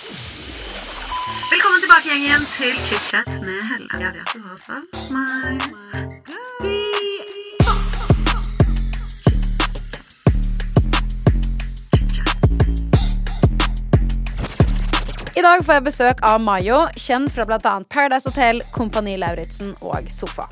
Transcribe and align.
Velkommen 0.00 1.80
tilbake, 1.80 2.08
gjengen, 2.08 2.44
til 2.56 2.72
chit-chat 2.72 3.26
med 3.42 3.58
Helle. 3.68 3.88
Jeg 4.00 4.12
vet 4.14 4.30
du 4.32 4.40
har 4.46 4.56
savnet 4.64 5.10
meg. 5.12 5.60
I 15.36 15.42
dag 15.44 15.64
får 15.64 15.74
jeg 15.74 15.84
besøk 15.84 16.24
av 16.24 16.40
Mayo, 16.44 16.78
kjent 16.96 17.32
fra 17.34 17.44
bl.a. 17.48 17.74
Paradise 17.92 18.28
Hotel, 18.30 18.62
Kompani 18.72 19.18
Lauritzen 19.20 19.74
og 19.84 20.08
Sofa. 20.12 20.48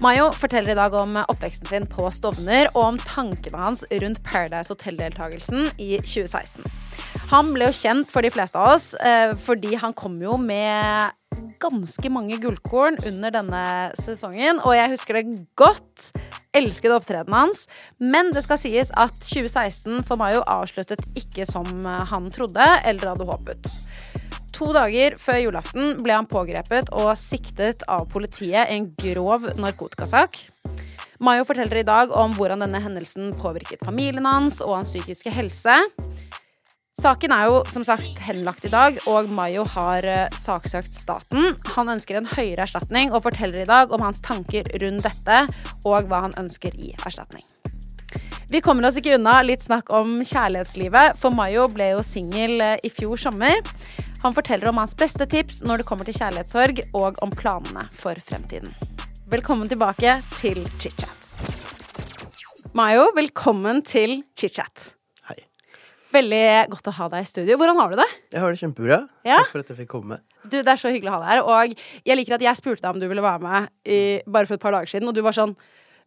Mayo 0.00 0.30
forteller 0.32 0.72
i 0.72 0.80
dag 0.80 0.94
om 0.96 1.20
oppveksten 1.26 1.68
sin 1.68 1.84
på 1.92 2.08
Stovner 2.10 2.72
og 2.72 2.84
om 2.86 2.98
tankene 3.04 3.58
hans 3.66 3.84
rundt 3.92 4.24
Paradise 4.24 4.72
Hotel-deltakelsen 4.72 5.68
i 5.76 5.98
2016. 6.00 6.64
Han 7.32 7.54
ble 7.54 7.70
jo 7.70 7.72
kjent 7.72 8.10
for 8.12 8.20
de 8.20 8.28
fleste 8.28 8.60
av 8.60 8.74
oss 8.74 8.90
eh, 9.00 9.30
fordi 9.40 9.72
han 9.80 9.94
kom 9.96 10.18
jo 10.20 10.36
med 10.36 11.16
ganske 11.62 12.10
mange 12.12 12.36
gullkorn 12.42 12.98
under 13.08 13.32
denne 13.32 13.62
sesongen, 13.96 14.58
og 14.60 14.74
jeg 14.76 14.90
husker 14.92 15.16
det 15.16 15.22
godt. 15.56 16.10
Elsket 16.52 16.92
opptredenen 16.92 17.32
hans. 17.38 17.64
Men 18.02 18.32
det 18.34 18.42
skal 18.44 18.58
sies 18.60 18.90
at 18.98 19.16
2016 19.22 20.02
for 20.04 20.20
Mayo 20.20 20.42
avsluttet 20.44 21.00
ikke 21.16 21.46
som 21.48 21.70
han 21.86 22.28
trodde 22.34 22.66
eller 22.84 23.14
hadde 23.14 23.28
håpet. 23.30 23.70
To 24.58 24.68
dager 24.76 25.16
før 25.16 25.40
julaften 25.40 25.96
ble 26.04 26.18
han 26.18 26.28
pågrepet 26.28 26.92
og 26.92 27.14
siktet 27.16 27.86
av 27.88 28.10
politiet 28.12 28.66
i 28.66 28.76
en 28.76 28.90
grov 28.98 29.48
narkotikasak. 29.56 30.36
Mayo 31.22 31.46
forteller 31.48 31.80
i 31.80 31.86
dag 31.86 32.12
om 32.12 32.34
hvordan 32.36 32.66
denne 32.66 32.82
hendelsen 32.82 33.32
påvirket 33.40 33.86
familien 33.86 34.26
hans 34.28 34.60
og 34.60 34.82
hans 34.82 34.92
psykiske 34.92 35.32
helse. 35.32 35.78
Saken 37.00 37.32
er 37.32 37.46
jo 37.48 37.60
som 37.72 37.84
sagt 37.88 38.18
henlagt 38.20 38.66
i 38.68 38.70
dag, 38.72 38.98
og 39.08 39.30
Mayo 39.32 39.64
har 39.72 40.04
eh, 40.04 40.34
saksøkt 40.36 40.92
staten. 40.92 41.54
Han 41.72 41.88
ønsker 41.88 42.18
en 42.18 42.28
høyere 42.28 42.66
erstatning 42.66 43.14
og 43.16 43.24
forteller 43.24 43.62
i 43.62 43.68
dag 43.68 43.94
om 43.96 44.04
hans 44.04 44.20
tanker 44.20 44.68
rundt 44.82 45.06
dette 45.06 45.38
og 45.88 46.10
hva 46.10 46.20
han 46.26 46.36
ønsker 46.36 46.76
i 46.76 46.92
erstatning. 47.00 47.46
Vi 48.52 48.60
kommer 48.60 48.84
oss 48.84 49.00
ikke 49.00 49.16
unna 49.16 49.38
litt 49.40 49.64
snakk 49.64 49.88
om 49.88 50.20
kjærlighetslivet, 50.20 51.16
for 51.16 51.32
Mayo 51.32 51.64
ble 51.72 51.94
jo 51.94 52.04
singel 52.04 52.60
eh, 52.60 52.76
i 52.84 52.92
fjor 52.92 53.16
sommer. 53.24 53.64
Han 54.20 54.36
forteller 54.36 54.68
om 54.68 54.84
hans 54.84 54.92
beste 54.92 55.24
tips 55.24 55.64
når 55.64 55.80
det 55.80 55.88
kommer 55.88 56.04
til 56.04 56.20
kjærlighetssorg, 56.20 56.84
og 56.92 57.16
om 57.24 57.32
planene 57.32 57.88
for 57.96 58.20
fremtiden. 58.28 58.76
Velkommen 59.32 59.72
tilbake 59.72 60.20
til 60.36 60.60
chit-chat. 60.76 61.16
Mayo, 62.76 63.08
velkommen 63.16 63.80
til 63.80 64.20
chit-chat. 64.36 64.92
Veldig 66.12 66.42
godt 66.74 66.90
å 66.90 66.94
ha 66.98 67.08
deg 67.14 67.24
i 67.24 67.28
studio. 67.30 67.56
Hvordan 67.60 67.78
har 67.80 67.92
du 67.92 67.96
det? 68.02 68.08
Jeg 68.34 68.42
har 68.44 68.52
det 68.54 68.60
kjempebra. 68.60 68.98
Ja? 69.24 69.38
Takk 69.42 69.54
for 69.54 69.64
at 69.64 69.72
jeg 69.72 69.80
fikk 69.82 69.92
komme. 69.94 70.20
Du, 70.42 70.58
Det 70.58 70.68
er 70.68 70.80
så 70.80 70.92
hyggelig 70.92 71.12
å 71.12 71.16
ha 71.16 71.22
deg 71.22 71.30
her. 71.32 71.42
Og 71.46 71.76
jeg 72.08 72.18
liker 72.18 72.36
at 72.36 72.44
jeg 72.44 72.60
spurte 72.60 72.82
deg 72.84 72.92
om 72.92 73.00
du 73.00 73.08
ville 73.08 73.24
være 73.24 73.42
med 73.46 73.70
i, 73.86 74.00
bare 74.26 74.48
for 74.50 74.58
et 74.58 74.64
par 74.64 74.76
dager 74.76 74.90
siden, 74.92 75.08
og 75.08 75.16
du 75.16 75.22
var 75.24 75.36
sånn 75.36 75.56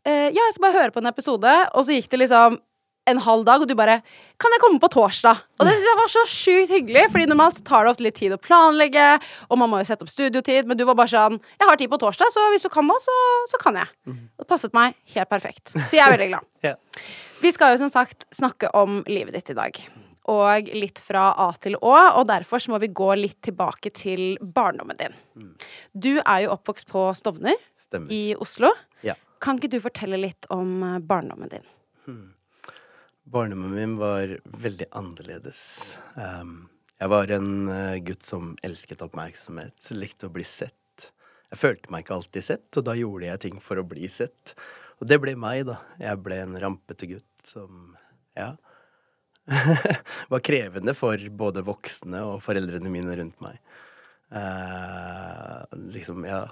eh, 0.06 0.30
Ja, 0.30 0.42
jeg 0.44 0.56
skal 0.58 0.67
bare 0.67 0.80
høre 0.84 0.95
på 0.95 1.02
en 1.03 1.09
episode. 1.12 1.58
Og 1.73 1.88
så 1.88 1.97
gikk 1.97 2.12
det 2.14 2.25
liksom 2.25 2.59
en 3.06 3.20
halv 3.22 3.44
dag, 3.45 3.62
og 3.62 3.70
du 3.70 3.75
bare 3.78 4.00
Kan 4.42 4.53
jeg 4.56 4.62
komme 4.64 4.80
på 4.81 4.89
torsdag? 4.92 5.42
Og 5.59 5.67
det 5.67 5.75
synes 5.75 5.89
jeg 5.89 6.00
var 6.00 6.12
så 6.12 6.23
sjukt 6.30 6.72
hyggelig, 6.73 7.03
Fordi 7.14 7.28
normalt 7.30 7.59
tar 7.67 7.86
det 7.86 7.92
ofte 7.94 8.06
litt 8.06 8.17
tid 8.17 8.34
å 8.34 8.40
planlegge, 8.42 9.03
og 9.50 9.59
man 9.62 9.69
må 9.72 9.81
jo 9.81 9.86
sette 9.90 10.06
opp 10.06 10.09
studiotid, 10.09 10.66
men 10.66 10.78
du 10.80 10.86
var 10.90 10.97
bare 10.97 11.14
sånn 11.14 11.38
Jeg 11.38 11.69
har 11.69 11.78
tid 11.81 11.92
på 11.94 12.00
torsdag, 12.02 12.34
så 12.34 12.47
hvis 12.53 12.66
du 12.66 12.72
kan 12.73 12.88
nå, 12.90 12.97
så, 13.02 13.14
så 13.52 13.62
kan 13.62 13.78
jeg. 13.81 14.17
Det 14.42 14.50
passet 14.50 14.73
meg 14.78 14.97
helt 15.14 15.30
perfekt. 15.30 15.75
Så 15.86 15.94
jeg 16.00 16.06
er 16.06 16.17
veldig 16.17 16.31
glad. 16.34 16.50
Ja. 16.66 16.73
Vi 17.45 17.51
skal 17.53 17.75
jo 17.75 17.77
som 17.77 17.91
sagt 17.93 18.23
snakke 18.33 18.71
om 18.73 19.03
livet 19.05 19.35
ditt 19.38 19.51
i 19.53 19.55
dag. 19.57 19.77
Og 20.33 20.69
litt 20.73 20.97
fra 20.97 21.27
A 21.38 21.51
til 21.61 21.75
Å, 21.77 21.91
og 22.17 22.23
derfor 22.25 22.57
så 22.63 22.71
må 22.73 22.79
vi 22.81 22.88
gå 22.89 23.11
litt 23.19 23.38
tilbake 23.45 23.91
til 23.93 24.39
barndommen 24.41 24.97
din. 24.97 25.13
Du 25.93 26.16
er 26.16 26.39
jo 26.41 26.55
oppvokst 26.55 26.89
på 26.89 27.03
Stovner 27.13 27.59
Stemmer. 27.83 28.09
i 28.09 28.33
Oslo. 28.41 28.71
Ja. 29.05 29.13
Kan 29.38 29.59
ikke 29.59 29.75
du 29.75 29.77
fortelle 29.83 30.17
litt 30.17 30.47
om 30.50 30.72
eh, 30.88 30.95
barndommen 31.05 31.51
din? 31.51 31.67
Barndommen 33.29 33.75
min 33.78 33.94
var 34.01 34.34
veldig 34.66 34.88
annerledes. 34.97 35.59
Um, 36.17 36.63
jeg 36.97 37.11
var 37.13 37.35
en 37.38 37.51
eh, 37.69 38.00
gutt 38.07 38.25
som 38.25 38.55
elsket 38.66 39.05
oppmerksomhet, 39.05 39.91
likte 39.94 40.31
å 40.31 40.34
bli 40.34 40.47
sett. 40.50 41.11
Jeg 41.53 41.61
følte 41.61 41.94
meg 41.94 42.07
ikke 42.07 42.17
alltid 42.17 42.50
sett, 42.50 42.72
og 42.73 42.89
da 42.89 42.97
gjorde 42.97 43.29
jeg 43.29 43.44
ting 43.45 43.61
for 43.61 43.78
å 43.78 43.85
bli 43.85 44.09
sett. 44.09 44.55
Og 45.01 45.09
det 45.09 45.17
ble 45.22 45.35
meg, 45.39 45.66
da. 45.67 45.79
Jeg 46.00 46.22
ble 46.23 46.38
en 46.44 46.56
rampete 46.61 47.09
gutt 47.09 47.47
som 47.47 47.95
ja. 48.38 48.53
var 50.31 50.44
krevende 50.45 50.95
for 50.97 51.19
både 51.38 51.63
voksne 51.67 52.22
og 52.25 52.39
foreldrene 52.45 52.91
mine 52.91 53.16
rundt 53.19 53.41
meg. 53.44 53.59
Eh, 54.31 55.78
liksom, 55.94 56.25
ja. 56.25 56.45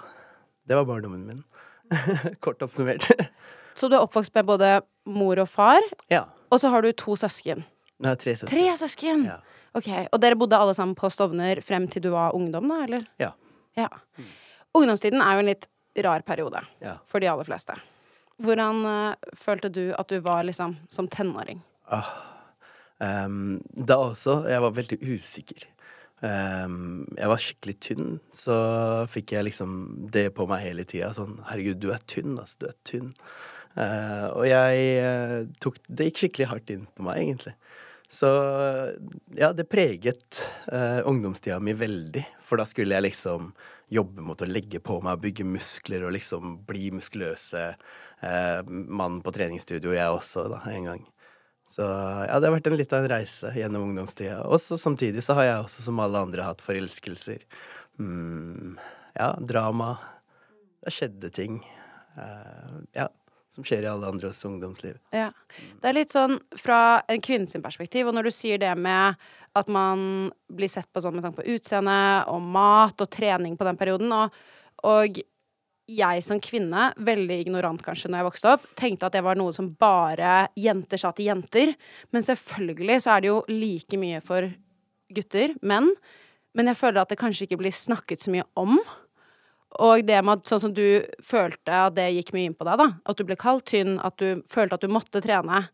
Det 0.64 0.76
var 0.78 0.84
barndommen 0.88 1.26
min. 1.26 1.42
Kort 2.44 2.62
oppsummert. 2.62 3.08
Så 3.74 3.88
du 3.90 3.96
er 3.96 4.04
oppvokst 4.04 4.34
med 4.36 4.46
både 4.46 4.68
mor 5.10 5.40
og 5.42 5.48
far, 5.50 5.82
ja. 6.08 6.22
og 6.46 6.60
så 6.62 6.70
har 6.70 6.84
du 6.84 6.92
to 6.94 7.16
søsken. 7.18 7.64
Nei, 8.04 8.12
tre 8.22 8.36
søsken. 8.38 8.52
Tre 8.52 8.76
søsken! 8.78 9.24
Ja. 9.26 9.40
Ok, 9.74 9.88
Og 10.14 10.20
dere 10.22 10.38
bodde 10.38 10.54
alle 10.62 10.76
sammen 10.78 10.94
på 10.94 11.10
Stovner 11.10 11.58
frem 11.66 11.88
til 11.90 12.04
du 12.04 12.12
var 12.14 12.36
ungdom, 12.38 12.68
da, 12.70 12.76
eller? 12.86 13.02
Ja. 13.18 13.32
Ja. 13.74 13.88
Ungdomstiden 14.78 15.18
er 15.18 15.34
jo 15.34 15.42
en 15.42 15.48
litt 15.50 15.66
rar 16.06 16.22
periode 16.22 16.62
Ja. 16.84 17.00
for 17.10 17.18
de 17.18 17.26
aller 17.32 17.46
fleste. 17.50 17.74
Hvordan 18.42 18.82
uh, 18.86 19.32
følte 19.38 19.70
du 19.70 19.84
at 19.94 20.10
du 20.10 20.18
var 20.24 20.42
liksom 20.46 20.76
som 20.90 21.08
tenåring? 21.08 21.62
Ehm, 23.02 23.60
da 23.74 23.98
også. 24.10 24.44
Jeg 24.50 24.62
var 24.64 24.74
veldig 24.76 24.98
usikker. 25.02 25.68
Um, 26.24 27.04
jeg 27.18 27.28
var 27.28 27.42
skikkelig 27.42 27.74
tynn, 27.84 28.12
så 28.32 28.54
fikk 29.12 29.34
jeg 29.34 29.44
liksom 29.50 29.72
det 30.14 30.30
på 30.36 30.46
meg 30.48 30.62
hele 30.64 30.86
tida. 30.88 31.10
Sånn 31.12 31.36
herregud, 31.50 31.82
du 31.82 31.90
er 31.92 32.00
tynn, 32.08 32.38
altså. 32.40 32.62
Du 32.62 32.68
er 32.70 32.78
tynn. 32.88 33.10
Uh, 33.74 34.28
og 34.30 34.44
jeg 34.46 34.82
uh, 35.02 35.40
tok 35.58 35.80
Det 35.90 36.06
gikk 36.06 36.20
skikkelig 36.20 36.46
hardt 36.52 36.70
inn 36.72 36.86
på 36.94 37.04
meg, 37.06 37.20
egentlig. 37.20 37.56
Så 38.14 38.28
ja, 39.34 39.50
det 39.56 39.66
preget 39.66 40.44
uh, 40.70 41.02
ungdomstida 41.08 41.58
mi 41.60 41.74
veldig. 41.76 42.22
For 42.46 42.60
da 42.60 42.66
skulle 42.68 42.94
jeg 42.94 43.08
liksom 43.08 43.50
jobbe 43.92 44.24
mot 44.24 44.40
å 44.40 44.48
legge 44.48 44.80
på 44.84 45.00
meg, 45.04 45.20
bygge 45.22 45.46
muskler 45.48 46.06
og 46.06 46.14
liksom 46.14 46.60
bli 46.68 46.88
muskuløse 46.94 47.66
eh, 48.20 48.60
mann 48.68 49.20
på 49.24 49.32
treningsstudio, 49.34 49.94
jeg 49.96 50.20
også, 50.20 50.46
da, 50.52 50.62
en 50.70 50.90
gang. 50.90 51.02
Så 51.74 51.82
ja, 51.82 52.38
det 52.38 52.46
har 52.46 52.54
vært 52.54 52.68
en 52.70 52.76
litt 52.78 52.92
av 52.94 53.02
en 53.02 53.10
reise 53.10 53.50
gjennom 53.56 53.88
ungdomstida. 53.88 54.44
Og 54.46 54.60
samtidig 54.62 55.24
så 55.26 55.34
har 55.38 55.48
jeg 55.48 55.62
også, 55.64 55.86
som 55.88 56.02
alle 56.04 56.20
andre, 56.22 56.46
hatt 56.46 56.62
forelskelser. 56.62 57.42
Mm, 57.98 58.76
ja, 59.16 59.32
drama. 59.42 59.96
Det 60.84 60.94
skjedde 60.94 61.32
ting. 61.34 61.58
Eh, 62.14 62.76
ja, 63.00 63.08
som 63.54 63.66
skjer 63.66 63.86
i 63.86 63.90
alle 63.90 64.06
andres 64.06 64.44
ungdomsliv. 64.46 64.98
Ja. 65.14 65.32
Det 65.82 65.90
er 65.90 65.98
litt 65.98 66.14
sånn 66.14 66.38
fra 66.58 67.00
en 67.10 67.22
kvinnes 67.22 67.54
perspektiv, 67.62 68.06
og 68.06 68.16
når 68.16 68.28
du 68.28 68.34
sier 68.34 68.62
det 68.62 68.72
med 68.78 69.18
at 69.54 69.70
man 69.70 70.30
blir 70.50 70.70
sett 70.70 70.90
på 70.90 71.02
sånn 71.02 71.14
med 71.14 71.26
tanke 71.26 71.42
på 71.42 71.56
utseende 71.56 71.98
og 72.30 72.42
mat 72.54 73.02
og 73.02 73.10
trening 73.14 73.54
på 73.58 73.66
den 73.66 73.78
perioden, 73.78 74.14
og, 74.14 74.34
og 74.86 75.20
jeg 75.90 76.24
som 76.24 76.40
kvinne, 76.40 76.88
veldig 77.04 77.36
ignorant 77.44 77.82
kanskje 77.84 78.08
når 78.10 78.20
jeg 78.20 78.28
vokste 78.28 78.52
opp, 78.54 78.66
tenkte 78.78 79.08
at 79.08 79.16
det 79.16 79.24
var 79.24 79.36
noe 79.36 79.52
som 79.52 79.68
bare 79.80 80.46
jenter 80.56 81.00
sa 81.00 81.12
til 81.12 81.28
jenter. 81.28 81.74
Men 82.14 82.24
selvfølgelig 82.24 83.00
så 83.04 83.14
er 83.14 83.24
det 83.24 83.30
jo 83.30 83.40
like 83.52 84.00
mye 84.00 84.20
for 84.24 84.48
gutter, 85.14 85.56
menn. 85.62 85.90
Men 86.54 86.70
jeg 86.70 86.78
føler 86.80 87.02
at 87.02 87.12
det 87.12 87.20
kanskje 87.20 87.48
ikke 87.48 87.60
blir 87.60 87.74
snakket 87.74 88.24
så 88.24 88.32
mye 88.32 88.46
om. 88.60 88.78
Og 89.84 90.04
det 90.06 90.20
med 90.22 90.38
at 90.38 90.50
sånn 90.50 90.62
som 90.68 90.74
du 90.74 91.02
følte 91.24 91.80
at 91.88 91.96
det 91.96 92.12
gikk 92.14 92.30
mye 92.36 92.48
inn 92.48 92.56
på 92.56 92.66
deg, 92.68 92.78
da. 92.80 92.88
At 93.10 93.18
du 93.18 93.26
ble 93.26 93.36
kalt 93.40 93.66
tynn, 93.68 93.98
at 93.98 94.16
du 94.22 94.44
følte 94.52 94.78
at 94.78 94.84
du 94.84 94.92
måtte 94.92 95.22
trene. 95.24 95.64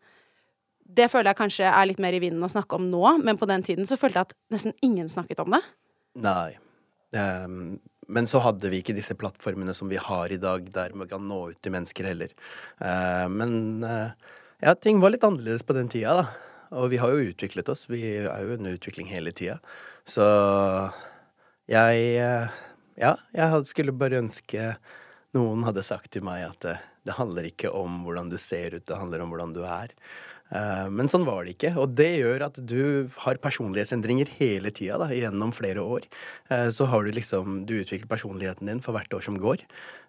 Det 0.90 1.06
føler 1.12 1.30
jeg 1.30 1.40
kanskje 1.42 1.68
er 1.68 1.86
litt 1.86 2.00
mer 2.02 2.16
i 2.16 2.22
vinden 2.22 2.42
å 2.42 2.50
snakke 2.50 2.80
om 2.80 2.88
nå, 2.90 3.04
men 3.22 3.38
på 3.38 3.46
den 3.46 3.62
tiden 3.62 3.86
så 3.86 4.00
følte 4.00 4.22
jeg 4.22 4.30
at 4.30 4.34
nesten 4.56 4.74
ingen 4.82 5.10
snakket 5.12 5.44
om 5.44 5.54
det. 5.54 5.60
Nei. 6.24 6.56
Ehm, 7.14 7.76
men 8.10 8.28
så 8.30 8.42
hadde 8.42 8.70
vi 8.72 8.80
ikke 8.82 8.96
disse 8.96 9.14
plattformene 9.18 9.74
som 9.76 9.90
vi 9.90 10.00
har 10.00 10.32
i 10.32 10.38
dag, 10.40 10.66
der 10.74 10.94
vi 10.96 11.06
kan 11.10 11.26
nå 11.28 11.40
ut 11.52 11.60
til 11.62 11.74
mennesker 11.74 12.10
heller. 12.10 12.32
Eh, 12.82 13.26
men 13.30 13.84
eh, 13.86 14.32
ja, 14.64 14.74
ting 14.74 15.00
var 15.02 15.14
litt 15.14 15.26
annerledes 15.26 15.64
på 15.66 15.76
den 15.76 15.90
tida, 15.92 16.20
da. 16.22 16.48
Og 16.80 16.90
vi 16.92 17.00
har 17.02 17.10
jo 17.10 17.30
utviklet 17.32 17.70
oss. 17.72 17.88
Vi 17.90 18.02
er 18.20 18.44
jo 18.44 18.54
under 18.54 18.76
utvikling 18.76 19.08
hele 19.10 19.32
tida. 19.34 19.58
Så 20.06 20.26
jeg 21.70 22.04
eh, 22.18 22.58
Ja, 23.00 23.14
jeg 23.32 23.64
skulle 23.70 23.96
bare 23.96 24.20
ønske 24.20 24.74
noen 25.32 25.62
hadde 25.64 25.86
sagt 25.86 26.10
til 26.12 26.26
meg 26.26 26.42
at 26.44 26.66
det 27.06 27.14
handler 27.16 27.46
ikke 27.48 27.70
om 27.72 28.02
hvordan 28.04 28.28
du 28.28 28.36
ser 28.38 28.74
ut, 28.76 28.84
det 28.84 28.98
handler 28.98 29.22
om 29.24 29.30
hvordan 29.32 29.54
du 29.56 29.62
er. 29.64 29.94
Eh, 30.50 30.88
Men 30.90 31.06
sånn 31.08 31.24
var 31.24 31.44
det 31.44 31.54
ikke, 31.56 31.76
og 31.78 31.94
det 31.94 32.08
gjør 32.18 32.42
at 32.48 32.58
du 32.66 33.08
har 33.22 33.38
personlighetsendringer 33.42 34.28
hele 34.40 34.72
tida, 34.74 34.98
da, 34.98 35.06
gjennom 35.14 35.52
flere 35.54 35.78
år. 35.84 36.08
Eh, 36.50 36.68
Så 36.70 36.86
har 36.90 37.04
du 37.04 37.12
liksom 37.12 37.64
Du 37.66 37.74
utvikler 37.80 38.08
personligheten 38.10 38.66
din 38.66 38.80
for 38.80 38.92
hvert 38.92 39.12
år 39.14 39.22
som 39.22 39.38
går. 39.38 39.58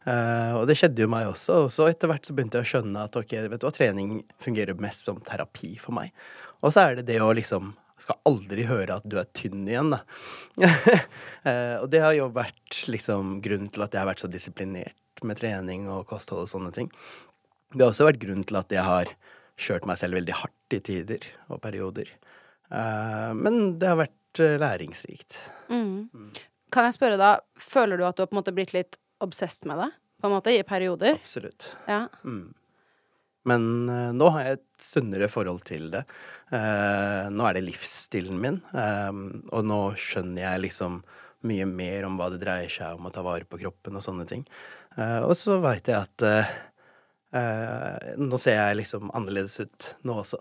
Eh, 0.07 0.53
Og 0.57 0.65
det 0.67 0.77
skjedde 0.77 1.03
jo 1.05 1.07
meg 1.07 1.27
også. 1.27 1.65
Og 1.65 1.69
så 1.71 1.89
etter 1.89 2.07
hvert 2.09 2.25
så 2.25 2.33
begynte 2.33 2.57
jeg 2.57 2.65
å 2.65 2.71
skjønne 2.81 3.03
at 3.03 3.15
ok, 3.15 3.31
vet 3.49 3.59
du 3.61 3.67
hva, 3.67 3.73
trening 3.73 4.23
fungerer 4.39 4.79
mest 4.79 5.05
som 5.05 5.19
terapi 5.21 5.77
for 5.79 5.93
meg. 5.93 6.11
Og 6.63 6.73
så 6.73 6.89
er 6.89 6.95
det 6.95 7.05
det 7.05 7.21
å 7.21 7.33
liksom 7.33 7.75
skal 8.01 8.17
aldri 8.25 8.63
høre 8.65 8.95
at 8.97 9.05
du 9.07 9.19
er 9.19 9.27
tynn 9.29 9.67
igjen, 9.69 9.91
da. 9.93 9.99
Og 11.83 11.89
det 11.91 12.01
har 12.01 12.13
jo 12.17 12.29
vært 12.33 12.87
liksom 12.89 13.41
grunnen 13.45 13.69
til 13.71 13.83
at 13.85 13.93
jeg 13.93 14.01
har 14.01 14.09
vært 14.09 14.23
så 14.23 14.29
disiplinert 14.31 15.21
med 15.23 15.37
trening 15.37 15.87
og 15.87 16.07
kosthold 16.09 16.47
og 16.47 16.49
sånne 16.49 16.71
ting. 16.73 16.89
Det 17.75 17.83
har 17.85 17.91
også 17.91 18.07
vært 18.09 18.19
grunnen 18.23 18.43
til 18.49 18.57
at 18.57 18.73
jeg 18.73 18.81
har 18.83 19.05
kjørt 19.61 19.87
meg 19.89 19.99
selv 20.01 20.17
veldig 20.17 20.37
hardt 20.41 20.75
i 20.75 20.81
tider 20.83 21.27
og 21.51 21.61
perioder. 21.63 22.09
Eh, 22.71 23.31
men 23.37 23.77
det 23.79 23.89
har 23.89 23.99
vært 23.99 24.41
eh, 24.41 24.57
læringsrikt. 24.61 25.39
Mm. 25.71 26.31
Kan 26.71 26.87
jeg 26.87 26.97
spørre 26.97 27.19
da, 27.19 27.33
føler 27.59 27.99
du 27.99 28.07
at 28.07 28.17
du 28.17 28.23
har 28.23 28.31
på 28.31 28.37
en 28.37 28.41
måte 28.41 28.55
blitt 28.55 28.73
litt 28.75 28.97
obsessed 29.23 29.67
med 29.69 29.83
det? 29.83 29.91
På 30.21 30.29
en 30.29 30.35
måte, 30.37 30.53
i 30.53 30.63
perioder? 30.67 31.17
Absolutt. 31.19 31.73
Ja. 31.89 32.05
Mm. 32.23 32.53
Men 33.49 33.63
eh, 33.89 34.11
nå 34.15 34.29
har 34.35 34.45
jeg 34.45 34.59
et 34.59 34.85
sunnere 34.85 35.31
forhold 35.31 35.65
til 35.67 35.89
det. 35.93 36.05
Nå 36.51 37.45
er 37.47 37.55
det 37.55 37.61
livsstilen 37.63 38.39
min, 38.43 38.57
og 38.75 39.61
nå 39.63 39.77
skjønner 39.95 40.41
jeg 40.41 40.63
liksom 40.65 40.97
mye 41.47 41.67
mer 41.69 42.03
om 42.03 42.17
hva 42.19 42.27
det 42.33 42.41
dreier 42.41 42.73
seg 42.73 42.97
om 42.97 43.07
å 43.07 43.11
ta 43.13 43.23
vare 43.23 43.47
på 43.47 43.61
kroppen 43.61 43.95
og 43.95 44.03
sånne 44.03 44.25
ting. 44.27 44.43
Og 44.97 45.31
så 45.39 45.61
veit 45.63 45.87
jeg 45.87 46.01
at 46.01 46.25
eh, 47.33 48.13
nå 48.17 48.39
ser 48.41 48.57
jeg 48.57 48.79
liksom 48.81 49.11
annerledes 49.17 49.59
ut 49.61 49.91
nå 50.07 50.17
også. 50.23 50.39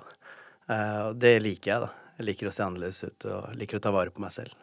Eh, 0.70 1.00
og 1.08 1.20
det 1.22 1.36
liker 1.42 1.72
jeg, 1.72 1.86
da. 1.86 1.90
Jeg 2.20 2.28
liker 2.28 2.50
å 2.50 2.52
se 2.52 2.64
annerledes 2.64 3.04
ut 3.04 3.26
og 3.32 3.54
liker 3.56 3.80
å 3.80 3.84
ta 3.84 3.92
vare 3.94 4.12
på 4.12 4.20
meg 4.20 4.34
selv. 4.34 4.56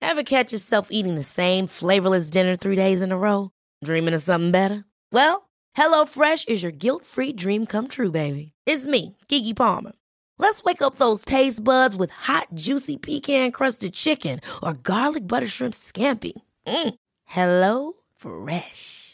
Ever 0.00 0.22
catch 0.22 0.52
yourself 0.52 0.88
eating 0.90 1.16
the 1.16 1.24
same 1.26 1.66
flavorless 1.66 2.30
dinner 2.30 2.56
three 2.56 2.76
days 2.76 3.02
in 3.02 3.10
a 3.10 3.18
row? 3.18 3.50
Dreaming 3.82 4.14
of 4.14 4.22
something 4.22 4.52
better? 4.52 4.84
Well, 5.10 5.48
HelloFresh 5.76 6.48
is 6.48 6.62
your 6.62 6.72
guilt-free 6.72 7.32
dream 7.32 7.66
come 7.66 7.88
true, 7.88 8.10
baby. 8.10 8.52
It's 8.66 8.86
me, 8.86 9.16
Kiki 9.28 9.54
Palmer. 9.54 9.92
Let's 10.38 10.62
wake 10.62 10.82
up 10.82 10.96
those 10.96 11.24
taste 11.24 11.62
buds 11.64 11.96
with 11.96 12.10
hot, 12.10 12.48
juicy 12.54 12.96
pecan-crusted 12.96 13.94
chicken 13.94 14.40
or 14.62 14.74
garlic 14.74 15.26
butter 15.26 15.46
shrimp 15.46 15.74
scampi. 15.74 16.32
Mm. 16.66 16.94
Hello 17.24 17.92
Fresh. 18.16 19.13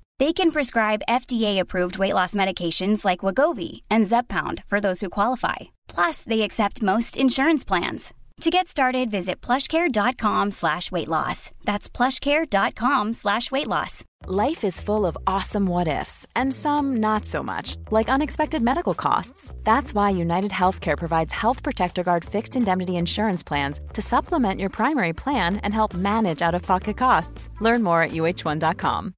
They 0.21 0.33
can 0.33 0.51
prescribe 0.51 1.07
FDA-approved 1.09 1.97
weight 1.97 2.13
loss 2.13 2.35
medications 2.35 3.03
like 3.03 3.25
Wagovi 3.25 3.81
and 3.89 4.05
Zepbound 4.05 4.63
for 4.67 4.79
those 4.79 5.01
who 5.01 5.09
qualify. 5.09 5.71
Plus, 5.87 6.23
they 6.23 6.41
accept 6.41 6.83
most 6.83 7.17
insurance 7.17 7.63
plans. 7.63 8.13
To 8.41 8.51
get 8.51 8.67
started, 8.67 9.09
visit 9.09 9.41
plushcare.com 9.41 10.51
slash 10.51 10.91
weight 10.91 11.07
loss. 11.07 11.49
That's 11.63 11.89
plushcare.com 11.89 13.13
slash 13.13 13.49
weight 13.49 13.65
loss. 13.65 14.03
Life 14.27 14.63
is 14.63 14.79
full 14.79 15.07
of 15.07 15.17
awesome 15.25 15.65
what 15.65 15.87
ifs, 15.87 16.27
and 16.35 16.53
some 16.53 16.97
not 16.97 17.25
so 17.25 17.41
much, 17.41 17.77
like 17.89 18.07
unexpected 18.07 18.61
medical 18.61 18.93
costs. 18.93 19.55
That's 19.63 19.95
why 19.95 20.11
United 20.11 20.51
Healthcare 20.51 20.99
provides 20.99 21.33
Health 21.33 21.63
Protector 21.63 22.03
Guard 22.03 22.23
fixed 22.23 22.55
indemnity 22.55 22.95
insurance 22.95 23.41
plans 23.41 23.81
to 23.93 24.03
supplement 24.03 24.59
your 24.59 24.69
primary 24.69 25.13
plan 25.13 25.57
and 25.63 25.73
help 25.73 25.95
manage 25.95 26.43
out 26.43 26.53
of 26.53 26.61
pocket 26.61 26.97
costs. 26.97 27.49
Learn 27.59 27.81
more 27.81 28.03
at 28.03 28.11
uh1.com. 28.11 29.15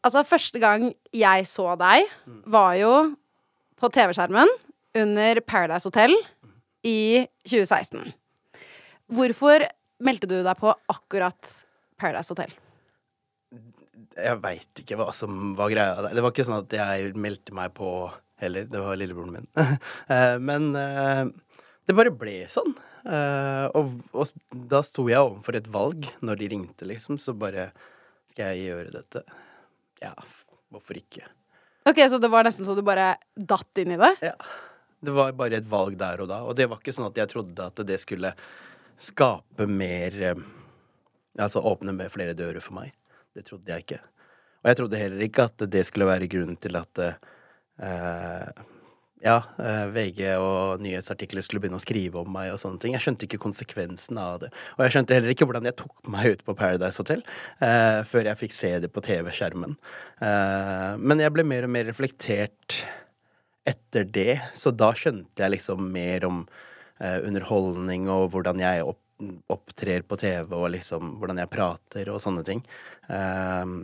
Altså, 0.00 0.22
første 0.24 0.60
gang 0.62 0.86
jeg 1.12 1.46
så 1.48 1.74
deg, 1.80 2.06
var 2.48 2.74
jo 2.80 2.92
på 3.80 3.90
TV-skjermen 3.92 4.48
under 4.96 5.40
Paradise 5.44 5.84
Hotel 5.88 6.14
i 6.88 7.26
2016. 7.44 8.14
Hvorfor 9.12 9.66
meldte 10.00 10.28
du 10.30 10.38
deg 10.46 10.56
på 10.60 10.72
akkurat 10.92 11.50
Paradise 12.00 12.32
Hotel? 12.32 12.52
Jeg 14.20 14.40
veit 14.42 14.80
ikke 14.82 14.96
hva 15.00 15.10
som 15.16 15.52
var 15.58 15.70
greia 15.72 16.00
der. 16.00 16.16
Det 16.16 16.24
var 16.24 16.32
ikke 16.32 16.46
sånn 16.48 16.62
at 16.64 16.74
jeg 16.76 17.12
meldte 17.20 17.54
meg 17.56 17.72
på 17.76 17.90
heller. 18.40 18.64
Det 18.72 18.80
var 18.80 18.96
lillebroren 18.98 19.36
min. 19.36 19.50
Eh, 20.10 20.36
Men 20.40 20.70
eh, 20.76 21.26
det 21.86 21.96
bare 21.96 22.12
ble 22.14 22.38
sånn. 22.50 22.72
Eh, 23.04 23.66
Og, 23.76 23.92
og 24.16 24.32
da 24.72 24.80
sto 24.86 25.04
jeg 25.12 25.20
overfor 25.20 25.60
et 25.60 25.68
valg 25.72 26.08
når 26.24 26.40
de 26.40 26.48
ringte, 26.54 26.88
liksom. 26.88 27.20
Så 27.20 27.36
bare 27.36 27.68
Skal 28.32 28.54
jeg 28.56 28.70
gjøre 28.70 28.96
dette? 28.96 29.24
Ja, 30.02 30.14
hvorfor 30.72 30.98
ikke? 30.98 31.26
Ok, 31.88 32.02
Så 32.08 32.18
det 32.20 32.28
var 32.32 32.44
nesten 32.44 32.66
så 32.66 32.74
du 32.76 32.82
bare 32.84 33.14
datt 33.34 33.80
inn 33.80 33.94
i 33.94 34.00
det? 34.00 34.14
Ja. 34.24 34.34
Det 35.00 35.12
var 35.16 35.32
bare 35.32 35.56
et 35.56 35.68
valg 35.68 35.96
der 36.00 36.20
og 36.20 36.28
da. 36.28 36.42
Og 36.44 36.56
det 36.56 36.66
var 36.68 36.80
ikke 36.80 36.92
sånn 36.92 37.08
at 37.08 37.16
jeg 37.16 37.30
trodde 37.30 37.68
at 37.70 37.80
det 37.88 37.96
skulle 38.02 38.34
skape 39.00 39.68
mer 39.68 40.22
eh, 40.32 40.48
Altså 41.40 41.62
åpne 41.64 41.92
med 41.94 42.10
flere 42.12 42.34
dører 42.36 42.60
for 42.60 42.74
meg. 42.76 42.90
Det 43.32 43.44
trodde 43.46 43.70
jeg 43.70 43.84
ikke. 43.84 44.00
Og 44.60 44.68
jeg 44.68 44.76
trodde 44.76 44.98
heller 44.98 45.22
ikke 45.24 45.44
at 45.46 45.62
det 45.72 45.84
skulle 45.88 46.08
være 46.08 46.26
grunnen 46.28 46.58
til 46.60 46.76
at 46.76 47.00
eh, 47.00 48.64
ja, 49.20 49.36
eh, 49.60 49.86
VG 49.92 50.20
og 50.40 50.80
nyhetsartikler 50.80 51.44
skulle 51.44 51.60
begynne 51.60 51.76
å 51.80 51.82
skrive 51.82 52.22
om 52.22 52.30
meg 52.32 52.54
og 52.54 52.60
sånne 52.62 52.80
ting. 52.80 52.94
Jeg 52.96 53.04
skjønte 53.04 53.26
ikke 53.26 53.40
konsekvensen 53.42 54.20
av 54.20 54.38
det. 54.44 54.48
Og 54.78 54.84
jeg 54.86 54.94
skjønte 54.94 55.16
heller 55.16 55.34
ikke 55.34 55.48
hvordan 55.48 55.68
jeg 55.68 55.76
tok 55.80 56.08
meg 56.12 56.30
ut 56.32 56.44
på 56.46 56.54
Paradise 56.56 57.02
Hotel 57.02 57.20
eh, 57.60 58.00
før 58.08 58.30
jeg 58.30 58.40
fikk 58.40 58.56
se 58.56 58.72
det 58.80 58.88
på 58.94 59.02
TV-skjermen. 59.04 59.76
Eh, 60.24 60.94
men 61.04 61.20
jeg 61.20 61.34
ble 61.36 61.44
mer 61.44 61.68
og 61.68 61.74
mer 61.74 61.84
reflektert 61.90 62.80
etter 63.68 64.06
det, 64.08 64.40
så 64.56 64.72
da 64.72 64.88
skjønte 64.96 65.44
jeg 65.44 65.54
liksom 65.58 65.84
mer 65.92 66.24
om 66.28 66.40
eh, 66.98 67.20
underholdning 67.20 68.08
og 68.12 68.30
hvordan 68.32 68.62
jeg 68.64 68.86
opp, 68.88 69.02
opptrer 69.52 70.06
på 70.08 70.16
TV, 70.22 70.56
og 70.56 70.70
liksom 70.78 71.18
hvordan 71.20 71.42
jeg 71.42 71.52
prater 71.52 72.08
og 72.08 72.22
sånne 72.24 72.46
ting. 72.48 72.64
Eh, 73.12 73.76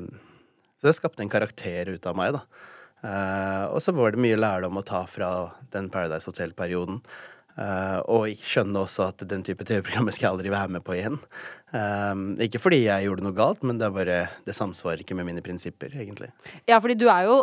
så 0.81 0.89
det 0.89 0.97
skapte 0.97 1.25
en 1.25 1.33
karakter 1.33 1.93
ut 1.93 2.09
av 2.09 2.17
meg, 2.17 2.41
da. 2.41 2.73
Eh, 3.05 3.65
og 3.71 3.81
så 3.85 3.93
var 3.97 4.15
det 4.15 4.23
mye 4.25 4.39
lærdom 4.39 4.79
å 4.81 4.85
ta 4.87 5.05
fra 5.11 5.31
den 5.75 5.91
Paradise 5.93 6.31
Hotel-perioden. 6.31 7.03
Uh, 7.57 8.03
og 8.13 8.43
skjønne 8.45 8.83
også 8.85 9.07
at 9.09 9.23
den 9.31 9.41
type 9.41 9.65
TV-programmer 9.65 10.13
skal 10.13 10.27
jeg 10.27 10.33
aldri 10.35 10.51
være 10.53 10.75
med 10.75 10.83
på 10.85 10.93
igjen. 10.93 11.15
Um, 11.73 12.35
ikke 12.45 12.61
fordi 12.61 12.83
jeg 12.83 13.07
gjorde 13.07 13.25
noe 13.25 13.33
galt, 13.33 13.63
men 13.65 13.79
det 13.81 13.87
er 13.87 13.95
bare 13.95 14.19
Det 14.45 14.53
samsvarer 14.55 15.01
ikke 15.01 15.17
med 15.17 15.25
mine 15.25 15.41
prinsipper, 15.41 15.89
egentlig. 15.97 16.29
Ja, 16.69 16.77
fordi 16.85 16.99
du 17.01 17.07
er 17.09 17.25
jo, 17.25 17.39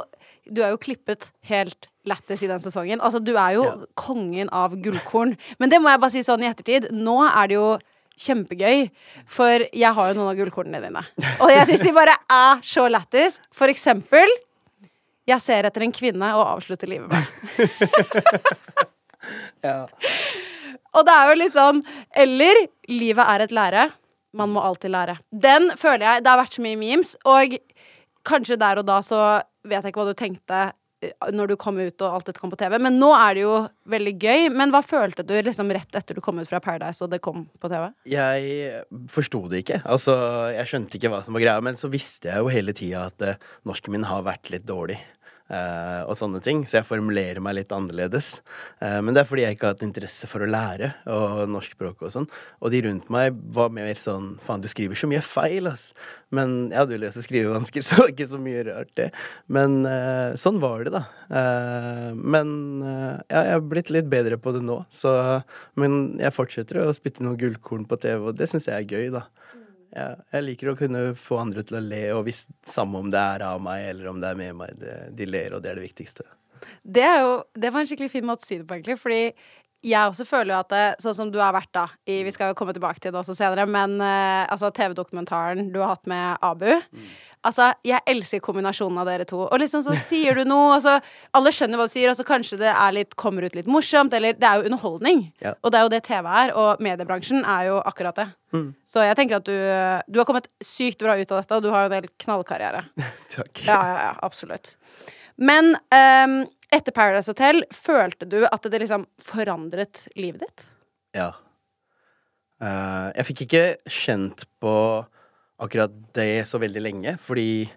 du 0.45 0.62
er 0.62 0.75
jo 0.75 0.77
klippet 0.86 1.31
helt 1.50 1.89
lættis 2.05 2.45
i 2.45 2.51
den 2.51 2.62
sesongen. 2.62 3.01
Altså, 3.01 3.24
du 3.25 3.33
er 3.33 3.55
jo 3.57 3.65
Ja. 3.65 3.74
kongen 3.98 4.53
av 4.53 4.77
gullkorn. 4.86 5.33
Men 5.57 5.74
det 5.74 5.81
må 5.81 5.89
jeg 5.89 6.00
bare 6.05 6.13
si 6.13 6.22
sånn 6.22 6.45
i 6.45 6.51
ettertid. 6.51 6.91
Nå 6.93 7.17
er 7.25 7.48
det 7.48 7.57
jo 7.57 7.79
kjempegøy, 8.13 8.91
for 9.25 9.65
jeg 9.74 9.93
har 9.98 10.13
jo 10.13 10.19
noen 10.19 10.29
av 10.29 10.38
gullkornene 10.38 10.83
dine. 10.83 11.01
Og 11.41 11.50
jeg 11.50 11.72
syns 11.72 11.81
de 11.81 11.91
bare 11.91 12.13
er 12.29 12.62
så 12.62 12.86
lættis. 12.86 13.39
For 13.51 13.65
eksempel 13.65 14.29
Jeg 15.29 15.39
ser 15.43 15.67
etter 15.67 15.85
en 15.85 15.93
kvinne 15.95 16.29
og 16.35 16.45
avslutter 16.57 16.89
livet 16.91 17.11
med. 17.11 17.23
Ja. 19.63 19.85
Og 20.91 21.05
det 21.07 21.13
er 21.15 21.29
jo 21.29 21.35
litt 21.39 21.53
sånn 21.55 21.77
Eller 22.11 22.57
livet 22.91 23.23
er 23.23 23.45
et 23.45 23.53
lære. 23.55 23.85
Man 24.35 24.51
må 24.51 24.59
alltid 24.59 24.91
lære. 24.91 25.15
Den 25.31 25.69
føler 25.79 26.03
jeg 26.03 26.25
Det 26.25 26.31
har 26.33 26.41
vært 26.41 26.57
så 26.57 26.63
mye 26.65 26.79
memes, 26.81 27.13
og 27.23 27.55
kanskje 28.27 28.57
der 28.59 28.81
og 28.81 28.87
da 28.89 28.97
så 29.05 29.21
vet 29.63 29.79
jeg 29.79 29.93
ikke 29.93 30.03
hva 30.03 30.11
du 30.11 30.19
tenkte 30.19 30.59
når 31.36 31.53
du 31.53 31.55
kom 31.60 31.79
ut 31.79 32.05
og 32.05 32.17
alt 32.17 32.29
dette 32.29 32.41
kom 32.41 32.51
på 32.53 32.60
TV, 32.60 32.77
men 32.81 33.00
nå 33.01 33.12
er 33.17 33.38
det 33.38 33.45
jo 33.45 33.55
veldig 33.93 34.13
gøy. 34.22 34.48
Men 34.55 34.74
hva 34.74 34.83
følte 34.86 35.25
du 35.27 35.36
liksom 35.36 35.72
rett 35.75 36.00
etter 36.00 36.17
du 36.17 36.24
kom 36.24 36.41
ut 36.41 36.50
fra 36.50 36.62
Paradise 36.63 37.03
og 37.05 37.12
det 37.13 37.22
kom 37.24 37.45
på 37.62 37.72
TV? 37.72 37.89
Jeg 38.10 38.83
forsto 39.12 39.45
det 39.51 39.63
ikke. 39.63 39.81
Altså, 39.83 40.15
jeg 40.55 40.69
skjønte 40.69 41.00
ikke 41.00 41.13
hva 41.13 41.24
som 41.25 41.38
var 41.38 41.45
greia, 41.45 41.65
men 41.65 41.79
så 41.79 41.91
visste 41.93 42.31
jeg 42.31 42.43
jo 42.43 42.53
hele 42.53 42.75
tida 42.77 43.07
at 43.10 43.27
uh, 43.27 43.51
norsken 43.67 43.95
min 43.95 44.07
har 44.10 44.25
vært 44.25 44.51
litt 44.53 44.67
dårlig. 44.69 45.00
Eh, 45.51 46.01
og 46.07 46.15
sånne 46.17 46.41
ting, 46.43 46.63
Så 46.67 46.79
jeg 46.79 46.88
formulerer 46.88 47.41
meg 47.43 47.57
litt 47.57 47.73
annerledes. 47.75 48.41
Uh, 48.81 49.00
men 49.03 49.13
det 49.13 49.23
er 49.23 49.29
fordi 49.29 49.45
jeg 49.45 49.57
ikke 49.57 49.67
har 49.67 49.75
hatt 49.75 49.85
interesse 49.85 50.29
for 50.29 50.43
å 50.43 50.50
lære 50.50 50.93
og 51.12 51.43
norskspråk 51.51 52.05
og 52.05 52.13
sånn. 52.13 52.27
Og 52.62 52.73
de 52.73 52.83
rundt 52.88 53.09
meg 53.13 53.35
var 53.55 53.73
mer 53.73 53.93
sånn 54.00 54.33
Faen, 54.43 54.63
du 54.63 54.69
skriver 54.71 55.00
så 55.00 55.09
mye 55.12 55.23
feil, 55.25 55.69
ass. 55.71 55.91
Men 56.33 56.71
jeg 56.71 56.79
hadde 56.79 56.97
jo 56.97 57.03
lese- 57.03 57.21
og 57.21 57.27
skrivevansker, 57.27 57.83
så 57.85 57.95
det 57.95 58.03
var 58.03 58.13
ikke 58.15 58.29
så 58.33 58.41
mye 58.41 58.65
rart, 58.69 58.93
det. 59.00 59.09
Men 59.47 59.79
uh, 59.88 60.35
sånn 60.39 60.62
var 60.63 60.88
det, 60.88 60.95
da. 60.95 61.05
Men 62.13 62.50
ja, 62.83 63.39
jeg 63.39 63.53
har 63.55 63.63
blitt 63.65 63.89
litt 63.93 64.09
bedre 64.12 64.38
på 64.38 64.51
det 64.53 64.62
nå. 64.65 64.83
Så, 64.93 65.12
men 65.79 66.19
jeg 66.21 66.35
fortsetter 66.35 66.83
å 66.83 66.93
spytte 66.93 67.25
noen 67.25 67.39
gullkorn 67.39 67.88
på 67.89 67.97
TV, 68.03 68.29
og 68.29 68.38
det 68.38 68.51
syns 68.51 68.69
jeg 68.69 68.77
er 68.77 68.85
gøy, 68.85 69.09
da. 69.15 69.25
Ja, 69.93 70.13
jeg 70.33 70.45
liker 70.47 70.71
å 70.71 70.77
kunne 70.77 71.01
få 71.19 71.38
andre 71.43 71.63
til 71.67 71.77
å 71.77 71.83
le, 71.85 72.03
og 72.15 72.23
hvis, 72.27 72.45
samme 72.69 73.01
om 73.03 73.12
det 73.13 73.19
er 73.19 73.43
av 73.45 73.59
meg 73.62 73.91
eller 73.91 74.09
om 74.09 74.21
det 74.21 74.31
er 74.31 74.39
med 74.39 74.55
meg. 74.57 74.77
Det, 74.79 74.93
de 75.17 75.27
ler, 75.29 75.53
og 75.53 75.62
det 75.62 75.69
er 75.69 75.77
det 75.77 75.85
viktigste. 75.85 76.25
Det, 76.81 77.03
er 77.03 77.19
jo, 77.21 77.35
det 77.53 77.69
var 77.73 77.83
en 77.83 77.89
skikkelig 77.89 78.13
fin 78.13 78.25
måte 78.25 78.45
å 78.45 78.50
si 78.50 78.57
det 78.57 78.65
på, 78.65 78.79
egentlig. 78.79 78.97
Fordi 79.01 79.21
jeg 79.83 80.09
også 80.09 80.25
føler 80.25 80.53
jo 80.55 80.62
at 80.62 80.71
det, 80.71 80.85
sånn 81.03 81.17
som 81.17 81.31
du 81.33 81.38
har 81.43 81.53
vært 81.55 81.73
da 81.75 81.85
i, 82.07 82.21
Vi 82.25 82.31
skal 82.33 82.51
jo 82.51 82.57
komme 82.57 82.73
tilbake 82.75 83.03
til 83.03 83.13
det 83.13 83.19
også 83.19 83.35
senere, 83.38 83.67
men 83.69 84.00
uh, 84.00 84.47
altså 84.47 84.71
TV-dokumentaren 84.73 85.69
du 85.73 85.81
har 85.83 85.93
hatt 85.93 86.09
med 86.09 86.41
Abu 86.41 86.71
Altså, 87.43 87.69
jeg 87.83 88.00
elsker 88.07 88.39
kombinasjonen 88.43 89.01
av 89.01 89.09
dere 89.09 89.25
to. 89.27 89.41
Og 89.45 89.59
liksom 89.59 89.83
så 89.85 89.95
sier 90.00 90.39
du 90.39 90.45
noe, 90.47 90.77
og 90.77 90.83
så 90.85 91.00
Alle 91.35 91.51
skjønner 91.53 91.79
hva 91.79 91.88
du 91.89 91.91
sier, 91.91 92.12
og 92.12 92.17
så 92.17 92.25
kanskje 92.27 92.59
det 92.62 92.71
litt, 92.95 93.17
kommer 93.19 93.43
ut 93.43 93.57
litt 93.57 93.67
morsomt, 93.67 94.13
eller 94.15 94.38
Det 94.39 94.47
er 94.47 94.62
jo 94.62 94.71
underholdning. 94.71 95.25
Ja. 95.43 95.55
Og 95.62 95.73
det 95.73 95.79
er 95.79 95.83
jo 95.88 95.91
det 95.93 96.03
TV 96.07 96.29
er, 96.29 96.53
og 96.55 96.83
mediebransjen 96.83 97.43
er 97.43 97.67
jo 97.71 97.81
akkurat 97.83 98.21
det. 98.21 98.29
Så 98.85 99.01
jeg 99.01 99.17
tenker 99.17 99.39
at 99.39 99.47
du, 99.47 99.55
du 100.13 100.19
har 100.21 100.27
kommet 100.29 100.50
sykt 100.63 101.01
bra 101.01 101.15
ut 101.17 101.31
av 101.31 101.41
dette, 101.41 101.57
og 101.57 101.63
du 101.65 101.71
har 101.73 101.85
jo 101.85 101.89
en 101.89 101.95
del 101.95 102.09
knallkarriere. 102.21 102.83
Takk. 103.33 103.63
Ja, 103.65 103.79
ja, 103.89 103.95
ja, 104.09 104.12
absolutt. 104.25 104.75
Men 105.41 105.73
um, 105.73 106.43
etter 106.73 106.93
Paradise 106.93 107.31
Hotel, 107.33 107.63
følte 107.73 108.27
du 108.29 108.43
at 108.45 108.69
det 108.69 108.83
liksom 108.83 109.07
forandret 109.21 110.05
livet 110.19 110.45
ditt? 110.45 110.67
Ja. 111.17 111.31
Uh, 112.62 113.09
jeg 113.17 113.27
fikk 113.31 113.43
ikke 113.47 113.65
kjent 113.89 114.45
på 114.62 114.75
akkurat 115.63 115.96
det 116.15 116.43
så 116.50 116.62
veldig 116.62 116.84
lenge, 116.84 117.17
fordi 117.22 117.72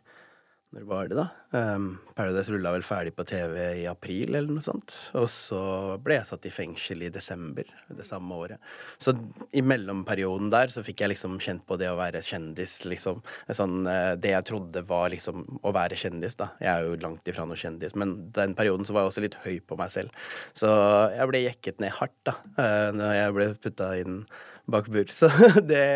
Når 0.75 0.83
var 0.85 1.07
det, 1.09 1.17
da? 1.17 1.29
Um, 1.55 1.85
Paradise 2.19 2.51
rulla 2.53 2.73
vel 2.75 2.83
ferdig 2.85 3.13
på 3.17 3.25
TV 3.25 3.55
i 3.79 3.85
april, 3.89 4.35
eller 4.35 4.51
noe 4.51 4.65
sånt. 4.65 4.97
Og 5.17 5.29
så 5.31 5.61
ble 6.03 6.19
jeg 6.19 6.27
satt 6.29 6.49
i 6.49 6.53
fengsel 6.53 7.05
i 7.07 7.11
desember 7.15 7.71
det 7.97 8.05
samme 8.05 8.35
året. 8.35 8.59
Så 9.01 9.15
i 9.57 9.63
mellomperioden 9.65 10.51
der 10.53 10.69
så 10.75 10.83
fikk 10.85 11.01
jeg 11.01 11.13
liksom 11.15 11.39
kjent 11.41 11.63
på 11.65 11.79
det 11.81 11.87
å 11.89 11.97
være 11.97 12.21
kjendis, 12.27 12.75
liksom. 12.91 13.23
Sånn, 13.57 13.87
eh, 13.89 14.17
det 14.21 14.35
jeg 14.35 14.49
trodde 14.51 14.83
var 14.91 15.15
liksom 15.15 15.47
å 15.63 15.73
være 15.73 15.97
kjendis, 15.97 16.37
da. 16.43 16.51
Jeg 16.61 16.73
er 16.75 16.91
jo 16.91 16.99
langt 17.07 17.31
ifra 17.31 17.47
noe 17.49 17.63
kjendis, 17.63 17.97
men 17.97 18.17
den 18.37 18.59
perioden 18.59 18.85
så 18.85 18.99
var 18.99 19.07
jeg 19.07 19.15
også 19.15 19.25
litt 19.25 19.39
høy 19.47 19.55
på 19.63 19.79
meg 19.81 19.95
selv. 19.95 20.29
Så 20.53 20.75
jeg 21.15 21.31
ble 21.31 21.45
jekket 21.47 21.81
ned 21.87 21.95
hardt, 22.03 22.19
da, 22.27 22.37
eh, 22.59 22.91
når 22.99 23.17
jeg 23.21 23.39
ble 23.39 23.49
putta 23.65 23.95
inn 24.03 24.21
bak 24.67 24.91
bur. 24.93 25.09
Så 25.23 25.31
det 25.63 25.87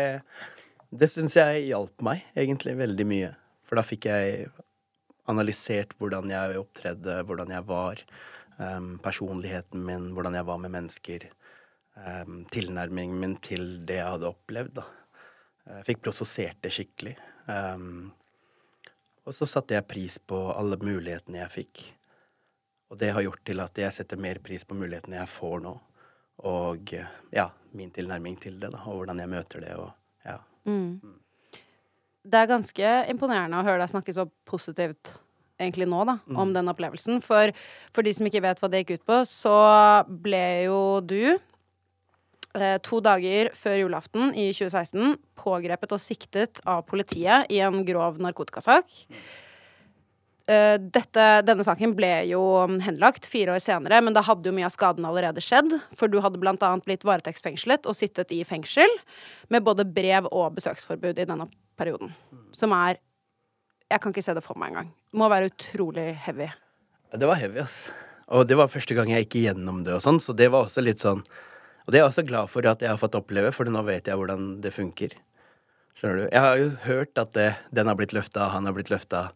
det 0.91 1.07
syns 1.11 1.37
jeg 1.39 1.69
hjalp 1.69 2.03
meg 2.03 2.25
egentlig 2.35 2.75
veldig 2.79 3.07
mye. 3.07 3.31
For 3.67 3.79
da 3.79 3.85
fikk 3.87 4.09
jeg 4.09 4.49
analysert 5.31 5.93
hvordan 5.99 6.31
jeg 6.33 6.59
opptredde, 6.59 7.21
hvordan 7.27 7.53
jeg 7.55 7.67
var, 7.69 8.01
um, 8.57 8.97
personligheten 9.03 9.85
min, 9.87 10.09
hvordan 10.15 10.35
jeg 10.35 10.47
var 10.49 10.59
med 10.59 10.73
mennesker. 10.75 11.27
Um, 11.95 12.41
tilnærmingen 12.51 13.19
min 13.19 13.37
til 13.43 13.85
det 13.87 14.01
jeg 14.01 14.09
hadde 14.15 14.31
opplevd, 14.31 14.81
da. 14.81 14.87
Jeg 15.71 15.87
fikk 15.87 16.03
prosessert 16.03 16.59
det 16.65 16.73
skikkelig. 16.73 17.15
Um, 17.47 18.11
og 19.23 19.35
så 19.37 19.47
satte 19.47 19.77
jeg 19.77 19.87
pris 19.87 20.17
på 20.17 20.39
alle 20.51 20.79
mulighetene 20.81 21.43
jeg 21.43 21.55
fikk. 21.55 21.83
Og 22.91 22.99
det 22.99 23.13
har 23.15 23.23
gjort 23.23 23.43
til 23.47 23.63
at 23.63 23.77
jeg 23.79 23.95
setter 23.95 24.19
mer 24.19 24.41
pris 24.43 24.65
på 24.67 24.75
mulighetene 24.75 25.21
jeg 25.21 25.31
får 25.31 25.61
nå. 25.63 25.75
Og 26.51 26.93
ja, 27.31 27.47
min 27.77 27.93
tilnærming 27.93 28.35
til 28.41 28.57
det, 28.59 28.73
da, 28.73 28.81
og 28.89 28.99
hvordan 28.99 29.21
jeg 29.21 29.31
møter 29.31 29.63
det. 29.63 29.75
Og 29.79 30.00
ja. 30.69 31.17
Det 32.21 32.37
er 32.37 32.49
ganske 32.51 32.89
imponerende 33.09 33.57
å 33.57 33.65
høre 33.65 33.81
deg 33.81 33.89
snakke 33.89 34.13
så 34.13 34.27
positivt 34.45 35.15
egentlig 35.61 35.87
nå, 35.89 36.01
da, 36.05 36.17
om 36.37 36.53
den 36.53 36.69
opplevelsen. 36.69 37.21
For, 37.25 37.53
for 37.95 38.05
de 38.05 38.13
som 38.13 38.27
ikke 38.29 38.43
vet 38.45 38.61
hva 38.61 38.69
det 38.69 38.83
gikk 38.83 38.99
ut 38.99 39.07
på, 39.09 39.17
så 39.29 39.55
ble 40.25 40.43
jo 40.67 40.79
du 41.05 41.33
eh, 41.33 42.77
to 42.85 43.01
dager 43.03 43.51
før 43.57 43.83
julaften 43.83 44.33
i 44.37 44.49
2016 44.53 45.17
pågrepet 45.41 45.95
og 45.97 46.01
siktet 46.01 46.61
av 46.69 46.83
politiet 46.89 47.49
i 47.53 47.61
en 47.65 47.81
grov 47.87 48.21
narkotikasak. 48.21 48.89
Eh, 49.09 49.50
dette, 50.47 51.25
denne 51.45 51.63
saken 51.63 51.93
ble 51.95 52.09
jo 52.29 52.41
henlagt 52.83 53.27
fire 53.29 53.53
år 53.55 53.61
senere, 53.63 54.01
men 54.03 54.15
da 54.15 54.23
hadde 54.25 54.49
jo 54.49 54.55
mye 54.55 54.67
av 54.67 54.73
skaden 54.73 55.05
allerede 55.07 55.43
skjedd. 55.43 55.75
For 55.97 56.11
du 56.11 56.19
hadde 56.23 56.41
annet 56.41 56.87
blitt 56.87 57.05
varetektsfengslet 57.07 57.85
og 57.85 57.97
sittet 57.97 58.33
i 58.35 58.41
fengsel 58.47 58.89
med 59.53 59.63
både 59.63 59.85
brev 59.85 60.27
og 60.31 60.57
besøksforbud 60.57 61.21
i 61.21 61.27
denne 61.27 61.47
perioden. 61.79 62.13
Som 62.53 62.73
er 62.77 62.99
Jeg 63.91 63.99
kan 63.99 64.13
ikke 64.13 64.23
se 64.23 64.33
det 64.33 64.43
for 64.45 64.55
meg 64.55 64.71
engang. 64.71 64.91
Det 65.11 65.17
må 65.19 65.27
være 65.27 65.49
utrolig 65.49 66.13
heavy. 66.23 66.45
Det 67.11 67.27
var 67.27 67.35
heavy, 67.35 67.59
ass. 67.59 67.91
Og 68.31 68.45
det 68.47 68.55
var 68.55 68.71
første 68.71 68.95
gang 68.95 69.09
jeg 69.11 69.25
gikk 69.25 69.41
igjennom 69.41 69.81
det 69.83 69.97
og 69.97 70.03
sånn, 70.05 70.21
så 70.23 70.31
det 70.31 70.47
var 70.53 70.69
også 70.69 70.79
litt 70.79 71.03
sånn 71.03 71.19
Og 71.81 71.91
det 71.91 71.97
er 71.97 72.05
jeg 72.05 72.11
også 72.11 72.23
glad 72.23 72.47
for 72.47 72.67
at 72.69 72.79
jeg 72.79 72.87
har 72.87 72.99
fått 73.01 73.17
oppleve, 73.17 73.51
for 73.51 73.67
nå 73.67 73.81
vet 73.83 74.07
jeg 74.07 74.15
hvordan 74.15 74.61
det 74.63 74.71
funker. 74.71 75.15
Skjønner 75.97 76.21
du? 76.21 76.25
Jeg 76.29 76.43
har 76.45 76.59
jo 76.61 76.67
hørt 76.85 77.17
at 77.19 77.33
det, 77.33 77.47
den 77.73 77.89
har 77.89 77.97
blitt 77.97 78.13
løfta, 78.13 78.51
han 78.53 78.69
har 78.69 78.75
blitt 78.77 78.93
løfta, 78.93 79.31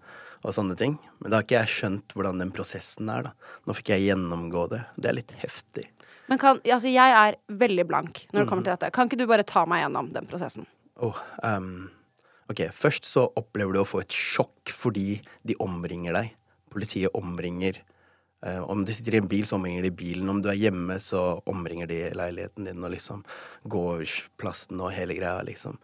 og 0.46 0.54
sånne 0.56 0.78
ting. 0.78 0.96
Men 1.20 1.32
da 1.32 1.40
har 1.40 1.48
ikke 1.48 1.58
jeg 1.58 1.74
skjønt 1.74 2.16
hvordan 2.16 2.42
den 2.44 2.54
prosessen 2.56 3.10
er, 3.12 3.28
da. 3.30 3.52
Nå 3.66 3.76
fikk 3.78 3.92
jeg 3.96 4.06
gjennomgå 4.06 4.68
det. 4.72 4.84
Det 5.02 5.10
er 5.10 5.18
litt 5.18 5.34
heftig. 5.42 5.88
Men 6.30 6.42
kan, 6.42 6.62
altså 6.64 6.90
jeg 6.90 7.18
er 7.18 7.38
veldig 7.62 7.86
blank 7.90 8.24
når 8.32 8.44
det 8.44 8.50
kommer 8.50 8.66
til 8.66 8.74
dette. 8.74 8.92
Kan 8.94 9.10
ikke 9.10 9.20
du 9.22 9.28
bare 9.30 9.46
ta 9.48 9.66
meg 9.70 9.84
gjennom 9.84 10.10
den 10.14 10.30
prosessen? 10.30 10.70
Oh, 11.04 11.18
um, 11.44 11.90
ok, 12.50 12.68
først 12.74 13.10
så 13.10 13.28
opplever 13.38 13.76
du 13.76 13.82
å 13.82 13.90
få 13.90 14.02
et 14.06 14.16
sjokk 14.16 14.74
fordi 14.74 15.20
de 15.46 15.58
omringer 15.62 16.18
deg. 16.18 16.32
Politiet 16.74 17.14
omringer. 17.18 17.82
Eh, 17.82 17.95
om 18.44 18.84
du 18.86 18.92
sitter 18.94 19.16
i 19.16 19.22
en 19.24 19.30
bil, 19.30 19.46
så 19.48 19.58
omringer 19.58 19.86
de 19.88 19.94
bilen. 19.96 20.30
Om 20.30 20.42
du 20.44 20.50
er 20.52 20.60
hjemme, 20.60 21.00
så 21.02 21.40
omringer 21.50 21.90
de 21.90 22.02
leiligheten 22.14 22.68
din 22.68 22.84
og 22.84 22.94
liksom 22.94 23.24
gårdsplassen 23.72 24.82
og 24.84 24.94
hele 24.94 25.18
greia, 25.18 25.40
liksom. 25.48 25.80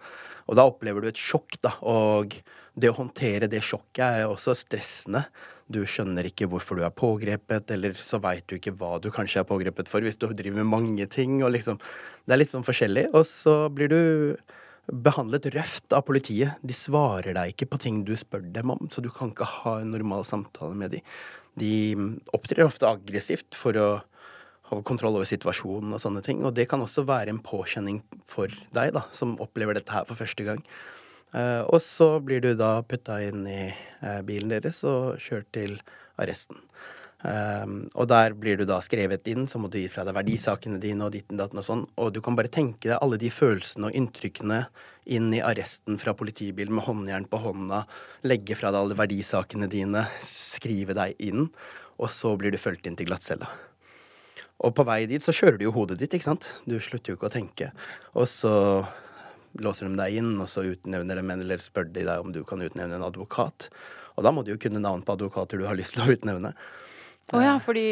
Og 0.50 0.58
da 0.60 0.68
opplever 0.68 1.02
du 1.02 1.10
et 1.10 1.22
sjokk, 1.22 1.58
da. 1.64 1.74
Og 1.88 2.36
det 2.78 2.92
å 2.92 2.98
håndtere 3.00 3.50
det 3.50 3.64
sjokket 3.66 4.22
er 4.22 4.28
også 4.28 4.56
stressende. 4.58 5.24
Du 5.72 5.82
skjønner 5.88 6.28
ikke 6.28 6.50
hvorfor 6.52 6.78
du 6.78 6.86
er 6.86 6.94
pågrepet, 6.94 7.72
eller 7.74 7.96
så 7.98 8.20
veit 8.22 8.46
du 8.50 8.58
ikke 8.58 8.76
hva 8.78 8.98
du 9.02 9.10
kanskje 9.14 9.42
er 9.42 9.48
pågrepet 9.48 9.90
for, 9.90 10.04
hvis 10.04 10.20
du 10.20 10.28
driver 10.30 10.62
med 10.62 10.72
mange 10.74 11.08
ting, 11.10 11.42
og 11.46 11.54
liksom 11.56 11.80
Det 12.22 12.36
er 12.36 12.38
litt 12.38 12.52
sånn 12.52 12.66
forskjellig. 12.68 13.08
Og 13.18 13.26
så 13.26 13.66
blir 13.74 13.90
du 13.90 14.02
behandlet 14.92 15.48
røft 15.56 15.94
av 15.96 16.04
politiet. 16.06 16.60
De 16.62 16.76
svarer 16.76 17.34
deg 17.34 17.54
ikke 17.54 17.70
på 17.72 17.80
ting 17.82 18.04
du 18.06 18.14
spør 18.20 18.44
dem 18.54 18.74
om, 18.74 18.90
så 18.92 19.02
du 19.02 19.10
kan 19.10 19.32
ikke 19.32 19.48
ha 19.48 19.80
en 19.82 19.94
normal 19.96 20.26
samtale 20.28 20.78
med 20.78 20.94
dem. 20.94 21.06
De 21.60 21.74
opptrer 22.36 22.64
ofte 22.66 22.88
aggressivt 22.88 23.58
for 23.58 23.78
å 23.80 23.90
ha 24.72 24.80
kontroll 24.88 25.18
over 25.20 25.28
situasjonen 25.28 25.96
og 25.96 26.02
sånne 26.02 26.24
ting. 26.26 26.46
Og 26.48 26.56
det 26.56 26.70
kan 26.72 26.82
også 26.84 27.04
være 27.08 27.34
en 27.34 27.44
påkjenning 27.44 28.02
for 28.30 28.52
deg, 28.76 28.94
da, 28.96 29.06
som 29.16 29.36
opplever 29.44 29.78
dette 29.78 29.92
her 29.92 30.08
for 30.08 30.20
første 30.20 30.48
gang. 30.48 30.64
Uh, 31.32 31.64
og 31.72 31.80
så 31.84 32.18
blir 32.24 32.44
du 32.44 32.52
da 32.60 32.82
putta 32.84 33.22
inn 33.24 33.46
i 33.48 33.70
uh, 34.04 34.20
bilen 34.28 34.52
deres 34.52 34.82
og 34.88 35.20
kjørt 35.24 35.48
til 35.56 35.78
arresten. 36.20 36.60
Um, 37.22 37.84
og 37.94 38.08
der 38.10 38.34
blir 38.34 38.58
du 38.58 38.64
da 38.66 38.80
skrevet 38.82 39.28
inn, 39.30 39.46
så 39.50 39.60
må 39.62 39.70
du 39.70 39.78
gi 39.78 39.90
fra 39.94 40.06
deg 40.08 40.16
verdisakene 40.18 40.80
dine 40.82 41.06
og 41.06 41.14
ditten 41.14 41.38
datten 41.38 41.62
og 41.62 41.68
sånn. 41.68 41.84
Og 42.02 42.14
du 42.16 42.22
kan 42.26 42.38
bare 42.38 42.50
tenke 42.52 42.90
deg 42.90 42.98
alle 42.98 43.20
de 43.22 43.30
følelsene 43.34 43.92
og 43.92 43.98
inntrykkene 43.98 44.64
inn 45.12 45.30
i 45.34 45.42
arresten 45.46 46.00
fra 46.02 46.16
politibilen 46.18 46.74
med 46.78 46.86
håndjern 46.88 47.28
på 47.30 47.42
hånda, 47.44 47.84
legge 48.30 48.58
fra 48.58 48.74
deg 48.74 48.82
alle 48.82 48.98
verdisakene 48.98 49.70
dine, 49.70 50.06
skrive 50.26 50.98
deg 50.98 51.22
inn, 51.22 51.50
og 52.02 52.10
så 52.14 52.34
blir 52.40 52.54
du 52.54 52.62
fulgt 52.62 52.90
inn 52.90 52.98
til 52.98 53.10
glattcella. 53.10 53.50
Og 54.62 54.74
på 54.78 54.86
vei 54.86 55.04
dit 55.10 55.24
så 55.26 55.34
kjører 55.34 55.58
du 55.58 55.66
jo 55.66 55.74
hodet 55.74 55.98
ditt, 56.02 56.14
ikke 56.14 56.30
sant. 56.30 56.52
Du 56.70 56.76
slutter 56.82 57.14
jo 57.14 57.18
ikke 57.18 57.32
å 57.32 57.34
tenke. 57.34 57.72
Og 58.14 58.28
så 58.30 58.54
låser 59.62 59.90
de 59.90 59.98
deg 59.98 60.20
inn, 60.22 60.36
og 60.42 60.50
så 60.50 60.64
utnevner 60.66 61.18
de 61.18 61.26
en, 61.26 61.42
eller 61.42 61.62
spør 61.62 61.90
de 61.90 62.06
deg 62.06 62.22
om 62.22 62.34
du 62.34 62.44
kan 62.48 62.62
utnevne 62.62 62.98
en 63.00 63.08
advokat. 63.08 63.72
Og 64.18 64.26
da 64.26 64.34
må 64.34 64.46
du 64.46 64.54
jo 64.54 64.62
kunne 64.62 64.82
navn 64.84 65.02
på 65.06 65.16
advokater 65.18 65.62
du 65.62 65.66
har 65.66 65.78
lyst 65.80 65.98
til 65.98 66.06
å 66.06 66.14
utnevne. 66.14 66.54
Å 67.34 67.44
ja, 67.44 67.54
fordi 67.64 67.86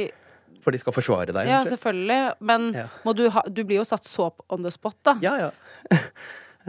For 0.64 0.76
de 0.76 0.80
skal 0.82 0.94
forsvare 0.96 1.32
deg. 1.32 1.48
Ja, 1.48 1.62
egentlig. 1.62 1.78
selvfølgelig. 1.78 2.36
Men 2.40 2.74
Ja. 2.76 2.88
må 3.06 3.14
du, 3.16 3.30
ha, 3.32 3.44
du 3.48 3.64
blir 3.64 3.80
jo 3.80 3.88
satt 3.88 4.04
så 4.04 4.32
on 4.50 4.64
the 4.64 4.72
spot, 4.72 4.98
da. 5.04 5.18
Ja, 5.24 5.38
ja. 5.48 5.52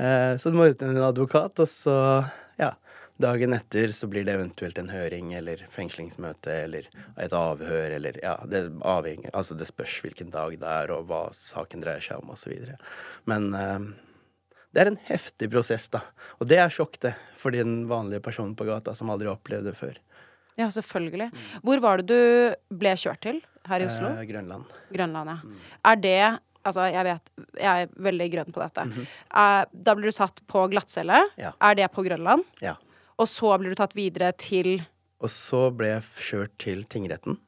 Eh, 0.01 0.37
så 0.39 0.49
du 0.53 0.57
må 0.57 0.69
utnevne 0.71 0.97
en 0.97 1.09
advokat, 1.11 1.59
og 1.61 1.67
så, 1.69 1.93
ja 2.57 2.71
Dagen 3.21 3.53
etter 3.53 3.91
så 3.93 4.07
blir 4.09 4.25
det 4.25 4.33
eventuelt 4.33 4.79
en 4.81 4.89
høring 4.89 5.35
eller 5.37 5.61
fengslingsmøte 5.75 6.55
eller 6.65 6.87
et 7.21 7.35
avhør 7.37 7.97
eller 7.99 8.17
Ja, 8.23 8.37
det 8.49 8.63
avhenger 8.81 9.35
Altså, 9.35 9.59
det 9.59 9.67
spørs 9.69 9.99
hvilken 10.07 10.31
dag 10.33 10.55
det 10.63 10.71
er, 10.71 10.93
og 10.95 11.11
hva 11.11 11.27
saken 11.35 11.83
dreier 11.85 12.01
seg 12.01 12.23
om, 12.23 12.33
videre. 12.47 12.79
Men 13.29 13.51
eh, 13.53 13.91
det 14.73 14.85
er 14.85 14.93
en 14.93 15.01
heftig 15.11 15.51
prosess, 15.53 15.89
da. 15.93 16.01
Og 16.39 16.49
det 16.49 16.63
er 16.63 16.73
sjokk, 16.73 16.97
det, 17.03 17.13
for 17.37 17.53
den 17.53 17.83
vanlige 17.91 18.23
personen 18.25 18.55
på 18.57 18.65
gata 18.69 18.95
som 18.97 19.11
aldri 19.13 19.29
har 19.29 19.37
opplevd 19.37 19.69
det 19.69 19.77
før. 19.77 19.99
Ja, 20.59 20.69
selvfølgelig. 20.73 21.31
Hvor 21.63 21.81
var 21.81 22.01
det 22.03 22.07
du 22.11 22.77
ble 22.77 22.93
kjørt 22.99 23.21
til 23.25 23.41
her 23.69 23.81
i 23.81 23.87
Oslo? 23.89 24.11
Eh, 24.17 24.27
Grønland. 24.29 24.65
Grønland, 24.93 25.35
ja. 25.35 25.59
Er 25.93 25.97
det 25.97 26.23
Altså, 26.61 26.83
jeg 26.93 27.05
vet 27.07 27.31
Jeg 27.57 27.85
er 27.87 27.93
veldig 28.05 28.27
grønn 28.35 28.53
på 28.53 28.61
dette. 28.61 28.83
Eh, 29.33 29.63
da 29.73 29.95
blir 29.97 30.11
du 30.11 30.13
satt 30.13 30.43
på 30.47 30.67
glattcelle. 30.69 31.23
Ja. 31.41 31.55
Er 31.57 31.75
det 31.79 31.87
på 31.95 32.05
Grønland? 32.05 32.45
Ja. 32.61 32.75
Og 33.19 33.29
så 33.29 33.55
blir 33.59 33.73
du 33.73 33.79
tatt 33.81 33.97
videre 33.97 34.33
til 34.37 34.83
Og 35.21 35.31
så 35.33 35.71
ble 35.73 35.95
jeg 35.95 36.03
kjørt 36.29 36.59
til 36.59 36.85
tingretten. 36.85 37.39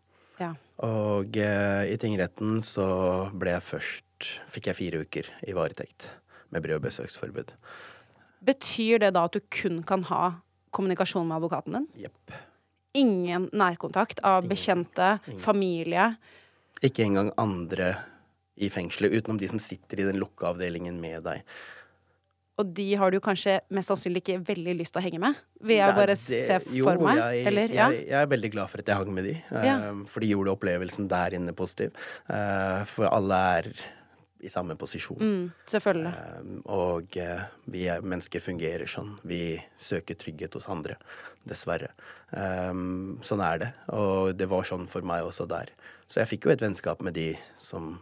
Ja. 0.41 0.55
Og 0.85 1.37
eh, 1.37 1.93
i 1.93 1.99
tingretten 2.01 2.63
så 2.65 3.31
ble 3.37 3.53
jeg 3.59 3.63
først 3.69 4.31
Fikk 4.55 4.69
jeg 4.71 4.79
fire 4.79 5.01
uker 5.03 5.29
i 5.51 5.53
varetekt 5.57 6.07
med 6.53 6.63
brev- 6.63 6.79
og 6.79 6.85
besøksforbud. 6.85 7.49
Betyr 8.45 9.01
det 9.03 9.13
da 9.17 9.25
at 9.27 9.35
du 9.35 9.41
kun 9.51 9.81
kan 9.83 10.05
ha 10.09 10.37
kommunikasjon 10.71 11.27
med 11.27 11.41
advokaten 11.41 11.75
din? 11.75 11.89
Jepp. 12.05 12.35
Ingen 12.95 13.49
nærkontakt 13.57 14.21
av 14.27 14.47
bekjente, 14.49 15.19
familie. 15.41 16.11
Ikke 16.83 17.05
engang 17.07 17.31
andre 17.41 17.95
i 18.63 18.69
fengselet, 18.69 19.15
utenom 19.17 19.39
de 19.41 19.49
som 19.49 19.59
sitter 19.63 20.01
i 20.03 20.09
den 20.11 20.19
lukka 20.21 20.51
avdelingen 20.53 20.99
med 21.01 21.23
deg. 21.25 21.43
Og 22.61 22.69
de 22.77 22.85
har 23.01 23.11
du 23.11 23.17
kanskje 23.25 23.55
mest 23.73 23.89
sannsynlig 23.89 24.21
ikke 24.21 24.43
veldig 24.45 24.75
lyst 24.77 24.93
til 24.93 25.01
å 25.01 25.05
henge 25.07 25.19
med? 25.23 25.39
Vil 25.65 25.79
jeg 25.79 25.89
Nei, 25.89 25.97
bare 25.97 26.15
det- 26.15 26.19
se 26.19 26.59
jo, 26.77 26.85
for 26.85 26.99
meg? 27.01 27.17
Jeg, 27.17 27.47
Eller, 27.49 27.69
ja. 27.73 27.89
jeg, 27.91 28.07
jeg 28.09 28.23
er 28.23 28.27
veldig 28.27 28.51
glad 28.53 28.69
for 28.71 28.79
at 28.79 28.87
jeg 28.87 28.97
hang 28.97 29.15
med 29.15 29.25
de, 29.25 29.31
eh, 29.51 29.65
Ja. 29.65 29.79
for 30.07 30.21
de 30.21 30.27
gjorde 30.29 30.53
opplevelsen 30.53 31.09
der 31.09 31.31
inne 31.31 31.53
positiv. 31.55 31.93
Eh, 32.29 32.85
for 32.85 33.07
alle 33.09 33.35
er 33.59 33.73
i 34.43 34.51
samme 34.51 34.75
posisjon. 34.79 35.21
Mm, 35.23 35.51
selvfølgelig. 35.71 36.13
Eh, 36.19 36.55
og 36.75 37.17
eh, 37.21 37.43
vi 37.71 37.87
er, 37.91 38.03
mennesker 38.03 38.43
fungerer 38.43 38.91
sånn. 38.91 39.15
Vi 39.29 39.57
søker 39.79 40.19
trygghet 40.19 40.59
hos 40.59 40.67
andre, 40.73 40.99
dessverre. 41.49 41.93
Eh, 42.35 42.73
sånn 43.23 43.45
er 43.47 43.63
det. 43.63 43.71
Og 43.95 44.33
det 44.39 44.51
var 44.51 44.67
sånn 44.67 44.89
for 44.91 45.07
meg 45.07 45.29
også 45.29 45.47
der. 45.51 45.71
Så 46.11 46.23
jeg 46.23 46.35
fikk 46.35 46.49
jo 46.49 46.57
et 46.57 46.65
vennskap 46.65 47.05
med 47.07 47.15
de 47.19 47.31
som 47.63 47.95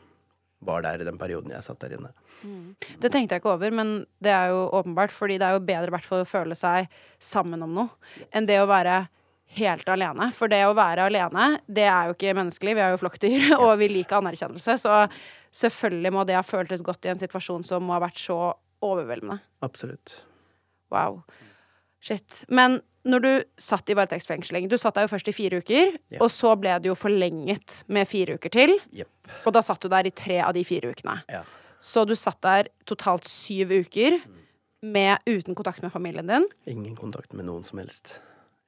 var 0.65 0.85
der 0.85 1.01
i 1.01 1.07
den 1.09 1.21
perioden 1.21 1.53
jeg 1.55 1.65
satt 1.65 1.81
der 1.85 1.97
inne. 1.97 2.11
Det 3.01 3.11
tenkte 3.13 3.37
jeg 3.37 3.43
ikke 3.43 3.55
over, 3.55 3.73
men 3.73 3.95
det 4.21 4.33
er 4.33 4.53
jo 4.53 4.67
åpenbart, 4.77 5.13
fordi 5.13 5.39
det 5.41 5.47
er 5.47 5.57
jo 5.57 5.65
bedre 5.65 5.93
hvert 5.93 6.09
fall 6.09 6.25
å 6.25 6.29
føle 6.29 6.57
seg 6.57 6.89
sammen 7.21 7.65
om 7.65 7.73
noe, 7.77 8.15
enn 8.33 8.49
det 8.49 8.59
å 8.61 8.69
være 8.69 9.03
helt 9.59 9.89
alene. 9.91 10.31
For 10.37 10.51
det 10.53 10.63
å 10.69 10.75
være 10.79 11.09
alene, 11.11 11.47
det 11.67 11.87
er 11.91 12.09
jo 12.11 12.17
ikke 12.17 12.35
menneskelig, 12.39 12.75
vi 12.79 12.85
er 12.85 12.95
jo 12.95 13.01
flokkdyr, 13.03 13.47
og 13.65 13.73
vi 13.81 13.89
liker 13.91 14.21
anerkjennelse. 14.21 14.77
Så 14.83 14.97
selvfølgelig 15.65 16.13
må 16.15 16.25
det 16.29 16.37
ha 16.39 16.45
føltes 16.47 16.85
godt 16.87 17.09
i 17.09 17.13
en 17.15 17.23
situasjon 17.23 17.65
som 17.67 17.83
må 17.87 17.97
ha 17.97 18.03
vært 18.05 18.21
så 18.23 18.39
overveldende. 18.87 19.41
Absolutt. 19.67 20.21
Wow. 20.95 21.23
Shit. 22.01 22.45
Men 22.49 22.79
når 23.05 23.23
du 23.25 23.29
satt 23.61 23.89
i 23.89 23.95
varetektsfengsling 23.97 24.67
Du 24.69 24.75
satt 24.81 24.97
der 24.99 25.07
jo 25.07 25.11
først 25.13 25.29
i 25.31 25.35
fire 25.37 25.61
uker, 25.63 25.95
Ja. 26.13 26.19
og 26.21 26.29
så 26.33 26.55
ble 26.61 26.75
det 26.81 26.89
jo 26.91 26.95
forlenget 26.99 27.83
med 27.89 28.09
fire 28.09 28.37
uker 28.37 28.53
til. 28.53 28.75
Yep. 28.93 29.09
Og 29.49 29.53
da 29.57 29.63
satt 29.65 29.81
du 29.81 29.89
der 29.89 30.09
i 30.09 30.13
tre 30.13 30.41
av 30.45 30.53
de 30.57 30.65
fire 30.65 30.93
ukene. 30.93 31.19
Ja. 31.33 31.43
Så 31.81 32.05
du 32.09 32.13
satt 32.19 32.41
der 32.45 32.69
totalt 32.89 33.25
syv 33.29 33.73
uker 33.73 34.19
med, 34.83 35.19
uten 35.29 35.55
kontakt 35.57 35.83
med 35.85 35.93
familien 35.93 36.29
din. 36.29 36.47
Ingen 36.69 36.97
kontakt 36.97 37.33
med 37.37 37.47
noen 37.49 37.65
som 37.65 37.81
helst. 37.81 38.19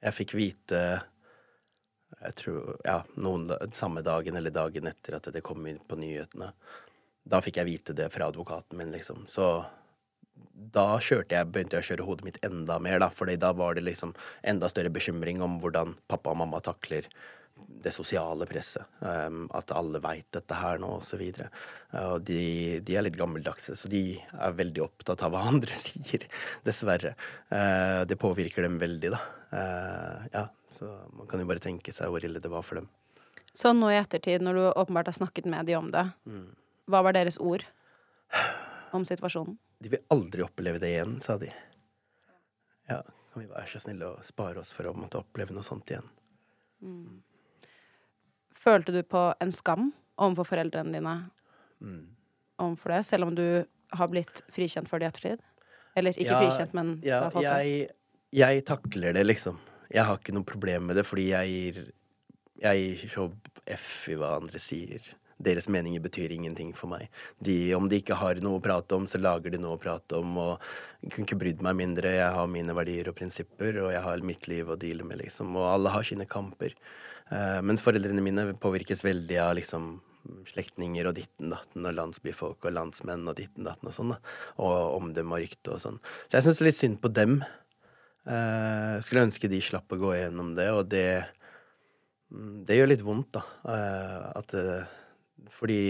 Jeg 0.03 0.17
fikk 0.19 0.35
vite 0.35 0.83
jeg 2.23 2.35
tror, 2.39 2.75
ja, 2.85 3.01
noen, 3.19 3.49
samme 3.75 4.03
dagen 4.05 4.37
eller 4.37 4.53
dagen 4.53 4.87
etter 4.87 5.17
at 5.17 5.29
det 5.33 5.43
kom 5.43 5.65
inn 5.67 5.79
på 5.87 5.97
nyhetene. 5.99 6.51
Da 7.23 7.39
fikk 7.43 7.59
jeg 7.59 7.69
vite 7.69 7.95
det 7.97 8.09
fra 8.13 8.27
advokaten 8.29 8.79
min, 8.79 8.91
liksom. 8.93 9.25
Så 9.27 9.47
da 10.53 10.85
kjørte 11.01 11.35
jeg, 11.35 11.49
begynte 11.51 11.77
jeg 11.77 11.85
å 11.85 11.89
kjøre 11.91 12.07
hodet 12.07 12.27
mitt 12.27 12.39
enda 12.45 12.77
mer, 12.83 12.99
da. 13.03 13.09
Fordi 13.13 13.35
da 13.39 13.53
var 13.57 13.75
det 13.75 13.85
liksom 13.85 14.13
enda 14.43 14.69
større 14.71 14.93
bekymring 14.93 15.43
om 15.43 15.59
hvordan 15.63 15.95
pappa 16.11 16.33
og 16.33 16.41
mamma 16.43 16.61
takler 16.63 17.07
det 17.67 17.91
sosiale 17.95 18.47
presset. 18.49 18.87
Um, 18.99 19.45
at 19.55 19.71
alle 19.75 20.01
veit 20.03 20.27
dette 20.35 20.57
her 20.57 20.81
nå, 20.81 20.89
og 20.99 21.05
så 21.07 21.19
videre. 21.19 21.49
Uh, 21.93 22.15
og 22.15 22.25
de, 22.27 22.79
de 22.85 22.97
er 22.97 23.05
litt 23.05 23.19
gammeldagse, 23.19 23.75
så 23.79 23.91
de 23.91 24.03
er 24.17 24.57
veldig 24.57 24.83
opptatt 24.85 25.23
av 25.25 25.33
hva 25.33 25.45
andre 25.51 25.77
sier, 25.77 26.27
dessverre. 26.67 27.15
Uh, 27.51 28.03
det 28.09 28.19
påvirker 28.21 28.65
dem 28.67 28.79
veldig, 28.81 29.13
da. 29.15 29.21
Uh, 29.53 30.27
ja, 30.33 30.47
så 30.73 30.89
man 31.13 31.29
kan 31.29 31.43
jo 31.43 31.49
bare 31.49 31.63
tenke 31.63 31.93
seg 31.95 32.11
hvor 32.11 32.25
ille 32.25 32.41
det 32.43 32.51
var 32.51 32.65
for 32.65 32.81
dem. 32.81 32.89
Så 33.53 33.69
nå 33.77 33.91
i 33.93 33.99
ettertid, 33.99 34.41
når 34.41 34.57
du 34.57 34.63
åpenbart 34.71 35.11
har 35.11 35.19
snakket 35.19 35.45
med 35.49 35.67
de 35.69 35.75
om 35.77 35.91
det, 35.93 36.07
hva 36.89 37.03
var 37.05 37.13
deres 37.13 37.37
ord 37.37 37.61
om 38.97 39.05
situasjonen? 39.05 39.59
De 39.83 39.91
vil 39.93 40.01
aldri 40.13 40.41
oppleve 40.41 40.81
det 40.81 40.89
igjen, 40.95 41.19
sa 41.21 41.35
de. 41.37 41.51
Ja, 42.89 43.03
kan 43.33 43.43
vi 43.43 43.49
være 43.51 43.69
så 43.69 43.83
snille 43.83 44.09
å 44.09 44.25
spare 44.25 44.61
oss 44.61 44.73
for 44.73 44.89
å 44.89 44.95
måtte 44.97 45.21
oppleve 45.21 45.53
noe 45.53 45.65
sånt 45.65 45.93
igjen? 45.93 46.09
Følte 48.63 48.93
du 48.95 49.01
på 49.03 49.25
en 49.43 49.51
skam 49.51 49.91
overfor 50.21 50.53
foreldrene 50.53 50.93
dine 50.95 51.15
Mm. 51.83 52.07
overfor 52.63 52.93
det, 52.93 53.05
selv 53.05 53.25
om 53.27 53.35
du 53.35 53.65
har 53.91 54.07
blitt 54.07 54.41
frikjent 54.53 54.87
for 54.87 54.99
det 54.99 55.09
i 55.09 55.11
ettertid? 55.11 55.41
Eller 55.97 56.13
ikke 56.13 56.31
Ja, 56.31 56.39
frikjent, 56.39 56.73
men 56.73 56.95
det 57.01 57.11
har 57.11 57.31
falt 57.33 57.43
jeg, 57.43 57.89
jeg 58.31 58.63
takler 58.65 59.13
det, 59.13 59.25
liksom. 59.27 59.57
Jeg 59.93 60.05
har 60.07 60.17
ikke 60.17 60.33
noe 60.33 60.47
problem 60.47 60.87
med 60.87 60.95
det, 60.95 61.05
fordi 61.05 61.29
jeg 61.33 61.49
gir 61.49 61.91
Jeg 62.63 62.97
gir 62.97 63.09
så 63.09 63.25
F 63.67 64.07
i 64.07 64.15
hva 64.15 64.37
andre 64.39 64.59
sier. 64.61 65.01
Deres 65.41 65.67
meninger 65.67 65.99
betyr 65.99 66.31
ingenting 66.31 66.71
for 66.73 66.87
meg. 66.87 67.09
De, 67.41 67.73
om 67.75 67.89
de 67.89 67.97
ikke 67.99 68.15
har 68.15 68.35
noe 68.35 68.59
å 68.59 68.63
prate 68.63 68.95
om, 68.95 69.07
så 69.09 69.19
lager 69.19 69.51
de 69.51 69.57
noe 69.57 69.75
å 69.75 69.81
prate 69.81 70.15
om. 70.15 70.37
Og 70.37 70.61
jeg 71.01 71.11
kunne 71.11 71.25
ikke 71.27 71.39
brydd 71.41 71.61
meg 71.65 71.75
mindre. 71.75 72.13
Jeg 72.13 72.31
har 72.31 72.47
mine 72.47 72.75
verdier 72.77 73.09
og 73.09 73.17
prinsipper, 73.17 73.81
og 73.83 73.91
jeg 73.91 74.01
har 74.05 74.23
mitt 74.23 74.47
liv 74.47 74.69
å 74.69 74.77
deale 74.79 75.03
med, 75.03 75.19
liksom. 75.25 75.51
Og 75.57 75.65
alle 75.73 75.89
har 75.89 76.07
sine 76.07 76.25
kamper. 76.29 76.77
Eh, 77.31 77.59
mens 77.65 77.83
foreldrene 77.85 78.23
mine 78.23 78.49
påvirkes 78.59 79.03
veldig 79.05 79.39
av 79.43 79.53
liksom 79.59 79.93
slektninger 80.47 81.07
og 81.09 81.17
ditten 81.17 81.51
datten 81.53 81.87
og 81.87 81.95
landsbyfolk 81.97 82.67
og 82.67 82.75
landsmenn 82.75 83.27
og 83.27 83.37
ditten 83.39 83.67
datten 83.67 83.89
og 83.89 83.95
sånn, 83.95 84.13
da. 84.15 84.19
Og 84.63 84.97
omdømme 84.99 85.37
og 85.37 85.43
rykte 85.43 85.75
og 85.75 85.83
sånn. 85.83 85.99
Så 86.27 86.37
jeg 86.37 86.47
syns 86.47 86.63
litt 86.63 86.79
synd 86.79 86.99
på 87.03 87.11
dem. 87.13 87.41
Eh, 88.23 88.97
skulle 89.03 89.25
ønske 89.27 89.51
de 89.51 89.59
slapp 89.63 89.91
å 89.91 89.99
gå 89.99 90.13
gjennom 90.15 90.53
det, 90.55 90.69
og 90.71 90.87
det 90.91 91.07
mm, 92.31 92.63
Det 92.67 92.77
gjør 92.77 92.91
litt 92.93 93.03
vondt, 93.03 93.33
da. 93.35 93.43
Eh, 93.73 94.19
at 94.39 94.53
eh, 94.59 94.93
Fordi 95.51 95.81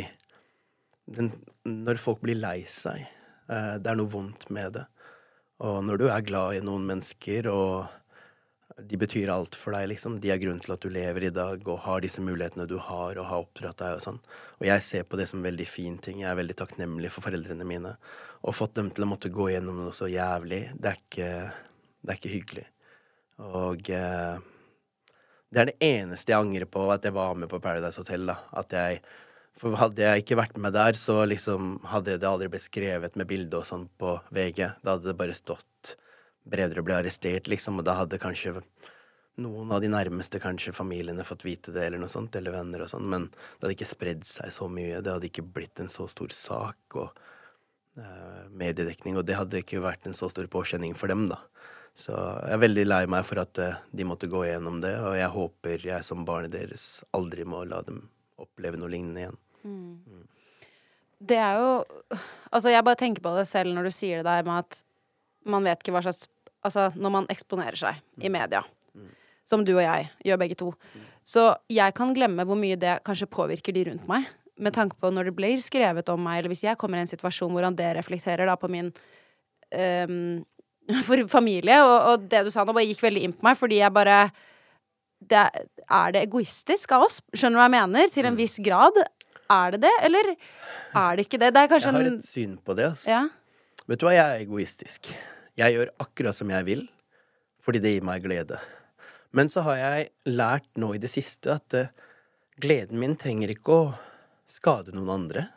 den, 1.14 1.30
når 1.68 2.00
folk 2.02 2.24
blir 2.24 2.40
lei 2.40 2.64
seg, 2.70 3.04
eh, 3.52 3.76
det 3.78 3.92
er 3.92 4.00
noe 4.00 4.10
vondt 4.10 4.48
med 4.50 4.80
det. 4.80 4.88
Og 5.64 5.84
når 5.86 6.00
du 6.00 6.08
er 6.10 6.26
glad 6.26 6.58
i 6.58 6.64
noen 6.66 6.88
mennesker, 6.88 7.48
og 7.52 7.86
de 8.78 8.98
betyr 8.98 9.30
alt 9.30 9.56
for 9.60 9.76
deg, 9.76 9.88
liksom. 9.92 10.18
De 10.24 10.32
er 10.34 10.40
grunnen 10.42 10.62
til 10.64 10.74
at 10.76 10.84
du 10.84 10.90
lever 10.94 11.28
i 11.28 11.34
dag 11.34 11.68
og 11.70 11.82
har 11.86 12.02
disse 12.04 12.22
mulighetene 12.24 12.66
du 12.70 12.78
har, 12.82 13.18
og 13.20 13.28
har 13.30 13.44
oppdratt 13.46 13.82
deg 13.82 13.98
og 13.98 14.04
sånn. 14.06 14.20
Og 14.60 14.68
jeg 14.68 14.86
ser 14.86 15.04
på 15.08 15.20
det 15.20 15.28
som 15.30 15.44
veldig 15.46 15.68
fin 15.70 15.98
ting. 16.02 16.24
Jeg 16.24 16.32
er 16.32 16.40
veldig 16.40 16.58
takknemlig 16.64 17.12
for 17.14 17.26
foreldrene 17.28 17.68
mine. 17.68 17.96
Og 18.44 18.58
fått 18.58 18.76
dem 18.80 18.90
til 18.94 19.06
å 19.06 19.10
måtte 19.12 19.32
gå 19.34 19.52
gjennom 19.54 19.84
noe 19.84 19.94
så 19.96 20.10
jævlig, 20.12 20.66
det 20.80 20.94
er 20.94 21.00
ikke, 21.00 21.30
det 22.02 22.14
er 22.14 22.20
ikke 22.20 22.34
hyggelig. 22.34 22.66
Og 23.44 23.90
eh, 23.94 24.50
det 25.54 25.62
er 25.62 25.70
det 25.70 25.78
eneste 25.86 26.34
jeg 26.34 26.42
angrer 26.42 26.70
på, 26.70 26.88
at 26.94 27.06
jeg 27.06 27.16
var 27.16 27.38
med 27.38 27.52
på 27.52 27.62
Paradise 27.64 28.02
Hotel, 28.02 28.26
da. 28.32 28.40
At 28.58 28.74
jeg 28.74 29.04
For 29.54 29.78
hadde 29.78 30.02
jeg 30.02 30.24
ikke 30.24 30.40
vært 30.40 30.56
med 30.58 30.74
der, 30.74 30.98
så 30.98 31.20
liksom 31.30 31.76
hadde 31.86 32.16
det 32.18 32.26
aldri 32.26 32.48
blitt 32.50 32.64
skrevet 32.66 33.14
med 33.14 33.28
bilde 33.30 33.60
og 33.60 33.68
sånn 33.70 33.84
på 34.02 34.16
VG. 34.34 34.64
Da 34.82 34.96
hadde 34.96 35.12
det 35.12 35.20
bare 35.20 35.36
stått 35.38 35.94
Brevdre 36.44 36.84
ble 36.84 36.98
arrestert, 37.00 37.48
liksom, 37.52 37.80
og 37.80 37.88
da 37.88 37.96
hadde 38.02 38.20
kanskje 38.22 38.58
noen 39.42 39.72
av 39.74 39.82
de 39.82 39.90
nærmeste, 39.90 40.42
kanskje 40.42 40.76
familiene, 40.76 41.26
fått 41.26 41.46
vite 41.48 41.74
det, 41.74 41.88
eller 41.88 42.02
noe 42.04 42.12
sånt, 42.12 42.36
eller 42.38 42.54
venner 42.54 42.84
og 42.86 42.92
sånn, 42.92 43.08
men 43.10 43.30
det 43.32 43.66
hadde 43.66 43.78
ikke 43.78 43.90
spredd 43.90 44.28
seg 44.30 44.52
så 44.54 44.68
mye. 44.70 45.02
Det 45.02 45.16
hadde 45.16 45.30
ikke 45.30 45.46
blitt 45.56 45.82
en 45.82 45.90
så 45.90 46.06
stor 46.12 46.34
sak 46.36 46.98
og 47.00 47.24
eh, 47.98 48.44
mediedekning, 48.54 49.18
og 49.18 49.26
det 49.26 49.40
hadde 49.40 49.64
ikke 49.64 49.82
vært 49.84 50.06
en 50.10 50.18
så 50.18 50.30
stor 50.30 50.50
påkjenning 50.54 50.94
for 51.00 51.10
dem, 51.10 51.26
da. 51.32 51.40
Så 51.98 52.14
jeg 52.14 52.56
er 52.56 52.62
veldig 52.62 52.86
lei 52.88 53.04
meg 53.10 53.26
for 53.30 53.42
at 53.42 53.60
eh, 53.62 53.82
de 53.94 54.06
måtte 54.10 54.30
gå 54.30 54.46
gjennom 54.50 54.80
det, 54.84 54.94
og 55.02 55.18
jeg 55.18 55.34
håper 55.34 55.90
jeg 55.90 56.06
som 56.06 56.26
barnet 56.28 56.54
deres 56.54 56.88
aldri 57.18 57.46
må 57.46 57.64
la 57.70 57.82
dem 57.86 58.04
oppleve 58.42 58.80
noe 58.82 58.92
lignende 58.92 59.26
igjen. 59.26 59.42
Det 61.24 61.38
er 61.40 61.62
jo 61.62 61.70
Altså, 62.52 62.70
jeg 62.70 62.84
bare 62.86 63.00
tenker 63.00 63.24
på 63.24 63.32
det 63.38 63.46
selv 63.50 63.74
når 63.74 63.88
du 63.88 63.94
sier 63.96 64.20
det 64.20 64.28
der 64.28 64.44
med 64.46 64.66
at 64.66 64.82
man 65.50 65.66
vet 65.68 65.84
ikke 65.84 65.96
hva 65.96 66.06
slags 66.06 66.30
Altså, 66.64 66.86
når 66.96 67.12
man 67.12 67.26
eksponerer 67.28 67.76
seg 67.76 67.98
i 68.24 68.30
media, 68.32 68.62
som 69.44 69.66
du 69.68 69.74
og 69.74 69.82
jeg 69.84 70.06
gjør 70.24 70.38
begge 70.40 70.56
to, 70.56 70.70
så 71.28 71.50
jeg 71.68 71.92
kan 71.98 72.14
glemme 72.16 72.46
hvor 72.48 72.56
mye 72.56 72.78
det 72.80 72.94
kanskje 73.04 73.28
påvirker 73.28 73.76
de 73.76 73.82
rundt 73.90 74.06
meg. 74.08 74.30
Med 74.64 74.72
tanke 74.72 74.96
på 74.96 75.12
når 75.12 75.28
det 75.28 75.34
blir 75.36 75.60
skrevet 75.60 76.08
om 76.14 76.24
meg, 76.24 76.38
eller 76.40 76.54
hvis 76.54 76.64
jeg 76.64 76.80
kommer 76.80 77.02
i 77.02 77.04
en 77.04 77.12
situasjon 77.12 77.52
hvordan 77.52 77.76
det 77.76 77.90
reflekterer 77.98 78.48
da 78.48 78.56
på 78.56 78.70
min 78.72 78.94
um, 79.76 80.16
for 81.10 81.26
familie. 81.36 81.82
Og, 81.84 81.98
og 82.14 82.30
det 82.32 82.46
du 82.48 82.54
sa 82.56 82.64
nå, 82.64 82.72
bare 82.80 82.88
gikk 82.88 83.04
veldig 83.10 83.26
inn 83.28 83.36
på 83.36 83.44
meg, 83.50 83.60
fordi 83.60 83.82
jeg 83.82 83.96
bare 84.00 84.22
det, 85.20 85.44
Er 85.84 86.16
det 86.16 86.24
egoistisk 86.30 86.96
av 86.96 87.10
oss? 87.10 87.20
Skjønner 87.36 87.60
du 87.60 87.64
hva 87.66 87.68
jeg 87.68 87.76
mener? 87.76 88.16
Til 88.16 88.32
en 88.32 88.40
viss 88.40 88.56
grad. 88.64 89.04
Er 89.52 89.76
det 89.76 89.84
det, 89.84 89.94
eller 90.08 90.32
er 90.32 91.20
det 91.20 91.28
ikke 91.28 91.44
det? 91.44 91.52
Det 91.52 91.68
er 91.68 91.76
kanskje 91.76 91.92
Jeg 91.92 92.00
har 92.00 92.12
et 92.16 92.28
syn 92.32 92.58
på 92.64 92.80
det, 92.80 92.88
ass. 92.96 93.04
ja. 93.12 93.26
Vet 93.84 94.00
du 94.00 94.06
hva, 94.08 94.16
jeg 94.16 94.24
er 94.24 94.46
egoistisk. 94.46 95.12
Jeg 95.60 95.76
gjør 95.76 95.92
akkurat 96.02 96.38
som 96.38 96.50
jeg 96.50 96.66
vil, 96.66 96.88
fordi 97.62 97.82
det 97.84 97.96
gir 97.96 98.06
meg 98.08 98.24
glede. 98.26 98.58
Men 99.34 99.50
så 99.50 99.62
har 99.68 99.78
jeg 99.78 100.08
lært 100.30 100.70
nå 100.82 100.94
i 100.96 101.02
det 101.02 101.12
siste 101.14 101.58
at 101.58 101.76
eh, 101.78 101.92
gleden 102.62 103.00
min 103.02 103.14
trenger 103.20 103.54
ikke 103.54 103.76
å 103.76 103.92
skade 104.50 104.94
noen 104.96 105.12
andre. 105.14 105.48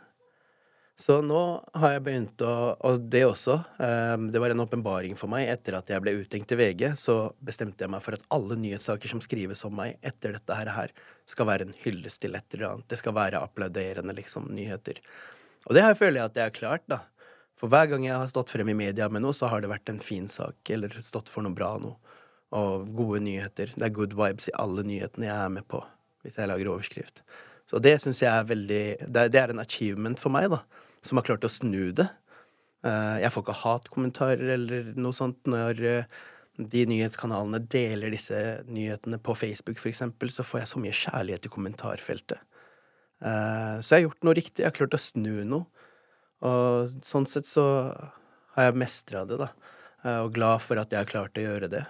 Så 0.96 1.18
nå 1.20 1.40
har 1.76 1.90
jeg 1.92 2.04
begynt 2.06 2.40
å 2.40 2.52
Og 2.88 3.02
det 3.12 3.20
også. 3.26 3.58
eh, 3.84 4.16
det 4.32 4.40
var 4.40 4.52
en 4.52 4.64
åpenbaring 4.64 5.16
for 5.16 5.28
meg. 5.32 5.48
Etter 5.52 5.76
at 5.76 5.88
jeg 5.92 6.04
ble 6.04 6.16
uttenkt 6.22 6.48
til 6.48 6.60
VG, 6.60 6.92
så 6.96 7.32
bestemte 7.40 7.84
jeg 7.84 7.92
meg 7.92 8.04
for 8.04 8.16
at 8.16 8.24
alle 8.32 8.56
nyhetssaker 8.56 9.12
som 9.12 9.20
skrives 9.20 9.64
om 9.68 9.76
meg 9.76 9.96
etter 10.00 10.36
dette 10.36 10.56
her 10.56 10.92
skal 11.28 11.48
være 11.48 11.68
en 11.68 11.76
hyllest 11.84 12.20
til 12.20 12.36
et 12.36 12.56
eller 12.56 12.70
annet. 12.70 12.88
Det 12.88 13.00
skal 13.00 13.16
være 13.16 13.44
applauderende, 13.44 14.16
liksom, 14.16 14.48
nyheter. 14.56 15.00
Og 15.66 15.76
det 15.76 15.84
her 15.84 15.96
føler 15.98 16.20
jeg 16.20 16.30
at 16.30 16.40
jeg 16.40 16.48
har 16.48 16.58
klart, 16.60 16.88
da. 16.88 17.02
For 17.56 17.72
hver 17.72 17.88
gang 17.88 18.04
jeg 18.04 18.16
har 18.16 18.28
stått 18.28 18.52
frem 18.52 18.68
i 18.68 18.76
media 18.76 19.08
med 19.08 19.24
noe, 19.24 19.34
så 19.36 19.48
har 19.48 19.62
det 19.64 19.72
vært 19.72 19.88
en 19.88 20.02
fin 20.02 20.28
sak, 20.28 20.58
eller 20.72 20.92
stått 21.06 21.30
for 21.32 21.46
noe 21.46 21.56
bra 21.56 21.72
noe. 21.80 21.96
Og 22.56 22.86
gode 22.94 23.22
nyheter. 23.24 23.72
Det 23.74 23.88
er 23.88 23.94
good 23.96 24.14
vibes 24.16 24.50
i 24.50 24.56
alle 24.60 24.84
nyhetene 24.86 25.26
jeg 25.26 25.36
er 25.36 25.54
med 25.56 25.66
på, 25.68 25.80
hvis 26.24 26.36
jeg 26.38 26.50
lager 26.50 26.70
overskrift. 26.74 27.24
Så 27.66 27.80
det 27.82 27.96
syns 28.02 28.22
jeg 28.22 28.30
er 28.30 28.46
veldig 28.46 28.84
det 29.10 29.26
er, 29.34 29.50
en 29.50 29.64
achievement 29.64 30.20
for 30.20 30.34
meg, 30.34 30.50
da, 30.52 30.60
som 31.02 31.18
har 31.18 31.26
klart 31.26 31.46
å 31.48 31.50
snu 31.50 31.90
det. 31.96 32.06
Eh, 32.86 33.16
jeg 33.24 33.32
får 33.34 33.46
ikke 33.46 33.60
hatkommentarer 33.64 34.52
eller 34.54 34.92
noe 34.94 35.16
sånt 35.16 35.48
når 35.50 35.82
eh, 35.90 36.10
de 36.56 36.84
nyhetskanalene 36.88 37.60
deler 37.72 38.14
disse 38.14 38.38
nyhetene 38.68 39.18
på 39.20 39.34
Facebook, 39.36 39.80
for 39.82 39.90
eksempel, 39.90 40.30
så 40.32 40.46
får 40.46 40.62
jeg 40.62 40.70
så 40.70 40.82
mye 40.84 41.00
kjærlighet 41.00 41.48
i 41.48 41.52
kommentarfeltet. 41.52 42.62
Eh, 43.24 43.74
så 43.80 43.96
jeg 43.96 43.98
har 43.98 44.06
gjort 44.06 44.28
noe 44.28 44.36
riktig. 44.38 44.62
Jeg 44.62 44.70
har 44.70 44.78
klart 44.78 44.96
å 44.96 45.02
snu 45.02 45.42
noe. 45.48 45.66
Og 46.44 46.96
sånn 47.06 47.28
sett 47.30 47.48
så 47.48 47.64
har 48.56 48.68
jeg 48.68 48.80
mestra 48.80 49.24
det, 49.28 49.38
da. 49.40 49.50
Og 50.22 50.34
glad 50.36 50.60
for 50.62 50.78
at 50.78 50.92
jeg 50.92 51.00
har 51.00 51.08
klart 51.08 51.38
å 51.40 51.44
gjøre 51.44 51.70
det. 51.72 51.82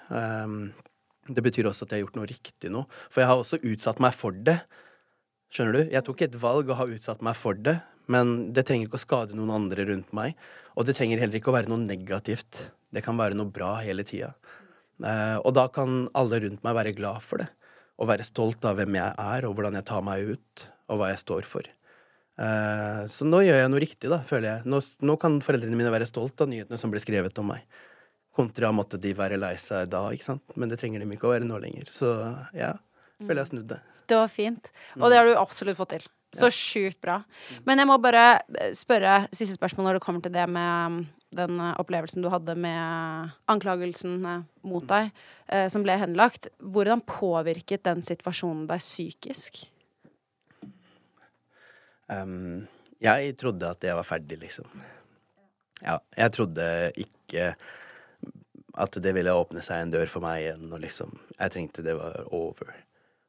Det 1.27 1.43
betyr 1.43 1.67
også 1.69 1.87
at 1.87 1.93
jeg 1.93 1.99
har 1.99 2.05
gjort 2.07 2.19
noe 2.21 2.29
riktig 2.31 2.71
nå. 2.73 2.85
For 3.11 3.23
jeg 3.23 3.31
har 3.31 3.41
også 3.43 3.59
utsatt 3.67 4.01
meg 4.03 4.15
for 4.17 4.37
det. 4.47 4.61
Skjønner 5.53 5.79
du? 5.79 5.93
Jeg 5.95 6.07
tok 6.07 6.23
et 6.27 6.39
valg 6.43 6.71
og 6.71 6.79
har 6.79 6.95
utsatt 6.95 7.23
meg 7.27 7.37
for 7.39 7.59
det, 7.59 7.77
men 8.13 8.53
det 8.55 8.67
trenger 8.67 8.89
ikke 8.89 9.01
å 9.01 9.03
skade 9.03 9.37
noen 9.39 9.55
andre 9.55 9.87
rundt 9.91 10.15
meg. 10.17 10.39
Og 10.79 10.87
det 10.87 10.97
trenger 10.99 11.23
heller 11.23 11.39
ikke 11.39 11.53
å 11.53 11.57
være 11.57 11.71
noe 11.73 11.83
negativt. 11.83 12.63
Det 12.95 13.03
kan 13.05 13.19
være 13.19 13.39
noe 13.39 13.51
bra 13.53 13.77
hele 13.83 14.07
tida. 14.07 14.33
Eh, 15.03 15.37
og 15.43 15.53
da 15.57 15.67
kan 15.73 16.07
alle 16.17 16.41
rundt 16.45 16.63
meg 16.67 16.77
være 16.79 16.95
glad 16.97 17.25
for 17.25 17.43
det. 17.43 17.51
Og 17.97 18.11
være 18.11 18.27
stolt 18.29 18.65
av 18.69 18.79
hvem 18.79 18.99
jeg 18.99 19.15
er, 19.17 19.47
og 19.49 19.57
hvordan 19.57 19.79
jeg 19.79 19.89
tar 19.89 20.05
meg 20.05 20.37
ut, 20.37 20.67
og 20.93 21.01
hva 21.01 21.11
jeg 21.13 21.23
står 21.23 21.49
for. 21.49 21.69
Eh, 22.37 23.03
så 23.09 23.25
nå 23.25 23.41
gjør 23.47 23.63
jeg 23.63 23.73
noe 23.73 23.83
riktig, 23.83 24.11
da, 24.13 24.21
føler 24.27 24.51
jeg. 24.51 24.69
Nå, 24.69 24.81
nå 25.09 25.17
kan 25.21 25.39
foreldrene 25.45 25.79
mine 25.79 25.93
være 25.93 26.09
stolt 26.09 26.41
av 26.45 26.51
nyhetene 26.53 26.81
som 26.81 26.93
blir 26.93 27.05
skrevet 27.05 27.41
om 27.41 27.53
meg. 27.55 27.65
Kontra 28.37 28.73
måtte 28.77 29.01
de 29.01 29.15
være 29.17 29.39
lei 29.41 29.55
seg 29.61 29.89
da, 29.93 30.05
ikke 30.13 30.29
sant. 30.29 30.57
Men 30.61 30.73
det 30.73 30.81
trenger 30.83 31.03
de 31.03 31.09
ikke 31.17 31.31
å 31.31 31.33
være 31.33 31.49
nå 31.49 31.61
lenger. 31.63 31.89
Så 31.95 32.13
ja, 32.57 32.75
føler 33.23 33.41
jeg 33.41 33.45
har 33.47 33.53
snudd 33.55 33.71
det. 33.73 33.81
Det 34.07 34.19
var 34.21 34.31
fint. 34.31 34.71
Og 35.01 35.09
det 35.11 35.19
har 35.19 35.27
du 35.27 35.35
absolutt 35.41 35.79
fått 35.79 35.97
til. 35.97 36.05
Så 36.37 36.51
sjukt 36.53 36.99
bra. 37.01 37.21
Men 37.65 37.81
jeg 37.81 37.89
må 37.89 37.97
bare 38.03 38.25
eh, 38.59 38.75
spørre 38.77 39.23
siste 39.33 39.57
spørsmål 39.57 39.89
når 39.89 39.99
det 39.99 40.05
kommer 40.05 40.25
til 40.25 40.35
det 40.35 40.45
med 40.51 40.93
mm, 40.93 40.99
den 41.39 41.63
eh, 41.63 41.79
opplevelsen 41.81 42.25
du 42.25 42.29
hadde 42.33 42.57
med 42.61 43.33
anklagelsen 43.49 44.19
mot 44.67 44.85
deg, 44.91 45.09
eh, 45.49 45.71
som 45.73 45.87
ble 45.87 45.97
henlagt. 46.03 46.51
Hvordan 46.61 47.01
påvirket 47.09 47.87
den 47.89 48.05
situasjonen 48.05 48.67
deg 48.69 48.85
psykisk? 48.85 49.65
Um, 52.13 52.67
jeg 53.03 53.35
trodde 53.41 53.69
at 53.71 53.85
jeg 53.85 53.97
var 53.99 54.07
ferdig, 54.07 54.39
liksom. 54.41 54.69
Ja, 55.83 55.99
jeg 56.17 56.33
trodde 56.33 56.67
ikke 56.97 57.51
at 58.77 58.97
det 59.01 59.13
ville 59.17 59.33
åpne 59.33 59.63
seg 59.65 59.83
en 59.83 59.93
dør 59.95 60.09
for 60.11 60.25
meg 60.25 60.43
igjen, 60.43 60.67
og 60.73 60.83
liksom 60.83 61.13
Jeg 61.39 61.53
trengte 61.53 61.85
det 61.85 61.97
var 61.97 62.27
over 62.35 62.73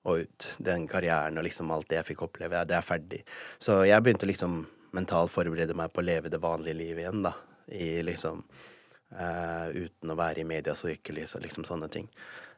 og 0.07 0.23
ut. 0.23 0.47
Den 0.63 0.85
karrieren 0.87 1.39
og 1.39 1.43
liksom 1.43 1.71
alt 1.75 1.89
det 1.91 1.99
jeg 1.99 2.09
fikk 2.13 2.23
oppleve, 2.27 2.63
det 2.67 2.77
er 2.77 2.85
ferdig. 2.85 3.21
Så 3.59 3.81
jeg 3.87 4.03
begynte 4.03 4.29
liksom 4.29 4.61
mentalt 4.95 5.33
forberede 5.33 5.75
meg 5.75 5.91
på 5.91 6.01
å 6.01 6.07
leve 6.07 6.31
det 6.31 6.39
vanlige 6.43 6.79
livet 6.79 7.03
igjen, 7.03 7.25
da. 7.27 7.33
I 7.67 7.99
liksom 8.07 8.39
uh, 9.11 9.67
Uten 9.75 10.13
å 10.13 10.15
være 10.15 10.39
i 10.39 10.47
media 10.47 10.75
så 10.75 10.93
ykkelig, 10.93 11.27
så 11.33 11.41
liksom 11.43 11.67
sånne 11.67 11.89
ting. 11.91 12.07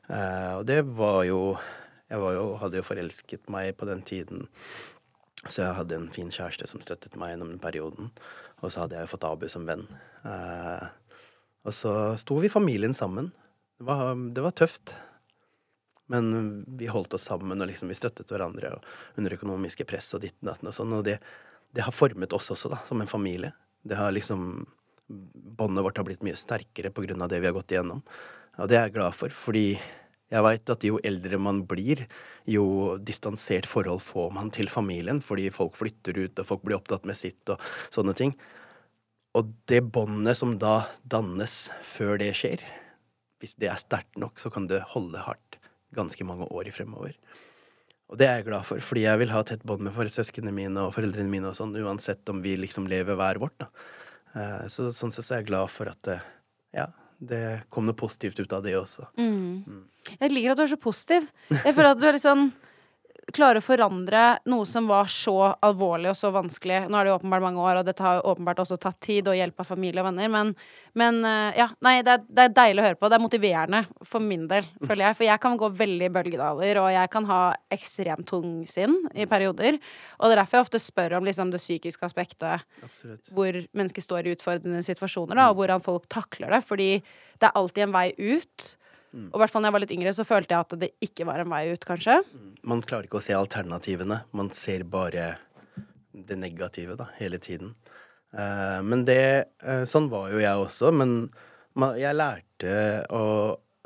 Uh, 0.05 0.59
og 0.59 0.67
det 0.69 0.83
var 0.85 1.23
jo 1.25 1.57
Jeg 2.09 2.21
var 2.21 2.33
jo, 2.33 2.45
hadde 2.57 2.79
jo 2.79 2.85
forelsket 2.85 3.49
meg 3.53 3.75
på 3.77 3.85
den 3.85 3.99
tiden. 4.01 4.47
Så 5.47 5.63
jeg 5.63 5.75
hadde 5.77 5.95
en 5.95 6.09
fin 6.11 6.31
kjæreste 6.33 6.67
som 6.67 6.81
støttet 6.83 7.15
meg 7.19 7.33
gjennom 7.33 7.53
den 7.53 7.61
perioden. 7.63 8.09
Og 8.59 8.73
så 8.73 8.83
hadde 8.83 8.97
jeg 8.99 9.11
fått 9.11 9.27
Abu 9.27 9.47
som 9.51 9.67
venn. 9.67 9.85
Eh, 10.27 10.87
og 11.63 11.75
så 11.75 11.93
sto 12.19 12.39
vi 12.43 12.51
familien 12.51 12.95
sammen. 12.97 13.31
Det 13.79 13.87
var, 13.87 14.11
det 14.35 14.43
var 14.43 14.55
tøft. 14.57 14.95
Men 16.11 16.65
vi 16.79 16.89
holdt 16.89 17.13
oss 17.15 17.27
sammen, 17.29 17.61
og 17.61 17.69
liksom 17.69 17.91
vi 17.91 17.95
støttet 17.95 18.31
hverandre 18.33 18.73
under 19.19 19.35
økonomiske 19.35 19.85
press 19.87 20.09
og 20.17 20.23
ditten 20.25 20.49
datten 20.49 20.71
og 20.71 20.75
sånn. 20.75 20.95
Og 20.97 21.05
det, 21.05 21.19
det, 21.71 21.85
har 21.85 21.95
formet 21.95 22.33
oss 22.35 22.49
også, 22.55 22.73
da, 22.73 22.81
som 22.89 22.99
en 22.99 23.11
familie. 23.11 23.53
Det 23.85 23.99
har 23.99 24.13
liksom 24.15 24.65
Båndet 25.09 25.81
vårt 25.81 25.97
har 25.97 26.05
blitt 26.05 26.21
mye 26.21 26.37
sterkere 26.37 26.91
på 26.93 27.01
grunn 27.01 27.23
av 27.25 27.31
det 27.31 27.39
vi 27.41 27.47
har 27.49 27.55
gått 27.55 27.71
igjennom. 27.73 28.03
Og 28.61 28.67
det 28.69 28.75
er 28.77 28.83
jeg 28.85 28.93
glad 28.99 29.15
for, 29.17 29.33
fordi 29.33 29.63
jeg 30.29 30.45
veit 30.45 30.69
at 30.69 30.85
jo 30.85 30.99
eldre 31.05 31.39
man 31.41 31.63
blir, 31.69 32.03
jo 32.49 32.97
distansert 33.01 33.65
forhold 33.69 34.03
får 34.05 34.29
man 34.35 34.51
til 34.53 34.69
familien, 34.69 35.23
fordi 35.25 35.47
folk 35.53 35.77
flytter 35.79 36.19
ut, 36.21 36.37
og 36.37 36.49
folk 36.51 36.65
blir 36.65 36.77
opptatt 36.77 37.07
med 37.09 37.17
sitt 37.17 37.49
og 37.49 37.61
sånne 37.93 38.13
ting. 38.17 38.35
Og 39.37 39.49
det 39.69 39.81
båndet 39.93 40.37
som 40.37 40.55
da 40.61 40.83
dannes 41.01 41.67
før 41.85 42.19
det 42.21 42.31
skjer, 42.37 42.61
hvis 43.41 43.57
det 43.57 43.71
er 43.71 43.81
sterkt 43.81 44.19
nok, 44.21 44.37
så 44.41 44.53
kan 44.53 44.67
det 44.69 44.83
holde 44.93 45.21
hardt 45.25 45.59
ganske 45.97 46.25
mange 46.27 46.45
år 46.53 46.69
i 46.69 46.73
fremover. 46.75 47.17
Og 48.09 48.17
det 48.17 48.25
er 48.25 48.39
jeg 48.39 48.49
glad 48.49 48.65
for, 48.65 48.81
fordi 48.81 49.05
jeg 49.05 49.21
vil 49.21 49.33
ha 49.33 49.41
tett 49.45 49.65
bånd 49.69 49.85
med 49.85 50.13
søsknene 50.13 50.53
mine 50.53 50.85
og 50.85 50.95
foreldrene 50.95 51.29
mine 51.29 51.49
og 51.49 51.57
sånn, 51.57 51.73
uansett 51.77 52.29
om 52.29 52.41
vi 52.45 52.55
liksom 52.57 52.89
lever 52.89 53.17
hver 53.17 53.41
vårt, 53.41 53.57
da. 53.61 53.69
Eh, 54.37 54.65
så 54.69 54.91
sånn 54.93 55.13
sett 55.13 55.25
så 55.25 55.35
er 55.35 55.41
jeg 55.41 55.49
glad 55.49 55.69
for 55.73 55.89
at 55.89 56.09
ja, 56.75 56.85
det 57.19 57.61
kom 57.69 57.87
noe 57.87 57.97
positivt 57.97 58.39
ut 58.39 58.53
av 58.55 58.63
det 58.63 58.75
også. 58.79 59.09
Mm. 59.19 59.63
Mm. 59.67 59.85
Jeg 60.15 60.31
liker 60.31 60.53
at 60.53 60.59
du 60.59 60.63
er 60.63 60.71
så 60.71 60.79
positiv. 60.79 61.27
Jeg 61.51 61.75
føler 61.75 61.91
at 61.91 61.99
du 61.99 62.07
er 62.07 62.15
litt 62.15 62.25
sånn 62.25 62.49
klare 63.35 63.61
å 63.61 63.63
forandre 63.63 64.23
noe 64.49 64.65
som 64.67 64.87
var 64.89 65.09
så 65.11 65.35
alvorlig 65.65 66.11
og 66.11 66.17
så 66.17 66.31
vanskelig. 66.33 66.83
Nå 66.89 66.97
er 66.97 67.07
det 67.07 67.11
jo 67.11 67.17
åpenbart 67.19 67.43
mange 67.45 67.63
år, 67.63 67.79
og 67.79 67.87
dette 67.87 68.03
har 68.05 68.19
jo 68.19 68.33
åpenbart 68.33 68.61
også 68.63 68.77
tatt 68.81 68.99
tid 69.03 69.29
og 69.29 69.37
hjelp 69.37 69.61
av 69.61 69.69
familie 69.69 70.03
og 70.03 70.07
venner, 70.09 70.31
men, 70.33 70.53
men 70.99 71.19
eh, 71.27 71.59
ja, 71.61 71.67
nei, 71.85 71.95
det 72.05 72.15
er, 72.15 72.23
det 72.25 72.45
er, 72.45 72.55
deilig 72.59 72.83
å 72.83 72.87
høre 72.87 72.99
på. 72.99 73.11
Det 73.11 73.19
er 73.19 73.23
motiverende 73.23 73.83
for 74.11 74.25
min 74.25 74.47
del, 74.51 74.67
føler 74.83 75.05
jeg. 75.07 75.19
For 75.19 75.27
jeg 75.27 75.43
kan 75.45 75.59
gå 75.61 75.71
veldig 75.81 76.09
i 76.09 76.13
bølgedaler, 76.17 76.81
og 76.83 76.89
jeg 76.95 77.13
kan 77.15 77.29
ha 77.29 77.41
ekstremt 77.75 78.29
tung 78.29 78.57
sinn 78.69 78.97
i 79.13 79.29
perioder. 79.29 79.79
Og 80.19 80.27
det 80.27 80.35
er 80.35 80.43
derfor 80.43 80.59
jeg 80.59 80.67
ofte 80.67 80.83
spør 80.83 81.19
om 81.19 81.29
liksom, 81.29 81.53
det 81.53 81.61
psykiske 81.63 82.09
aspektet, 82.09 82.67
Absolutt. 82.85 83.23
hvor 83.35 83.61
mennesker 83.77 84.05
står 84.05 84.27
i 84.27 84.35
utfordrende 84.37 84.83
situasjoner, 84.85 85.39
da, 85.39 85.49
og 85.51 85.61
hvordan 85.61 85.83
folk 85.85 86.09
takler 86.11 86.55
det. 86.57 86.63
Fordi 86.67 86.91
det 86.99 87.49
er 87.49 87.57
alltid 87.59 87.87
en 87.87 87.95
vei 87.95 88.09
ut. 88.17 88.73
Mm. 89.11 89.29
Og 89.31 89.37
i 89.37 89.41
hvert 89.41 89.53
fall 89.53 89.63
når 89.63 89.71
jeg 89.71 89.75
var 89.75 89.83
litt 89.85 89.95
yngre, 89.95 90.15
så 90.15 90.25
følte 90.27 90.55
jeg 90.55 90.65
at 90.65 90.75
det 90.81 90.89
ikke 91.05 91.27
var 91.29 91.43
en 91.43 91.51
vei 91.51 91.63
ut, 91.73 91.85
kanskje. 91.87 92.19
Man 92.69 92.83
klarer 92.85 93.09
ikke 93.09 93.21
å 93.21 93.25
se 93.25 93.37
alternativene. 93.37 94.21
Man 94.37 94.51
ser 94.55 94.85
bare 94.89 95.31
det 96.13 96.37
negative, 96.39 96.97
da, 96.99 97.09
hele 97.19 97.39
tiden. 97.41 97.73
Uh, 98.35 98.79
men 98.85 99.07
det 99.07 99.49
uh, 99.65 99.87
Sånn 99.89 100.05
var 100.11 100.29
jo 100.29 100.41
jeg 100.41 100.65
også, 100.65 100.91
men 100.93 101.15
man, 101.79 101.95
jeg 101.97 102.13
lærte 102.13 102.73
å 103.09 103.23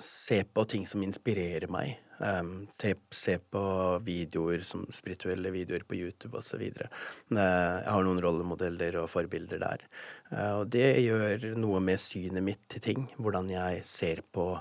se 0.04 0.42
på 0.44 0.66
ting 0.68 0.88
som 0.90 1.04
inspirerer 1.06 1.70
meg. 1.72 2.00
Um, 2.24 2.68
se 3.12 3.36
på 3.52 3.62
videoer 4.06 4.62
som 4.64 4.86
spirituelle 4.96 5.52
videoer 5.52 5.84
på 5.88 5.98
YouTube 5.98 6.38
osv. 6.40 6.62
Uh, 6.62 7.40
jeg 7.40 7.90
har 7.90 8.06
noen 8.06 8.22
rollemodeller 8.24 9.00
og 9.02 9.10
forbilder 9.12 9.60
der. 9.64 9.84
Uh, 10.32 10.62
og 10.62 10.70
det 10.74 10.88
gjør 11.04 11.50
noe 11.60 11.82
med 11.84 12.02
synet 12.02 12.46
mitt 12.46 12.64
til 12.72 12.84
ting. 12.86 13.08
Hvordan 13.18 13.52
jeg 13.52 13.84
ser 13.88 14.24
på 14.32 14.54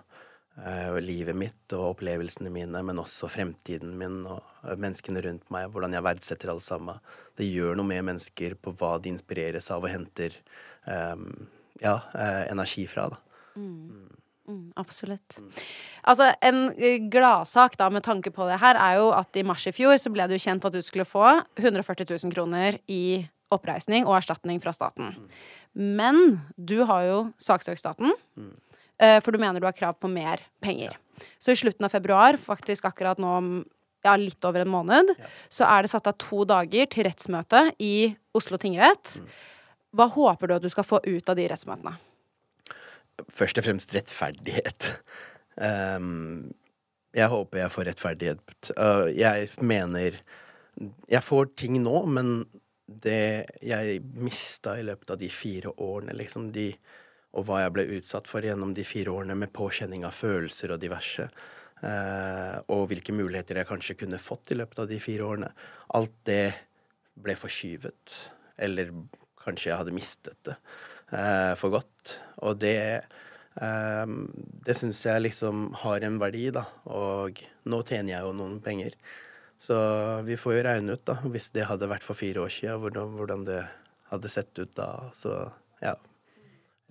livet 1.02 1.36
mitt 1.36 1.72
og 1.72 1.94
opplevelsene 1.94 2.50
mine, 2.52 2.82
men 2.84 3.00
også 3.00 3.30
fremtiden 3.32 3.94
min 3.98 4.20
og 4.28 4.42
menneskene 4.78 5.22
rundt 5.24 5.48
meg, 5.54 5.70
hvordan 5.72 5.96
jeg 5.96 6.04
verdsetter 6.04 6.52
alle 6.52 6.64
sammen. 6.64 7.00
Det 7.38 7.48
gjør 7.48 7.78
noe 7.78 7.88
med 7.88 8.04
mennesker 8.10 8.58
på 8.60 8.74
hva 8.76 8.98
de 9.00 9.12
inspireres 9.14 9.70
av 9.72 9.86
og 9.86 9.92
henter 9.92 10.36
um, 10.84 11.30
ja, 11.80 11.96
uh, 12.12 12.44
energi 12.52 12.84
fra. 12.90 13.08
da. 13.14 13.22
Mm. 13.56 14.12
Mm, 14.48 14.72
absolutt. 14.76 15.38
Mm. 15.38 15.50
Altså, 16.02 16.32
en 16.42 17.08
gladsak 17.10 17.76
da 17.78 17.88
med 17.94 18.02
tanke 18.04 18.32
på 18.34 18.46
det 18.48 18.58
her 18.60 18.76
er 18.76 18.98
jo 18.98 19.12
at 19.14 19.38
i 19.38 19.44
mars 19.46 19.66
i 19.70 19.72
fjor 19.72 19.96
så 20.02 20.10
ble 20.12 20.26
det 20.28 20.36
jo 20.36 20.44
kjent 20.48 20.66
at 20.66 20.74
du 20.74 20.82
skulle 20.82 21.06
få 21.08 21.24
140 21.60 22.10
000 22.10 22.34
kroner 22.34 22.80
i 22.90 23.22
oppreisning 23.52 24.06
og 24.08 24.16
erstatning 24.18 24.60
fra 24.62 24.72
staten. 24.74 25.14
Mm. 25.14 25.28
Men 26.00 26.20
du 26.56 26.82
har 26.88 27.06
jo 27.06 27.18
saksøkt 27.40 27.80
staten. 27.80 28.12
Mm. 28.36 28.56
Eh, 29.02 29.18
for 29.22 29.34
du 29.34 29.40
mener 29.42 29.60
du 29.60 29.66
har 29.66 29.76
krav 29.76 29.98
på 29.98 30.10
mer 30.10 30.44
penger. 30.62 30.96
Så 31.38 31.52
i 31.52 31.58
slutten 31.58 31.86
av 31.86 31.92
februar, 31.92 32.38
faktisk 32.40 32.86
akkurat 32.88 33.20
nå 33.22 33.32
om 33.38 33.50
ja, 34.02 34.14
litt 34.18 34.42
over 34.46 34.64
en 34.64 34.72
måned, 34.72 35.12
ja. 35.18 35.30
så 35.52 35.66
er 35.68 35.84
det 35.84 35.92
satt 35.92 36.08
av 36.10 36.16
to 36.20 36.42
dager 36.48 36.88
til 36.90 37.06
rettsmøte 37.06 37.68
i 37.82 38.12
Oslo 38.34 38.58
tingrett. 38.58 39.18
Mm. 39.18 39.28
Hva 39.98 40.08
håper 40.14 40.48
du 40.48 40.56
at 40.56 40.64
du 40.64 40.70
skal 40.72 40.86
få 40.86 41.02
ut 41.04 41.28
av 41.30 41.38
de 41.38 41.46
rettsmøtene? 41.52 41.94
Først 43.30 43.60
og 43.60 43.66
fremst 43.66 43.92
rettferdighet. 43.94 44.94
Um, 45.60 46.50
jeg 47.14 47.28
håper 47.28 47.60
jeg 47.60 47.74
får 47.74 47.88
rettferdighet. 47.90 48.72
Uh, 48.78 49.06
jeg 49.12 49.50
mener 49.60 50.22
Jeg 51.12 51.20
får 51.20 51.50
ting 51.60 51.74
nå, 51.84 51.98
men 52.08 52.46
det 52.88 53.44
jeg 53.60 53.98
mista 54.16 54.78
i 54.80 54.86
løpet 54.86 55.10
av 55.12 55.18
de 55.20 55.28
fire 55.28 55.68
årene, 55.76 56.14
liksom 56.16 56.48
de 56.54 56.70
og 57.32 57.46
hva 57.48 57.62
jeg 57.62 57.74
ble 57.76 57.86
utsatt 57.98 58.28
for 58.30 58.44
gjennom 58.44 58.74
de 58.76 58.84
fire 58.86 59.12
årene 59.12 59.36
med 59.38 59.52
påkjenning 59.56 60.06
av 60.08 60.16
følelser 60.16 60.74
og 60.74 60.82
diverse. 60.82 61.28
Eh, 61.82 62.56
og 62.72 62.86
hvilke 62.90 63.14
muligheter 63.16 63.60
jeg 63.60 63.70
kanskje 63.70 63.98
kunne 64.04 64.20
fått 64.22 64.52
i 64.52 64.58
løpet 64.60 64.84
av 64.84 64.92
de 64.92 65.00
fire 65.02 65.26
årene. 65.26 65.50
Alt 65.98 66.14
det 66.28 66.44
ble 67.22 67.36
forskyvet. 67.38 68.18
Eller 68.62 68.92
kanskje 69.42 69.72
jeg 69.72 69.80
hadde 69.80 69.96
mistet 69.96 70.38
det 70.46 70.58
eh, 71.16 71.52
for 71.58 71.74
godt. 71.74 72.18
Og 72.44 72.60
det 72.62 72.78
Ehm, 73.60 74.30
det 74.64 74.76
syns 74.78 75.02
jeg 75.04 75.26
liksom 75.26 75.72
har 75.82 76.04
en 76.06 76.18
verdi, 76.22 76.46
da. 76.54 76.64
Og 76.88 77.42
nå 77.68 77.82
tjener 77.88 78.14
jeg 78.14 78.26
jo 78.26 78.36
noen 78.36 78.60
penger. 78.64 78.96
Så 79.62 79.76
vi 80.26 80.38
får 80.40 80.56
jo 80.56 80.64
regne 80.66 80.96
ut, 80.96 81.04
da, 81.06 81.18
hvis 81.28 81.52
det 81.54 81.68
hadde 81.68 81.90
vært 81.90 82.06
for 82.06 82.18
fire 82.18 82.46
år 82.46 82.52
siden, 82.52 82.80
hvordan, 82.82 83.12
hvordan 83.18 83.44
det 83.46 83.60
hadde 84.10 84.32
sett 84.32 84.58
ut 84.58 84.72
da. 84.76 84.88
Så 85.16 85.36
ja. 85.82 85.94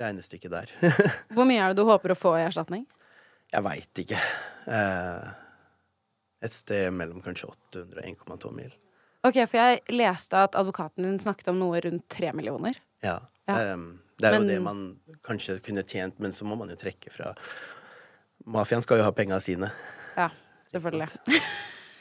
Regnestykket 0.01 0.51
der. 0.53 0.73
Hvor 1.35 1.45
mye 1.47 1.61
er 1.61 1.71
det 1.73 1.79
du 1.81 1.85
håper 1.89 2.13
å 2.15 2.17
få 2.19 2.35
i 2.39 2.45
erstatning? 2.47 2.87
jeg 3.51 3.63
veit 3.65 3.99
ikke. 3.99 4.19
Eh, 4.71 5.31
et 6.47 6.53
sted 6.55 6.85
mellom 6.95 7.19
kanskje 7.25 7.49
800 7.51 7.99
og 7.99 8.37
1,2 8.39 8.51
mil. 8.55 8.69
Ok, 9.27 9.41
for 9.43 9.57
jeg 9.59 9.81
leste 9.93 10.39
at 10.39 10.55
advokaten 10.57 11.03
din 11.03 11.17
snakket 11.21 11.51
om 11.51 11.59
noe 11.59 11.81
rundt 11.83 12.05
tre 12.09 12.31
millioner. 12.33 12.79
Ja. 13.03 13.17
Ja. 13.49 13.57
Ehm, 13.73 13.99
det 14.17 14.29
er 14.29 14.37
Men- 14.39 14.47
jo 14.47 14.53
det 14.55 14.61
man 14.63 14.79
kanskje 15.27 15.59
kunne 15.65 15.83
tjent, 15.83 16.17
men 16.23 16.31
så 16.31 16.45
må 16.47 16.55
man 16.57 16.69
jo 16.71 16.77
trekke 16.79 17.11
fra 17.11 17.33
Mafiaen 18.47 18.81
skal 18.81 18.97
jo 18.97 19.03
ha 19.03 19.11
penga 19.11 19.37
sine. 19.43 19.67
Ja, 20.15 20.29
selvfølgelig. 20.71 21.09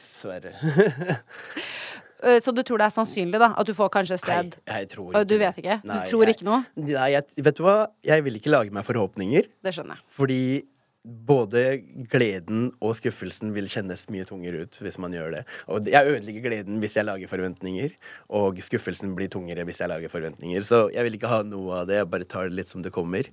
Dessverre. 0.06 0.54
Eh, 2.22 2.38
Så 2.40 2.52
du 2.54 2.62
tror 2.62 2.78
det 2.78 2.86
er 2.86 2.94
sannsynlig, 2.96 3.38
da? 3.38 3.54
At 3.56 3.66
du 3.66 3.72
får 3.74 3.90
kanskje 3.90 4.14
et 4.14 4.20
sted? 4.20 4.56
Nei, 4.68 4.80
jeg 4.82 4.88
tror 4.90 5.12
ikke 5.12 5.26
Du 5.26 5.38
vet 5.38 5.56
ikke? 5.62 5.80
Nei, 5.84 6.04
du 6.04 6.10
tror 6.10 6.24
jeg- 6.26 6.36
ikke 6.36 6.44
noe? 6.44 6.64
Nei, 6.76 7.10
jeg, 7.12 7.24
vet 7.36 7.56
du 7.56 7.62
hva? 7.62 7.88
Jeg 8.04 8.24
vil 8.24 8.34
ikke 8.40 8.50
lage 8.50 8.70
meg 8.72 8.84
forhåpninger, 8.84 9.46
Det 9.62 9.72
skjønner 9.74 9.96
jeg. 9.96 10.04
fordi 10.08 10.64
både 11.02 11.80
gleden 12.12 12.70
og 12.84 12.92
skuffelsen 12.94 13.54
vil 13.54 13.64
kjennes 13.72 14.02
mye 14.12 14.26
tungere 14.28 14.66
ut 14.66 14.76
hvis 14.82 14.98
man 15.00 15.12
gjør 15.16 15.30
det. 15.38 15.44
Og 15.66 15.86
jeg 15.88 16.06
ødelegger 16.06 16.42
gleden 16.44 16.78
hvis 16.82 16.94
jeg 16.98 17.06
lager 17.06 17.26
forventninger, 17.26 17.94
og 18.28 18.56
skuffelsen 18.60 19.14
blir 19.16 19.28
tungere 19.32 19.64
hvis 19.64 19.80
jeg 19.80 19.88
lager 19.88 20.08
forventninger. 20.12 20.60
Så 20.62 20.92
jeg 20.92 21.02
vil 21.04 21.16
ikke 21.16 21.28
ha 21.32 21.40
noe 21.42 21.80
av 21.80 21.86
det, 21.88 21.96
jeg 22.02 22.10
bare 22.10 22.24
tar 22.28 22.50
det 22.50 22.52
litt 22.58 22.68
som 22.68 22.82
det 22.82 22.92
kommer. 22.92 23.24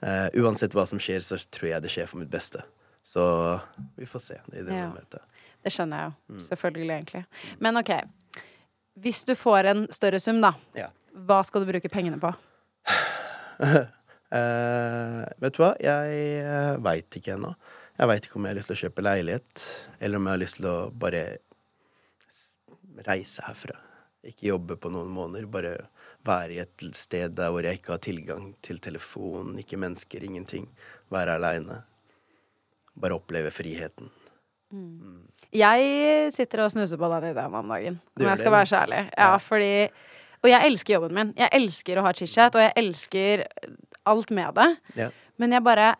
Uh, 0.00 0.28
uansett 0.38 0.70
hva 0.76 0.86
som 0.86 0.98
skjer, 1.02 1.18
så 1.18 1.34
tror 1.50 1.68
jeg 1.72 1.82
det 1.82 1.90
skjer 1.90 2.06
for 2.06 2.18
mitt 2.22 2.30
beste. 2.30 2.62
Så 3.02 3.60
vi 3.98 4.04
får 4.06 4.20
se 4.20 4.34
i 4.52 4.62
det 4.62 4.72
Ja. 4.72 4.90
møtet. 4.94 5.20
Det 5.64 5.72
skjønner 5.72 5.98
jeg 5.98 6.12
Mm. 6.30 6.38
jo. 6.38 6.40
Selvfølgelig, 6.46 6.90
egentlig. 6.94 7.24
Men 7.58 7.76
ok. 7.76 7.90
Hvis 8.96 9.24
du 9.28 9.34
får 9.36 9.70
en 9.72 9.86
større 9.92 10.20
sum, 10.22 10.40
da. 10.40 10.54
Ja. 10.76 10.88
Hva 11.28 11.42
skal 11.44 11.62
du 11.62 11.68
bruke 11.68 11.90
pengene 11.92 12.18
på? 12.20 12.30
Uh, 13.60 13.82
vet 15.42 15.56
du 15.56 15.60
hva, 15.62 15.74
jeg 15.80 16.22
uh, 16.44 16.76
veit 16.84 17.18
ikke 17.20 17.34
ennå. 17.36 17.52
Jeg 17.96 18.10
veit 18.10 18.28
ikke 18.28 18.38
om 18.40 18.46
jeg 18.46 18.52
har 18.52 18.58
lyst 18.58 18.72
til 18.72 18.76
å 18.76 18.82
kjøpe 18.84 19.04
leilighet, 19.04 19.66
eller 20.04 20.20
om 20.20 20.26
jeg 20.28 20.36
har 20.36 20.42
lyst 20.42 20.58
til 20.58 20.68
å 20.68 20.78
bare 21.04 21.22
reise 23.06 23.44
herfra. 23.46 23.78
Ikke 24.26 24.50
jobbe 24.50 24.76
på 24.80 24.90
noen 24.92 25.12
måneder, 25.12 25.48
bare 25.48 25.74
være 26.26 26.56
i 26.56 26.60
et 26.64 26.84
sted 26.98 27.36
der 27.38 27.52
hvor 27.54 27.64
jeg 27.64 27.78
ikke 27.78 27.94
har 27.94 28.02
tilgang 28.04 28.50
til 28.64 28.80
telefon, 28.82 29.54
ikke 29.60 29.78
mennesker, 29.80 30.24
ingenting. 30.24 30.66
Være 31.12 31.36
aleine. 31.38 31.82
Bare 32.96 33.16
oppleve 33.20 33.52
friheten. 33.54 34.10
Jeg 35.56 36.32
sitter 36.34 36.64
og 36.64 36.72
snuser 36.74 36.98
på 37.00 37.08
den 37.14 37.30
ideen 37.30 37.54
om 37.54 37.68
dagen, 37.72 38.00
om 38.18 38.26
jeg 38.28 38.38
skal 38.42 38.52
være 38.52 38.66
så 38.72 38.80
ærlig. 38.84 39.04
Ja, 39.16 39.36
fordi 39.40 39.70
Og 40.44 40.50
jeg 40.50 40.66
elsker 40.68 40.94
jobben 40.98 41.14
min. 41.16 41.30
Jeg 41.36 41.48
elsker 41.56 41.98
å 41.98 42.02
ha 42.04 42.12
chit-chat, 42.12 42.54
og 42.54 42.60
jeg 42.62 42.72
elsker 42.76 43.46
alt 44.06 44.30
med 44.30 44.54
det. 44.54 44.66
Ja. 44.96 45.08
Men 45.38 45.52
jeg 45.56 45.64
bare 45.64 45.94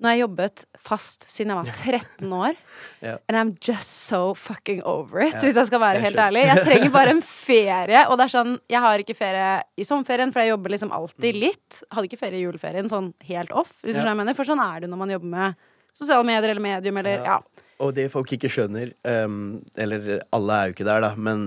Nå 0.00 0.08
har 0.08 0.14
jeg 0.16 0.22
jobbet 0.22 0.62
fast 0.80 1.26
siden 1.28 1.50
jeg 1.52 1.58
var 1.58 1.72
13 1.76 2.30
år. 2.32 2.54
Ja. 3.04 3.16
And 3.28 3.36
I'm 3.36 3.50
just 3.60 3.90
so 4.08 4.32
fucking 4.34 4.82
over 4.84 5.20
it, 5.20 5.34
Ja, 5.34 5.40
hvis 5.40 5.56
jeg 5.56 5.66
skal 5.68 5.80
være 5.80 6.00
helt 6.00 6.16
ærlig. 6.16 6.42
Jeg 6.48 6.64
trenger 6.68 6.90
bare 6.94 7.10
en 7.10 7.20
ferie. 7.24 8.06
Og 8.08 8.16
det 8.16 8.24
er 8.24 8.32
sånn, 8.32 8.54
jeg 8.68 8.80
har 8.80 8.98
ikke 9.04 9.16
ferie 9.16 9.50
i 9.76 9.84
sommerferien, 9.84 10.32
for 10.32 10.40
jeg 10.40 10.52
jobber 10.54 10.72
liksom 10.72 10.92
alltid 10.96 11.36
litt. 11.36 11.82
Hadde 11.92 12.08
ikke 12.08 12.20
ferie 12.20 12.40
i 12.40 12.44
juleferien, 12.46 12.88
sånn 12.88 13.10
helt 13.28 13.52
off, 13.52 13.74
hvis 13.82 13.92
du 13.94 14.00
Mm. 14.00 14.04
Skjønner 14.04 14.08
hva 14.08 14.14
jeg 14.16 14.20
mener. 14.24 14.34
For 14.40 14.44
sånn 14.48 14.64
er 14.64 14.80
det 14.80 14.88
når 14.92 15.00
man 15.04 15.10
jobber 15.10 15.32
med 15.36 15.54
sosiale 15.92 16.24
medier 16.24 16.50
eller 16.54 16.64
medium 16.64 16.96
eller 17.02 17.18
Ja. 17.20 17.24
ja. 17.24 17.40
Og 17.80 17.94
det 17.96 18.10
folk 18.12 18.32
ikke 18.36 18.50
skjønner, 18.52 18.92
um, 19.24 19.60
eller 19.80 20.24
alle 20.36 20.56
er 20.56 20.68
jo 20.68 20.74
ikke 20.74 20.88
der, 20.88 21.04
da, 21.04 21.14
men 21.16 21.44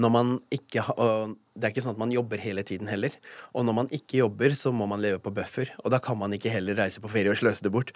når 0.00 0.12
man 0.14 0.36
ikke 0.54 0.84
ha, 0.86 1.08
Det 1.54 1.68
er 1.68 1.74
ikke 1.74 1.84
sånn 1.84 1.94
at 1.94 2.02
man 2.02 2.14
jobber 2.14 2.40
hele 2.42 2.64
tiden 2.66 2.88
heller. 2.90 3.14
Og 3.54 3.66
når 3.68 3.76
man 3.76 3.90
ikke 3.94 4.18
jobber, 4.24 4.56
så 4.58 4.72
må 4.74 4.88
man 4.90 5.02
leve 5.04 5.20
på 5.22 5.30
buffer. 5.34 5.70
Og 5.84 5.92
da 5.94 6.00
kan 6.02 6.18
man 6.18 6.32
ikke 6.34 6.50
heller 6.50 6.74
reise 6.80 7.02
på 7.04 7.12
ferie 7.12 7.30
og 7.30 7.38
sløse 7.38 7.62
det 7.62 7.70
bort. 7.70 7.92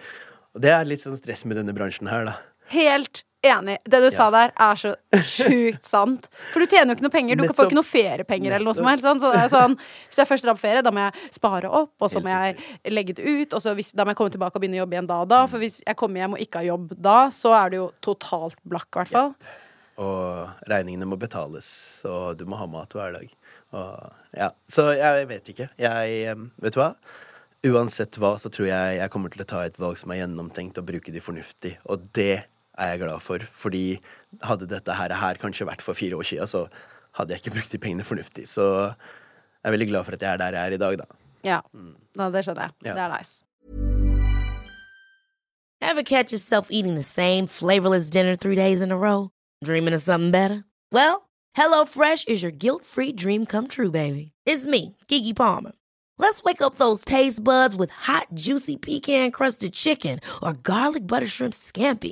Og 0.55 0.63
det 0.63 0.71
er 0.71 0.87
litt 0.87 1.03
sånn 1.03 1.17
stress 1.19 1.43
med 1.43 1.59
denne 1.59 1.75
bransjen 1.75 2.07
her, 2.07 2.29
da. 2.29 2.37
Helt 2.71 3.25
enig. 3.45 3.77
Det 3.87 3.99
du 4.03 4.07
sa 4.11 4.27
der, 4.33 4.51
er 4.59 4.79
så 4.79 4.91
sjukt 5.23 5.87
sant. 5.87 6.27
For 6.51 6.63
du 6.63 6.69
tjener 6.69 6.91
jo 6.91 6.97
ikke 6.97 7.05
noe 7.05 7.13
penger. 7.13 7.39
Du 7.39 7.45
får 7.55 7.69
ikke 7.69 7.77
noe 7.77 7.87
feriepenger 7.87 8.55
eller 8.55 8.67
noe 8.67 8.77
som 8.77 8.89
helst. 8.89 9.05
Sånn. 9.07 9.21
Så 9.23 9.31
det 9.33 9.43
er 9.45 9.53
sånn, 9.53 9.77
hvis 10.09 10.19
jeg 10.21 10.29
først 10.29 10.47
drar 10.47 10.57
på 10.57 10.63
ferie, 10.65 10.83
da 10.85 10.93
må 10.95 11.05
jeg 11.05 11.31
spare 11.39 11.71
opp, 11.81 11.93
og 11.99 12.11
så 12.11 12.21
må 12.23 12.33
jeg 12.33 12.91
legge 12.91 13.15
det 13.19 13.23
ut, 13.25 13.55
og 13.55 13.63
så 13.63 13.73
hvis, 13.77 13.93
da 13.95 14.05
må 14.05 14.13
jeg 14.13 14.19
komme 14.19 14.35
tilbake 14.35 14.59
og 14.59 14.63
begynne 14.63 14.79
å 14.79 14.83
jobbe 14.83 14.97
igjen 14.97 15.09
da 15.09 15.21
og 15.23 15.31
da. 15.31 15.41
For 15.51 15.63
hvis 15.63 15.79
jeg 15.85 15.99
kommer 15.99 16.23
hjem 16.23 16.37
og 16.37 16.43
ikke 16.43 16.61
har 16.63 16.69
jobb 16.73 16.93
da, 17.09 17.17
så 17.35 17.55
er 17.61 17.73
det 17.73 17.81
jo 17.81 17.87
totalt 18.05 18.59
blakk, 18.67 18.89
i 18.91 19.01
hvert 19.01 19.15
fall. 19.15 19.33
Og 19.99 20.69
regningene 20.71 21.07
må 21.07 21.19
betales, 21.19 21.69
og 22.07 22.37
du 22.39 22.45
må 22.47 22.59
ha 22.59 22.67
mat 22.71 22.93
hver 22.95 23.17
dag. 23.17 23.33
Og, 23.75 24.13
ja. 24.35 24.51
Så 24.71 24.89
jeg 24.97 25.27
vet 25.29 25.51
ikke. 25.51 25.67
Jeg 25.79 26.37
Vet 26.63 26.75
du 26.75 26.79
hva? 26.79 26.93
Uansett 27.67 28.15
hva, 28.21 28.37
så 28.39 28.47
tror 28.51 28.69
jeg 28.69 28.99
jeg 29.01 29.11
kommer 29.11 29.33
til 29.33 29.43
å 29.43 29.47
ta 29.49 29.65
et 29.67 29.75
valg 29.81 29.99
som 29.99 30.13
er 30.13 30.21
gjennomtenkt, 30.21 30.79
og 30.79 30.87
bruke 30.87 31.11
de 31.11 31.23
fornuftig. 31.23 31.75
Og 31.91 32.07
det 32.15 32.45
er 32.79 32.93
jeg 32.93 32.99
glad 33.03 33.19
for. 33.25 33.43
Fordi 33.51 33.99
hadde 34.45 34.67
dette 34.71 34.95
her, 34.95 35.13
her 35.21 35.39
kanskje 35.41 35.67
vært 35.69 35.81
for 35.85 35.93
fire 35.97 36.15
år 36.19 36.27
siden, 36.31 36.47
så 36.47 36.65
hadde 37.19 37.33
jeg 37.35 37.43
ikke 37.43 37.55
brukt 37.57 37.71
de 37.71 37.77
pengene 37.81 38.05
fornuftig. 38.07 38.47
Så 38.49 38.63
jeg 38.89 39.67
er 39.69 39.75
veldig 39.75 39.87
glad 39.91 40.05
for 40.07 40.15
at 40.17 40.21
jeg 40.23 40.33
er 40.33 40.37
der 40.37 40.57
jeg 40.57 40.65
er 40.71 40.77
i 40.77 40.81
dag, 40.81 40.97
da. 41.03 41.05
Ja, 41.43 41.59
No, 41.73 42.29
det 42.31 42.43
skjønner 42.45 42.67
jeg. 42.67 42.71
Ja. 42.89 42.93
Det 42.93 43.01
er 43.05 43.17
nice. 43.17 43.43
Ever 45.81 46.03
catch 46.03 46.31
yourself 46.33 46.67
eating 46.69 46.95
the 46.95 47.03
same 47.03 47.47
flavorless 47.47 48.09
dinner 48.09 48.35
three 48.35 48.55
days 48.55 48.81
in 48.81 48.91
a 48.91 48.97
row? 48.97 49.29
Dreaming 49.63 49.93
of 49.93 50.01
something 50.01 50.31
better? 50.31 50.65
Well, 50.91 51.29
HelloFresh 51.57 52.27
is 52.27 52.43
your 52.43 52.51
guilt 52.51 52.83
free 52.85 53.13
dream 53.13 53.45
come 53.45 53.67
true, 53.67 53.89
baby. 53.91 54.31
It's 54.45 54.65
me, 54.65 54.97
Kiki 55.07 55.33
Palmer. 55.33 55.71
Let's 56.17 56.43
wake 56.43 56.61
up 56.61 56.75
those 56.75 57.05
taste 57.05 57.43
buds 57.43 57.77
with 57.77 57.91
hot, 57.91 58.27
juicy 58.33 58.75
pecan 58.75 59.31
crusted 59.31 59.71
chicken 59.71 60.19
or 60.43 60.51
garlic 60.53 61.07
butter 61.07 61.27
shrimp 61.27 61.53
scampi. 61.53 62.11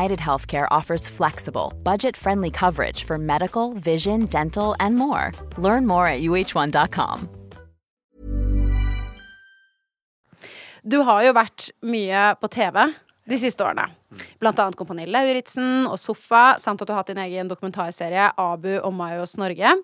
United 0.01 0.19
Healthcare 0.19 0.67
offers 0.71 1.07
flexible, 1.07 1.73
budget 1.83 2.17
friendly 2.17 2.49
coverage 2.49 3.03
for 3.03 3.17
medical, 3.17 3.73
vision, 3.73 4.25
dental, 4.25 4.75
and 4.79 4.95
more. 4.95 5.31
Learn 5.57 5.85
more 5.85 6.07
at 6.07 6.21
uh1.com. 6.21 7.29
Du 10.83 11.03
har 11.05 11.21
jo 11.27 11.33
vært 11.37 11.69
mye 11.85 12.21
på 12.41 12.49
TV 12.49 12.87
de 13.29 13.37
siste 13.37 13.61
årene. 13.61 13.85
Blant 14.41 14.57
annet 14.59 14.75
Kompani 14.79 15.05
Lauritzen 15.05 15.85
og 15.85 15.99
Sofa, 16.01 16.55
samt 16.57 16.81
at 16.81 16.89
du 16.89 16.95
har 16.95 17.03
hatt 17.03 17.11
din 17.13 17.21
egen 17.21 17.51
dokumentarserie 17.51 18.31
Abu 18.41 18.73
og 18.79 18.89
Mayos 18.97 19.37
Norge. 19.37 19.75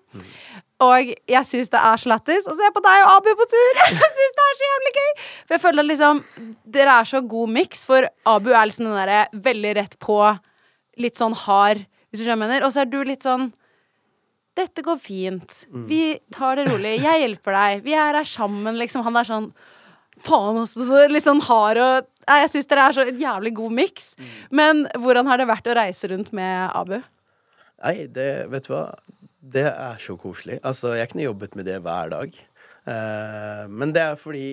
Og 0.86 1.12
jeg 1.26 1.46
syns 1.48 1.72
det 1.72 1.80
er 1.82 1.98
så 1.98 2.10
lættis 2.12 2.46
å 2.46 2.54
se 2.54 2.68
på 2.74 2.82
deg 2.84 3.04
og 3.04 3.12
Abu 3.16 3.32
på 3.34 3.46
tur! 3.50 3.80
Jeg 3.88 4.12
syns 4.14 4.34
det 4.36 4.44
er 4.44 4.58
så 4.58 4.66
jævlig 4.68 4.92
gøy! 4.94 5.08
For 5.24 5.56
jeg 5.56 5.62
føler 5.64 5.82
at 5.82 5.88
liksom 5.88 6.20
Dere 6.78 6.98
er 7.00 7.08
så 7.10 7.20
god 7.34 7.54
miks, 7.56 7.80
for 7.88 8.06
Abu 8.30 8.52
er 8.52 8.68
liksom 8.68 8.86
den 8.86 8.98
derre 9.00 9.24
veldig 9.48 9.72
rett 9.80 9.96
på, 10.02 10.18
litt 11.02 11.18
sånn 11.18 11.34
hard, 11.46 11.82
hvis 12.08 12.20
du 12.20 12.24
skjønner 12.26 12.38
hva 12.38 12.46
jeg 12.46 12.52
mener. 12.60 12.66
Og 12.68 12.74
så 12.74 12.84
er 12.84 12.92
du 12.92 13.00
litt 13.06 13.26
sånn 13.26 13.48
dette 14.58 14.82
går 14.82 14.98
fint. 14.98 15.52
Vi 15.86 16.18
tar 16.34 16.58
det 16.58 16.64
rolig. 16.66 16.96
Jeg 16.98 17.22
hjelper 17.22 17.54
deg. 17.54 17.82
Vi 17.84 17.92
er 17.94 18.16
her 18.18 18.26
sammen, 18.26 18.78
liksom. 18.80 19.04
Han 19.06 19.18
er 19.20 19.28
sånn 19.28 19.50
Faen 20.18 20.56
også, 20.58 20.82
så 20.82 21.04
litt 21.06 21.22
sånn 21.22 21.38
hard 21.46 21.78
og 21.78 22.08
Nei, 22.28 22.40
Jeg 22.42 22.50
syns 22.52 22.66
dere 22.68 22.86
er 22.88 22.96
så 22.96 23.04
en 23.06 23.20
jævlig 23.22 23.52
god 23.56 23.72
miks. 23.72 24.08
Men 24.50 24.82
hvordan 24.98 25.30
har 25.30 25.38
det 25.40 25.46
vært 25.48 25.70
å 25.70 25.76
reise 25.78 26.10
rundt 26.10 26.32
med 26.36 26.72
Abu? 26.76 26.98
Nei, 27.78 27.94
det 28.12 28.26
Vet 28.52 28.66
du 28.66 28.74
hva? 28.74 28.82
Det 29.38 29.66
er 29.70 29.98
så 30.02 30.16
koselig. 30.18 30.58
Altså, 30.66 30.94
jeg 30.98 31.10
kunne 31.10 31.26
jobbet 31.28 31.54
med 31.58 31.68
det 31.68 31.78
hver 31.84 32.10
dag. 32.14 32.38
Uh, 32.88 33.64
men 33.70 33.92
det 33.94 34.02
er 34.02 34.18
fordi 34.18 34.46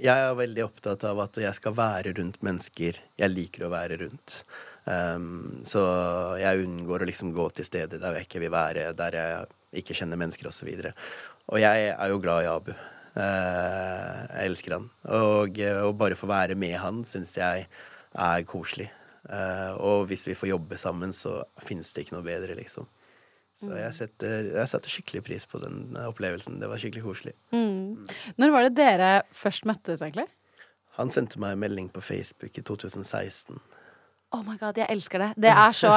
jeg 0.00 0.26
er 0.26 0.34
veldig 0.34 0.64
opptatt 0.64 1.04
av 1.06 1.20
at 1.22 1.36
jeg 1.38 1.54
skal 1.54 1.74
være 1.76 2.14
rundt 2.18 2.40
mennesker 2.42 2.96
jeg 3.20 3.30
liker 3.30 3.66
å 3.66 3.74
være 3.74 4.00
rundt. 4.00 4.40
Um, 4.84 5.62
så 5.68 5.82
jeg 6.36 6.64
unngår 6.66 7.04
å 7.04 7.08
liksom 7.08 7.30
gå 7.36 7.46
til 7.56 7.64
steder 7.64 8.02
der 8.02 8.18
jeg 8.18 8.26
ikke 8.26 8.42
vil 8.42 8.52
være, 8.52 8.90
der 8.96 9.16
jeg 9.16 9.84
ikke 9.84 9.96
kjenner 9.96 10.20
mennesker 10.20 10.50
osv. 10.50 10.68
Og, 10.68 10.82
så 10.82 10.92
og 11.54 11.62
jeg 11.62 11.86
er 11.92 12.10
jo 12.10 12.20
glad 12.24 12.44
i 12.44 12.50
Abu. 12.50 12.74
Uh, 13.14 14.26
jeg 14.34 14.50
elsker 14.50 14.76
han. 14.78 14.90
Og 15.14 15.62
eh, 15.62 15.80
å 15.86 15.94
bare 15.94 16.18
få 16.18 16.26
være 16.26 16.56
med 16.58 16.74
han 16.82 17.04
syns 17.06 17.36
jeg 17.38 17.68
er 17.70 18.46
koselig. 18.48 18.90
Uh, 19.24 19.72
og 19.78 20.08
hvis 20.10 20.26
vi 20.28 20.36
får 20.36 20.50
jobbe 20.50 20.78
sammen, 20.80 21.14
så 21.16 21.38
finnes 21.64 21.92
det 21.94 22.04
ikke 22.04 22.18
noe 22.18 22.26
bedre, 22.26 22.56
liksom. 22.58 22.88
Så 23.60 23.70
jeg 23.78 23.94
setter, 23.94 24.48
jeg 24.50 24.70
setter 24.70 24.90
skikkelig 24.90 25.22
pris 25.28 25.46
på 25.46 25.60
den 25.62 25.94
opplevelsen. 26.00 26.58
Det 26.60 26.68
var 26.70 26.80
skikkelig 26.82 27.04
koselig. 27.04 27.34
Når 27.54 28.54
var 28.54 28.66
det 28.66 28.72
dere 28.78 29.12
først 29.34 29.68
møttes, 29.68 30.02
egentlig? 30.02 30.26
Han 30.98 31.10
sendte 31.10 31.40
meg 31.42 31.54
en 31.54 31.62
melding 31.62 31.86
på 31.94 32.02
Facebook 32.02 32.58
i 32.58 32.64
2016. 32.66 33.60
Oh 34.34 34.42
my 34.42 34.56
god, 34.58 34.78
jeg 34.78 34.90
elsker 34.90 35.22
det. 35.22 35.30
Det 35.46 35.50
er 35.54 35.72
så 35.74 35.94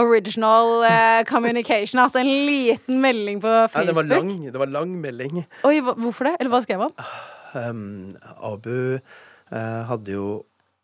original 0.00 0.84
uh, 0.84 1.24
communication. 1.28 2.00
Altså 2.02 2.20
en 2.20 2.30
liten 2.46 3.00
melding 3.00 3.40
på 3.40 3.48
Facebook. 3.48 3.72
Facebook. 3.72 3.96
det 3.96 3.96
var 3.96 4.22
lang, 4.22 4.52
det 4.52 4.62
var 4.62 4.72
lang 4.76 4.94
melding. 5.00 5.42
Oi, 5.64 5.80
hvorfor 5.80 6.30
det? 6.30 6.36
Eller 6.40 6.52
hva 6.52 6.62
skrev 6.64 6.86
han? 6.86 6.94
Um, 7.54 8.16
Abu 8.36 9.00
uh, 9.00 9.80
hadde 9.88 10.12
jo 10.14 10.26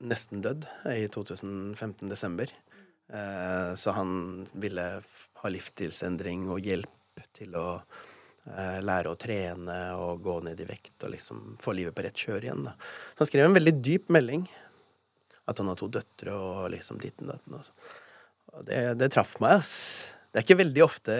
nesten 0.05 0.43
dødd 0.45 0.67
i 0.93 1.07
2015 1.12 2.11
desember. 2.11 2.51
Eh, 3.12 3.75
så 3.75 3.90
han 3.90 4.47
ville 4.53 4.87
ha 5.40 5.51
livsstilsendring 5.53 6.49
og 6.51 6.64
hjelp 6.66 7.23
til 7.37 7.55
å 7.59 7.69
eh, 7.77 8.81
lære 8.83 9.12
å 9.12 9.19
trene 9.21 9.79
og 10.01 10.25
gå 10.25 10.38
ned 10.49 10.61
i 10.61 10.69
vekt 10.69 11.07
og 11.07 11.14
liksom 11.14 11.45
få 11.62 11.77
livet 11.79 11.95
på 11.97 12.07
rett 12.07 12.25
kjør 12.27 12.49
igjen. 12.49 12.64
Da. 12.66 12.75
Så 13.14 13.25
han 13.25 13.31
skrev 13.31 13.47
en 13.47 13.59
veldig 13.59 13.77
dyp 13.79 14.11
melding. 14.16 14.47
At 15.47 15.62
han 15.62 15.71
har 15.71 15.79
to 15.79 15.87
døtre 15.92 16.35
og 16.35 16.66
liksom 16.75 16.99
ditten 16.99 17.31
datten. 17.31 17.61
Og, 17.61 17.62
så. 17.69 17.95
og 18.53 18.66
det, 18.66 18.83
det 18.99 19.12
traff 19.14 19.37
meg, 19.42 19.61
ass. 19.61 19.77
Det 20.27 20.40
er 20.40 20.49
ikke 20.49 20.62
veldig 20.64 20.83
ofte 20.85 21.16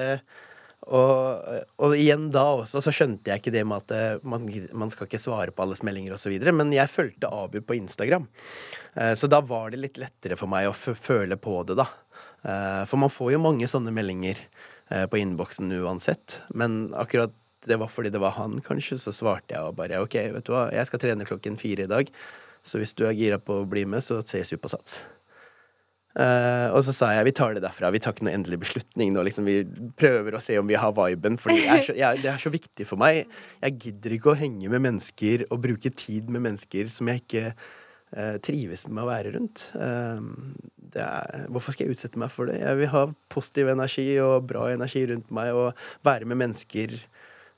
og, 0.87 1.47
og 1.83 1.95
igjen 1.99 2.29
da 2.31 2.45
også 2.61 2.79
så 2.85 2.93
skjønte 2.95 3.33
jeg 3.33 3.41
ikke 3.41 3.53
det 3.55 3.65
med 3.67 3.83
at 3.83 3.95
eh, 3.97 4.27
man, 4.29 4.45
man 4.77 4.93
skal 4.93 5.09
ikke 5.09 5.19
svare 5.23 5.55
på 5.55 5.65
alles 5.65 5.83
meldinger 5.87 6.15
osv. 6.15 6.37
Men 6.55 6.71
jeg 6.75 6.93
fulgte 6.93 7.31
Abu 7.33 7.59
på 7.65 7.79
Instagram. 7.79 8.29
Eh, 8.95 9.15
Så 9.19 9.27
da 9.33 9.41
var 9.43 9.73
det 9.73 9.81
litt 9.83 9.99
lettere 9.99 10.39
for 10.39 10.51
meg 10.53 10.69
å 10.69 10.77
føle 10.77 11.39
på 11.41 11.59
det, 11.67 11.79
da. 11.81 11.89
Eh, 12.47 12.85
For 12.87 13.03
man 13.03 13.11
får 13.11 13.35
jo 13.35 13.43
mange 13.43 13.67
sånne 13.71 13.95
meldinger 13.95 14.43
på 14.87 15.19
innboksen 15.19 15.73
uansett. 15.83 16.37
Men 16.55 16.93
akkurat 16.95 17.33
det 17.67 17.75
var 17.81 17.91
fordi 17.91 18.13
det 18.15 18.21
var 18.23 18.37
han, 18.37 18.61
kanskje, 18.63 19.01
så 19.03 19.11
svarte 19.11 19.57
jeg 19.57 19.67
og 19.67 19.75
bare 19.81 19.99
OK, 19.99 20.15
vet 20.37 20.47
du 20.47 20.53
hva, 20.55 20.69
jeg 20.71 20.87
skal 20.87 21.03
trene 21.03 21.27
klokken 21.27 21.59
fire 21.59 21.89
i 21.89 21.91
dag. 21.91 22.13
Så 22.63 22.79
hvis 22.79 22.95
du 22.95 23.03
er 23.09 23.17
gira 23.19 23.41
på 23.43 23.65
å 23.65 23.67
bli 23.67 23.83
med, 23.91 24.05
så 24.07 24.21
ses 24.23 24.53
vi 24.55 24.61
på 24.63 24.71
Sats. 24.71 25.01
Eh, 26.17 26.69
og 26.73 26.81
så 26.87 26.95
sa 26.97 27.11
jeg 27.13 27.27
vi 27.29 27.33
tar 27.37 27.53
det 27.53 27.61
derfra. 27.61 27.91
Vi 27.93 28.01
tar 28.01 28.15
ikke 28.15 28.25
noe 28.25 28.33
endelig 28.39 28.57
beslutning 28.63 29.11
nå. 29.13 29.21
Liksom, 29.27 29.45
vi 29.45 29.57
prøver 30.01 30.37
å 30.39 30.41
se 30.41 30.57
om 30.57 30.67
vi 30.71 30.79
har 30.81 30.95
viben, 30.97 31.37
for 31.37 31.53
det, 31.53 31.67
er 31.69 31.83
så- 31.85 31.97
det 32.23 32.31
er 32.33 32.39
så 32.41 32.49
viktig 32.55 32.87
for 32.89 32.97
meg. 32.97 33.27
Jeg 33.63 33.79
gidder 33.79 34.15
ikke 34.17 34.33
å 34.33 34.39
henge 34.41 34.71
med 34.73 34.81
mennesker 34.81 35.45
og 35.51 35.61
bruke 35.61 35.93
tid 35.95 36.31
med 36.31 36.41
mennesker 36.47 36.89
som 36.89 37.07
jeg 37.13 37.21
ikke 37.21 37.53
uh, 38.17 38.39
trives 38.39 38.87
med 38.89 39.03
å 39.05 39.09
være 39.11 39.35
rundt. 39.35 39.67
Uh, 39.75 40.23
det 40.95 41.03
er, 41.05 41.47
hvorfor 41.53 41.73
skal 41.75 41.87
jeg 41.89 41.97
utsette 41.99 42.17
meg 42.17 42.31
for 42.33 42.47
det? 42.49 42.61
Jeg 42.63 42.79
vil 42.81 42.89
ha 42.95 43.03
positiv 43.29 43.69
energi 43.69 44.07
og 44.23 44.47
bra 44.49 44.71
energi 44.73 45.05
rundt 45.11 45.29
meg, 45.31 45.53
og 45.53 45.75
være 46.07 46.25
med 46.25 46.39
mennesker 46.39 46.97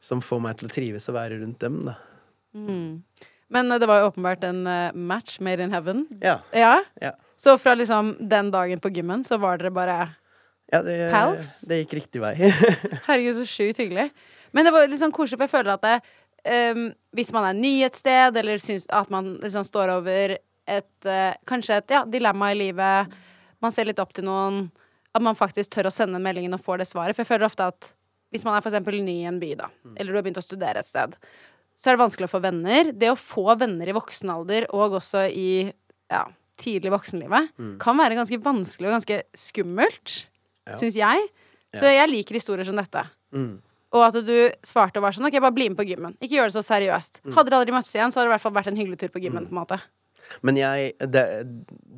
som 0.01 0.19
får 0.25 0.41
meg 0.43 0.57
til 0.59 0.67
å 0.71 0.73
trives 0.73 1.07
og 1.13 1.15
være 1.15 1.39
rundt 1.45 1.61
dem, 1.63 1.85
da. 1.93 1.95
Men 2.59 3.71
eh, 3.73 3.79
det 3.79 3.87
var 3.87 4.01
jo 4.03 4.11
åpenbart 4.11 4.43
en 4.49 4.65
match 5.07 5.39
made 5.41 5.61
in 5.63 5.71
heaven. 5.71 6.07
Ja. 6.23 6.41
Ja. 6.53 6.81
Ja. 7.01 7.13
Så 7.39 7.55
fra 7.63 7.75
liksom 7.79 8.17
den 8.31 8.51
dagen 8.51 8.81
på 8.83 8.91
gymmen, 8.91 9.23
så 9.25 9.39
var 9.39 9.61
dere 9.61 9.71
bare 9.75 9.99
ja 10.73 10.83
det, 10.85 10.97
Pals? 11.13 11.61
det 11.65 11.83
gikk 11.83 11.95
riktig 12.03 12.21
vei. 12.21 12.35
Herregud, 13.07 13.39
så 13.39 13.47
sjukt 13.49 13.79
hyggelig. 13.81 14.11
Men 14.53 14.67
det 14.67 14.73
var 14.75 14.89
litt 14.89 15.01
sånn 15.01 15.15
koselig, 15.15 15.39
for 15.39 15.47
jeg 15.47 15.55
føler 15.55 15.77
at 15.77 15.87
det, 15.87 15.95
um, 16.75 16.83
hvis 17.17 17.33
man 17.33 17.47
er 17.49 17.57
ny 17.57 17.73
et 17.87 17.97
sted, 17.97 18.37
eller 18.37 18.61
syns 18.61 18.85
at 18.93 19.09
man 19.13 19.37
liksom 19.41 19.65
står 19.65 19.95
over 19.97 20.37
et 20.69 21.09
uh, 21.09 21.33
Kanskje 21.49 21.79
et 21.81 21.95
ja, 21.97 22.03
dilemma 22.05 22.51
i 22.53 22.59
livet, 22.59 23.15
man 23.65 23.73
ser 23.73 23.89
litt 23.89 24.03
opp 24.03 24.13
til 24.17 24.27
noen, 24.29 24.67
at 25.17 25.25
man 25.25 25.39
faktisk 25.39 25.73
tør 25.73 25.89
å 25.89 25.95
sende 25.95 26.21
meldingen 26.23 26.53
og 26.59 26.63
får 26.63 26.83
det 26.83 26.91
svaret. 26.91 27.17
For 27.17 27.25
jeg 27.25 27.31
føler 27.31 27.49
ofte 27.49 27.71
at 27.73 27.93
hvis 28.35 28.45
man 28.45 28.59
er 28.59 28.65
for 28.65 28.69
eksempel 28.69 28.99
ny 29.01 29.23
i 29.23 29.29
en 29.31 29.41
by, 29.41 29.55
da, 29.57 29.71
eller 29.97 30.13
du 30.13 30.19
har 30.19 30.27
begynt 30.27 30.43
å 30.43 30.45
studere 30.45 30.83
et 30.83 30.91
sted, 30.91 31.17
så 31.79 31.89
er 31.89 31.97
det 31.97 32.03
vanskelig 32.03 32.29
å 32.29 32.35
få 32.35 32.43
venner. 32.45 32.93
Det 32.93 33.09
å 33.09 33.17
få 33.17 33.47
venner 33.57 33.89
i 33.89 33.97
voksen 33.97 34.35
alder, 34.35 34.69
og 34.75 34.99
også 34.99 35.25
i 35.33 35.49
ja, 36.13 36.27
tidlig 36.59 36.93
voksenlivet, 36.95 37.53
kan 37.83 37.99
være 37.99 38.19
ganske 38.19 38.41
vanskelig 38.45 38.91
og 38.91 38.97
ganske 38.99 39.23
skummelt, 39.37 40.17
syns 40.79 40.99
jeg. 40.99 41.29
Så 41.77 41.91
jeg 41.93 42.11
liker 42.11 42.39
historier 42.39 42.67
som 42.67 42.79
dette. 42.79 43.05
Mm. 43.35 43.59
Og 43.97 44.05
at 44.05 44.19
du 44.25 44.35
svarte 44.67 45.01
og 45.01 45.07
var 45.07 45.17
sånn 45.17 45.29
OK, 45.29 45.39
bare 45.41 45.55
bli 45.57 45.69
med 45.73 45.79
på 45.79 45.87
gymmen. 45.89 46.17
Ikke 46.21 46.37
gjør 46.37 46.51
det 46.51 46.57
så 46.59 46.65
seriøst. 46.67 47.23
Mm. 47.25 47.37
Hadde 47.37 47.53
dere 47.53 47.61
aldri 47.63 47.77
møttes 47.77 47.95
igjen, 47.95 48.13
så 48.13 48.21
hadde 48.21 48.29
det 48.29 48.33
i 48.33 48.35
hvert 48.35 48.45
fall 48.45 48.57
vært 48.59 48.71
en 48.73 48.81
hyggelig 48.81 49.01
tur 49.01 49.13
på 49.15 49.23
gymmen. 49.25 49.47
på 49.49 49.55
en 49.55 49.61
måte 49.63 49.79
Men 50.45 50.61
jeg, 50.61 50.93
det, 51.01 51.25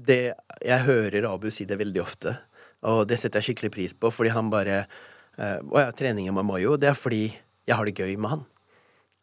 det, 0.07 0.21
jeg 0.63 0.87
hører 0.87 1.27
Abu 1.33 1.49
si 1.51 1.67
det 1.67 1.81
veldig 1.81 2.03
ofte, 2.03 2.37
og 2.87 3.03
det 3.11 3.19
setter 3.19 3.41
jeg 3.41 3.51
skikkelig 3.51 3.73
pris 3.75 3.95
på, 3.95 4.13
fordi 4.15 4.31
han 4.31 4.53
bare 4.53 4.85
eh, 5.37 5.59
Å 5.59 5.83
ja, 5.83 5.91
treningen 5.97 6.35
med 6.37 6.47
Mayo, 6.47 6.77
det 6.79 6.93
er 6.93 6.99
fordi 6.99 7.25
jeg 7.67 7.77
har 7.77 7.87
det 7.87 7.99
gøy 7.99 8.15
med 8.19 8.37
han. 8.37 8.47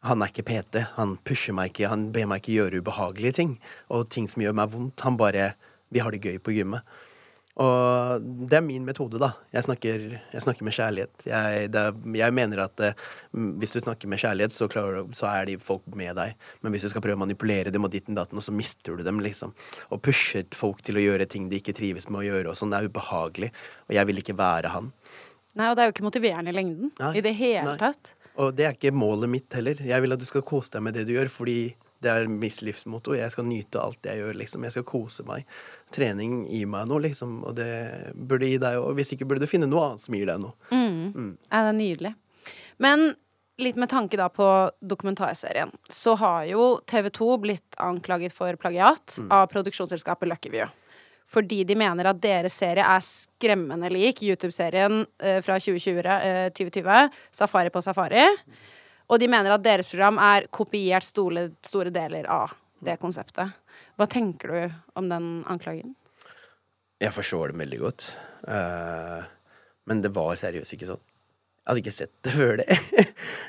Han 0.06 0.22
er 0.22 0.30
ikke 0.30 0.46
PT. 0.46 0.84
Han 0.94 1.16
pusher 1.26 1.56
meg 1.56 1.72
ikke, 1.72 1.90
han 1.90 2.08
ber 2.14 2.28
meg 2.30 2.42
ikke 2.42 2.56
gjøre 2.60 2.82
ubehagelige 2.82 3.38
ting. 3.40 3.58
Og 3.90 4.08
ting 4.12 4.28
som 4.30 4.44
gjør 4.44 4.56
meg 4.60 4.72
vondt. 4.74 5.06
Han 5.06 5.18
bare 5.18 5.54
Vi 5.88 6.02
har 6.04 6.12
det 6.12 6.20
gøy 6.20 6.36
på 6.38 6.52
gymmet. 6.52 6.84
Og 7.58 8.22
det 8.22 8.54
er 8.54 8.62
min 8.62 8.84
metode, 8.86 9.18
da. 9.18 9.32
Jeg 9.50 9.64
snakker, 9.66 10.02
jeg 10.30 10.42
snakker 10.44 10.66
med 10.66 10.74
kjærlighet. 10.76 11.24
Jeg, 11.26 11.70
det, 11.74 11.82
jeg 12.20 12.34
mener 12.36 12.60
at 12.68 12.82
eh, 12.86 13.00
hvis 13.32 13.74
du 13.74 13.80
snakker 13.80 14.10
med 14.10 14.20
kjærlighet, 14.22 14.54
så, 14.54 14.68
klarer, 14.70 15.08
så 15.16 15.26
er 15.32 15.48
de 15.48 15.56
folk 15.58 15.82
med 15.98 16.14
deg. 16.20 16.36
Men 16.62 16.74
hvis 16.74 16.86
du 16.86 16.92
skal 16.92 17.02
prøve 17.02 17.18
å 17.18 17.22
manipulere 17.24 17.72
dem 17.74 17.88
og 17.88 17.90
ditten 17.90 18.14
datten, 18.18 18.38
så 18.44 18.54
mister 18.54 18.94
du 18.94 19.02
dem, 19.02 19.18
liksom. 19.24 19.56
Og 19.90 20.02
pusher 20.06 20.46
folk 20.54 20.84
til 20.86 21.00
å 21.00 21.02
gjøre 21.02 21.26
ting 21.26 21.48
de 21.50 21.58
ikke 21.58 21.74
trives 21.74 22.06
med 22.06 22.20
å 22.20 22.26
gjøre, 22.28 22.52
og 22.52 22.60
sånn, 22.60 22.70
det 22.70 22.78
er 22.78 22.92
ubehagelig. 22.92 23.50
Og 23.88 23.98
jeg 23.98 24.10
vil 24.12 24.22
ikke 24.22 24.38
være 24.38 24.76
han. 24.76 24.92
Nei, 25.58 25.72
og 25.72 25.74
det 25.74 25.82
er 25.82 25.90
jo 25.90 25.96
ikke 25.96 26.06
motiverende 26.06 26.54
i 26.54 26.60
lengden. 26.60 26.94
Nei. 27.00 27.12
I 27.18 27.24
det 27.26 27.34
hele 27.40 27.72
Nei. 27.72 27.78
tatt. 27.80 28.14
Og 28.38 28.54
det 28.54 28.66
er 28.66 28.76
ikke 28.76 28.94
målet 28.94 29.30
mitt 29.30 29.54
heller. 29.56 29.80
Jeg 29.82 30.04
vil 30.04 30.14
at 30.14 30.22
du 30.22 30.26
skal 30.28 30.44
kose 30.46 30.70
deg 30.76 30.84
med 30.86 30.94
det 30.94 31.06
du 31.08 31.14
gjør, 31.16 31.30
fordi 31.32 31.58
det 31.98 32.10
er 32.12 32.28
mitt 32.30 32.60
livsmotto. 32.62 33.16
Jeg 33.18 33.32
skal 33.34 33.48
nyte 33.48 33.80
alt 33.82 34.06
jeg 34.06 34.20
gjør, 34.20 34.36
liksom. 34.38 34.66
Jeg 34.66 34.76
skal 34.76 34.86
kose 34.86 35.24
meg. 35.26 35.48
Trening 35.94 36.44
gir 36.46 36.68
meg 36.70 36.86
noe, 36.86 37.02
liksom. 37.08 37.40
Og 37.48 37.56
det 37.58 37.72
burde 38.14 38.46
gi 38.46 38.60
deg 38.62 38.78
òg. 38.78 38.92
Hvis 38.98 39.16
ikke 39.16 39.26
burde 39.26 39.42
du 39.42 39.50
finne 39.50 39.66
noe 39.66 39.88
annet 39.88 40.06
som 40.06 40.14
gir 40.14 40.30
deg 40.30 40.38
noe. 40.44 40.54
Ja, 40.70 41.64
det 41.66 41.72
er 41.72 41.78
nydelig. 41.80 42.14
Men 42.78 43.08
litt 43.58 43.74
med 43.74 43.90
tanke 43.90 44.14
da 44.20 44.28
på 44.30 44.46
dokumentarserien, 44.86 45.72
så 45.90 46.14
har 46.20 46.44
jo 46.46 46.76
TV 46.86 47.10
2 47.10 47.32
blitt 47.42 47.78
anklaget 47.82 48.30
for 48.36 48.54
plagiat 48.62 49.18
av 49.34 49.48
produksjonsselskapet 49.50 50.30
Lucky 50.30 50.52
View. 50.54 50.70
Fordi 51.28 51.60
de 51.68 51.76
mener 51.76 52.08
at 52.08 52.20
deres 52.22 52.56
serie 52.56 52.84
er 52.84 53.04
skremmende 53.04 53.90
lik 53.92 54.22
YouTube-serien 54.24 55.02
eh, 55.20 55.40
fra 55.44 55.58
2020, 55.60 56.00
eh, 56.14 56.48
2020, 56.56 57.20
Safari 57.40 57.72
på 57.74 57.82
safari. 57.84 58.24
Og 59.08 59.20
de 59.20 59.28
mener 59.30 59.52
at 59.54 59.64
deres 59.64 59.88
program 59.90 60.20
er 60.20 60.48
kopiert 60.52 61.04
store, 61.04 61.50
store 61.64 61.92
deler 61.92 62.28
av 62.32 62.54
det 62.84 62.96
konseptet. 63.02 63.56
Hva 63.98 64.06
tenker 64.10 64.52
du 64.52 64.78
om 65.00 65.08
den 65.10 65.30
anklagen? 65.50 65.94
Jeg 67.02 67.14
forstår 67.14 67.52
det 67.52 67.60
veldig 67.60 67.78
godt. 67.82 68.08
Uh, 68.48 69.22
men 69.88 70.02
det 70.04 70.12
var 70.14 70.36
seriøst 70.38 70.74
ikke 70.76 70.90
sånn. 70.90 71.04
Jeg 71.68 71.70
hadde 71.70 71.82
ikke 71.82 71.96
sett 71.98 72.14
det 72.24 72.32
før 72.38 72.60
det. 72.62 72.78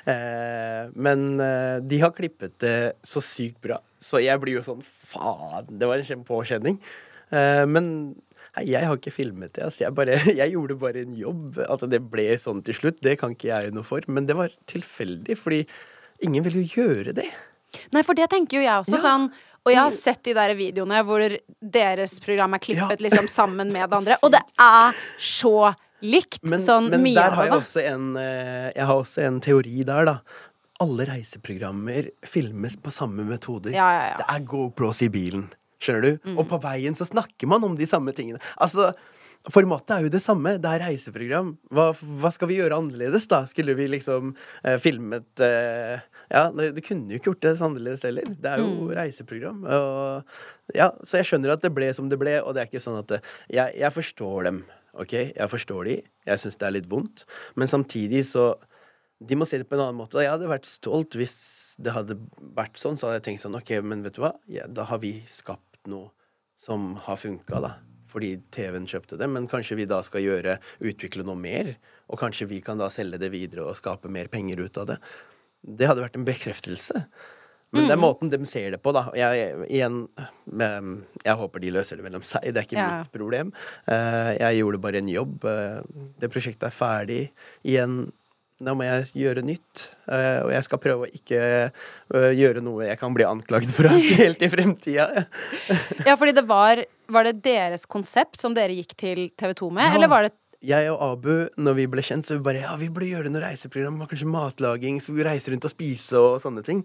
Eh, 0.10 0.89
men 0.96 1.26
eh, 1.44 1.78
de 1.86 1.98
har 2.02 2.13
klippet 2.15 2.56
det 2.63 2.96
så 3.06 3.22
sykt 3.22 3.60
bra, 3.62 3.76
så 4.02 4.18
jeg 4.24 4.39
blir 4.42 4.56
jo 4.58 4.63
sånn 4.65 4.80
faen. 4.82 5.68
Det 5.78 5.86
var 5.86 5.99
en 5.99 6.08
kjempepåkjenning. 6.08 6.80
Eh, 7.32 7.65
men 7.69 7.91
nei, 8.55 8.63
jeg 8.71 8.88
har 8.89 8.97
ikke 8.97 9.13
filmet 9.13 9.53
det. 9.57 9.65
Altså, 9.67 9.84
jeg, 9.86 9.95
bare, 9.97 10.17
jeg 10.41 10.55
gjorde 10.55 10.80
bare 10.82 11.03
en 11.05 11.15
jobb. 11.19 11.59
At 11.67 11.86
det 11.91 12.01
ble 12.11 12.30
sånn 12.41 12.63
til 12.65 12.77
slutt, 12.77 13.01
det 13.05 13.17
kan 13.21 13.36
ikke 13.36 13.51
jeg 13.51 13.75
noe 13.75 13.86
for. 13.88 14.05
Men 14.07 14.30
det 14.30 14.38
var 14.39 14.53
tilfeldig, 14.71 15.38
fordi 15.39 15.63
ingen 16.25 16.43
vil 16.47 16.61
jo 16.61 16.65
gjøre 16.82 17.13
det. 17.21 17.27
Nei, 17.93 18.01
for 18.03 18.17
det 18.17 18.30
tenker 18.32 18.59
jo 18.59 18.65
jeg 18.65 18.82
også. 18.82 18.97
Ja. 18.97 19.03
Sånn, 19.05 19.30
og 19.59 19.73
jeg 19.73 19.77
har 19.84 19.93
sett 19.93 20.23
de 20.25 20.34
der 20.34 20.53
videoene 20.57 21.01
hvor 21.05 21.21
deres 21.61 22.15
program 22.23 22.55
er 22.57 22.61
klippet 22.63 22.95
Ja. 22.97 23.05
liksom 23.05 23.27
sammen 23.30 23.69
med 23.75 23.84
det 23.91 23.97
andre, 23.99 24.17
og 24.25 24.32
det 24.34 24.41
er 24.63 24.97
så 25.21 25.73
likt. 26.01 26.39
Men, 26.47 26.61
sånn 26.63 26.88
men 26.89 27.03
mye 27.03 27.19
der 27.19 27.36
har 27.36 27.49
jeg 27.49 27.57
også 27.59 27.82
en 27.84 28.05
eh, 28.17 28.69
Jeg 28.71 28.86
har 28.88 29.01
også 29.03 29.25
en 29.27 29.41
teori 29.43 29.84
der, 29.86 30.07
da. 30.07 30.15
Alle 30.80 31.05
reiseprogrammer 31.09 32.07
filmes 32.23 32.77
på 32.80 32.91
samme 32.95 33.25
metoder. 33.27 33.73
Ja, 33.75 33.89
ja, 33.91 34.05
ja. 34.13 34.17
Det 34.21 34.30
er 34.32 34.45
GoPros 34.47 35.01
i 35.03 35.09
bilen. 35.11 35.49
Skjønner 35.80 36.05
du? 36.05 36.34
Og 36.36 36.43
på 36.49 36.59
veien 36.63 36.97
så 36.97 37.07
snakker 37.07 37.49
man 37.49 37.63
om 37.67 37.77
de 37.80 37.88
samme 37.89 38.13
tingene. 38.15 38.41
Altså, 38.59 38.91
formatet 39.47 39.95
er 39.95 40.05
jo 40.05 40.11
det 40.13 40.21
samme. 40.23 40.57
Det 40.61 40.71
er 40.71 40.84
reiseprogram. 40.84 41.53
Hva, 41.73 41.89
hva 41.95 42.32
skal 42.36 42.51
vi 42.51 42.59
gjøre 42.59 42.80
annerledes, 42.82 43.27
da? 43.32 43.45
Skulle 43.49 43.75
vi 43.80 43.88
liksom 43.91 44.34
eh, 44.63 44.80
filmet 44.84 45.43
eh, 45.45 46.01
Ja, 46.30 46.49
det, 46.53 46.73
det 46.75 46.84
kunne 46.86 47.09
jo 47.09 47.19
ikke 47.21 47.32
gjort 47.32 47.45
det 47.47 47.55
så 47.57 47.69
annerledes 47.69 48.03
heller. 48.05 48.27
Det 48.30 48.51
er 48.51 48.63
jo 48.63 48.89
reiseprogram. 48.93 49.63
Og, 49.63 50.36
ja, 50.75 50.91
så 51.07 51.21
jeg 51.21 51.32
skjønner 51.32 51.55
at 51.55 51.63
det 51.63 51.73
ble 51.73 51.93
som 51.95 52.11
det 52.11 52.19
ble, 52.21 52.36
og 52.43 52.53
det 52.55 52.65
er 52.65 52.71
ikke 52.71 52.84
sånn 52.84 52.99
at 52.99 53.09
det, 53.15 53.23
jeg, 53.47 53.80
jeg 53.80 53.95
forstår 53.95 54.49
dem. 54.51 54.65
OK, 54.99 55.13
jeg 55.15 55.51
forstår 55.51 55.88
de. 55.88 55.95
Jeg 56.27 56.41
syns 56.41 56.59
det 56.59 56.67
er 56.67 56.75
litt 56.75 56.91
vondt. 56.91 57.23
Men 57.55 57.71
samtidig 57.71 58.25
så 58.27 58.51
de 59.19 59.36
må 59.36 59.47
se 59.47 59.59
det 59.59 59.67
på 59.67 59.75
en 59.75 59.84
annen 59.84 59.99
måte. 59.99 60.21
Jeg 60.23 60.32
hadde 60.32 60.47
vært 60.47 60.67
stolt 60.69 61.15
hvis 61.19 61.36
det 61.84 61.91
hadde 61.95 62.15
vært 62.55 62.80
sånn. 62.80 62.99
Så 62.99 63.07
hadde 63.07 63.19
jeg 63.19 63.25
tenkt 63.30 63.43
sånn, 63.43 63.57
ok, 63.59 63.73
men 63.84 64.03
vet 64.05 64.15
du 64.15 64.23
hva? 64.23 64.34
Ja, 64.51 64.67
da 64.67 64.86
har 64.89 65.01
vi 65.03 65.17
skapt 65.32 65.68
noe 65.88 66.11
som 66.59 66.95
har 67.05 67.15
funka, 67.19 67.61
da. 67.63 67.73
Fordi 68.09 68.34
TV-en 68.51 68.88
kjøpte 68.89 69.17
det. 69.21 69.27
Men 69.30 69.47
kanskje 69.47 69.77
vi 69.77 69.86
da 69.86 70.01
skal 70.03 70.21
gjøre, 70.25 70.57
utvikle 70.82 71.23
noe 71.23 71.38
mer. 71.39 71.75
Og 72.09 72.19
kanskje 72.19 72.47
vi 72.49 72.59
kan 72.65 72.80
da 72.82 72.89
selge 72.89 73.19
det 73.21 73.30
videre 73.32 73.67
og 73.69 73.77
skape 73.77 74.09
mer 74.11 74.27
penger 74.27 74.59
ut 74.65 74.77
av 74.82 74.88
det. 74.89 74.97
Det 75.63 75.88
hadde 75.88 76.01
vært 76.01 76.17
en 76.17 76.25
bekreftelse. 76.27 77.03
Men 77.71 77.86
det 77.86 77.93
er 77.93 78.01
måten 78.01 78.32
de 78.34 78.39
ser 78.49 78.71
det 78.73 78.80
på, 78.82 78.89
da. 78.95 79.11
Jeg, 79.13 79.51
igjen, 79.69 80.07
men 80.49 81.03
jeg 81.21 81.38
håper 81.38 81.61
de 81.61 81.69
løser 81.75 81.99
det 81.99 82.05
mellom 82.07 82.23
seg. 82.25 82.47
Det 82.49 82.57
er 82.57 82.65
ikke 82.65 82.80
Ja. 82.80 82.88
mitt 83.03 83.11
problem. 83.13 83.53
Eh, 83.88 84.38
Jeg 84.39 84.57
gjorde 84.63 84.82
bare 84.82 84.97
en 84.97 85.07
jobb. 85.07 85.45
Eh, 85.45 85.82
Det 86.19 86.32
prosjektet 86.32 86.63
er 86.63 86.73
ferdig. 86.73 87.30
Igjen, 87.63 88.11
nå 88.60 88.74
må 88.76 88.84
jeg 88.84 89.05
gjøre 89.22 89.43
nytt. 89.47 89.86
Eh, 90.12 90.41
Og 90.43 90.51
jeg 90.51 90.66
skal 90.68 90.82
prøve 90.84 91.07
å 91.07 91.12
ikke 91.16 91.39
eh, 91.72 92.32
gjøre 92.36 92.62
noe 92.66 92.89
jeg 92.89 92.99
kan 92.99 93.14
bli 93.16 93.24
anklagd 93.28 93.72
for 93.72 93.88
helt 93.91 94.41
i 94.43 94.49
fremtida. 94.51 95.05
Ja, 96.07 96.16
fordi 96.20 96.34
det 96.36 96.43
var 96.49 96.84
Var 97.10 97.24
det 97.30 97.39
deres 97.45 97.86
konsept 97.89 98.39
som 98.41 98.53
dere 98.57 98.76
gikk 98.76 98.95
til 98.99 99.30
TV 99.39 99.53
2 99.64 99.70
med, 99.72 99.88
Ja. 99.88 99.95
eller 99.95 100.12
var 100.12 100.28
det 100.28 100.34
Jeg 100.62 100.89
og 100.91 100.99
Abu, 101.05 101.47
når 101.55 101.74
vi 101.78 101.86
ble 101.88 102.03
kjent, 102.03 102.28
så 102.28 102.36
vi 102.36 102.43
bare 102.49 102.66
Ja, 102.66 102.76
vi 102.76 102.89
burde 102.91 103.07
gjøre 103.07 103.32
noe 103.32 103.45
reiseprogram, 103.45 104.01
kanskje 104.12 104.28
matlaging, 104.28 104.99
så 104.99 105.16
vi 105.16 105.24
reiser 105.24 105.55
rundt 105.55 105.66
og 105.70 105.72
spise 105.72 106.20
og 106.20 106.41
sånne 106.43 106.64
ting. 106.68 106.84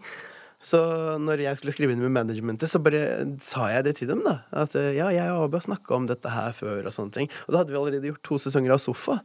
Så 0.64 0.78
når 1.20 1.42
jeg 1.42 1.58
skulle 1.58 1.74
skrive 1.74 1.92
inn 1.92 2.00
med 2.00 2.14
managementet, 2.14 2.70
så 2.70 2.78
bare 2.80 3.02
sa 3.44 3.66
jeg 3.74 3.84
det 3.84 3.96
til 3.98 4.08
dem, 4.14 4.22
da. 4.24 4.38
At 4.62 4.72
ja, 4.96 5.10
jeg 5.12 5.26
og 5.34 5.42
Abu 5.50 5.58
har 5.58 5.66
snakka 5.66 5.92
om 5.98 6.06
dette 6.08 6.30
her 6.32 6.54
før, 6.56 6.86
og 6.86 6.94
sånne 6.94 7.12
ting. 7.18 7.28
Og 7.44 7.52
da 7.52 7.60
hadde 7.60 7.74
vi 7.74 7.80
allerede 7.82 8.08
gjort 8.08 8.22
to 8.24 8.38
sesonger 8.40 8.72
av 8.72 8.80
Sofa. 8.80 9.18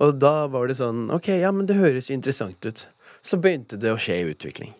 Og 0.00 0.16
da 0.22 0.46
var 0.52 0.70
det 0.70 0.78
sånn 0.78 1.08
OK, 1.12 1.28
ja, 1.42 1.50
men 1.52 1.66
det 1.68 1.78
høres 1.80 2.10
interessant 2.14 2.64
ut. 2.64 2.86
Så 3.26 3.40
begynte 3.42 3.78
det 3.80 3.92
å 3.92 4.00
skje 4.00 4.22
utvikling. 4.30 4.72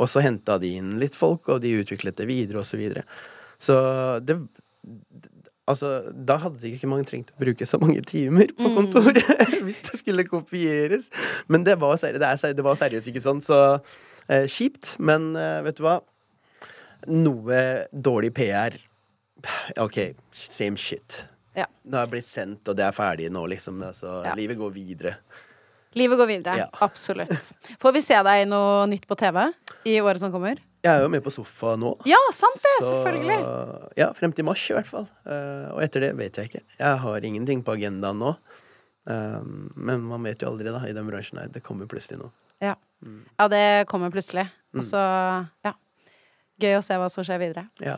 Og 0.00 0.08
så 0.10 0.24
henta 0.24 0.56
de 0.58 0.72
inn 0.80 0.96
litt 0.98 1.14
folk, 1.14 1.48
og 1.52 1.62
de 1.62 1.76
utviklet 1.78 2.18
det 2.18 2.26
videre, 2.30 2.62
og 2.62 2.68
så 2.68 2.80
videre. 2.80 3.06
Så 3.62 3.76
det 4.24 4.40
Altså, 5.64 6.10
da 6.12 6.34
hadde 6.42 6.68
ikke 6.68 6.88
mange 6.90 7.06
trengt 7.08 7.30
å 7.32 7.38
bruke 7.40 7.64
så 7.64 7.78
mange 7.80 8.02
timer 8.04 8.50
på 8.52 8.68
kontoret 8.74 9.24
hvis 9.64 9.78
det 9.86 9.96
skulle 9.96 10.26
kopieres. 10.28 11.06
Men 11.48 11.64
det 11.64 11.78
var, 11.80 11.96
det, 11.96 12.20
er, 12.20 12.52
det 12.52 12.64
var 12.66 12.76
seriøst 12.76 13.08
ikke 13.08 13.22
sånn, 13.24 13.40
så 13.40 13.60
eh, 14.28 14.44
kjipt. 14.44 14.98
Men 15.00 15.30
eh, 15.40 15.62
vet 15.64 15.78
du 15.78 15.86
hva? 15.86 16.02
Noe 17.08 17.62
dårlig 17.96 18.34
PR 18.36 18.76
OK, 19.80 20.14
same 20.32 20.76
shit. 20.76 21.24
Ja. 21.54 21.66
Det 21.84 21.98
har 22.00 22.06
blitt 22.10 22.26
sendt, 22.26 22.66
og 22.68 22.76
det 22.76 22.84
er 22.86 22.94
ferdig 22.96 23.30
nå, 23.30 23.44
liksom. 23.50 23.80
Så 23.94 24.24
Ja. 24.24 24.34
livet 24.34 24.58
går 24.58 24.72
videre. 24.74 25.16
Livet 25.94 26.18
går 26.18 26.26
videre. 26.26 26.56
Ja. 26.58 26.68
Absolutt. 26.82 27.52
Får 27.78 27.92
vi 27.94 28.00
se 28.02 28.16
deg 28.26 28.48
noe 28.50 28.86
nytt 28.90 29.06
på 29.06 29.14
TV 29.16 29.52
i 29.86 30.00
året 30.02 30.18
som 30.18 30.32
kommer? 30.32 30.58
Jeg 30.82 30.90
er 30.98 31.02
jo 31.02 31.08
med 31.08 31.22
på 31.24 31.30
sofa 31.32 31.76
nå. 31.80 31.94
Ja, 32.04 32.18
sant 32.34 32.58
det! 32.60 32.72
Så, 32.84 32.90
Selvfølgelig. 32.98 33.38
Ja, 33.96 34.12
frem 34.12 34.32
til 34.34 34.44
mars 34.44 34.64
i 34.68 34.74
hvert 34.74 34.86
fall. 34.90 35.06
Uh, 35.24 35.70
og 35.76 35.82
etter 35.86 36.00
det 36.00 36.10
vet 36.18 36.34
jeg 36.36 36.50
ikke. 36.50 36.62
Jeg 36.80 36.98
har 37.04 37.20
ingenting 37.24 37.62
på 37.64 37.72
agendaen 37.78 38.18
nå. 38.20 38.34
Um, 39.06 39.70
men 39.76 40.00
man 40.08 40.22
vet 40.24 40.42
jo 40.42 40.48
aldri, 40.50 40.72
da, 40.72 40.82
i 40.88 40.92
den 40.96 41.06
bransjen 41.08 41.38
her. 41.40 41.48
Det 41.52 41.62
kommer 41.64 41.86
plutselig 41.86 42.18
noe. 42.20 42.32
Ja. 42.60 42.74
ja, 43.38 43.48
det 43.52 43.64
kommer 43.88 44.10
plutselig. 44.10 44.48
Og 44.74 44.82
så, 44.82 45.00
ja. 45.64 45.72
Gøy 46.60 46.76
å 46.78 46.82
se 46.84 46.96
hva 47.00 47.08
som 47.12 47.24
skjer 47.26 47.40
videre. 47.42 47.66
Ja. 47.84 47.96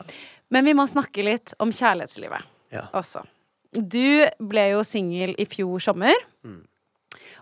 Men 0.53 0.65
vi 0.67 0.73
må 0.77 0.85
snakke 0.89 1.23
litt 1.25 1.53
om 1.59 1.71
kjærlighetslivet 1.75 2.45
Ja. 2.73 2.87
også. 2.93 3.23
Du 3.71 4.25
ble 4.39 4.69
jo 4.71 4.83
singel 4.87 5.35
i 5.37 5.45
fjor 5.49 5.81
sommer. 5.83 6.15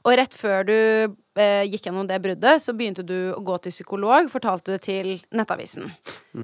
Og 0.06 0.14
rett 0.20 0.36
før 0.38 0.66
du 0.68 0.76
eh, 0.76 1.64
gikk 1.66 1.88
gjennom 1.88 2.06
det 2.06 2.20
bruddet, 2.22 2.62
så 2.62 2.76
begynte 2.78 3.02
du 3.02 3.34
å 3.34 3.42
gå 3.46 3.56
til 3.64 3.74
psykolog, 3.74 4.30
fortalte 4.30 4.76
du 4.76 4.84
til 4.84 5.16
Nettavisen. 5.34 5.90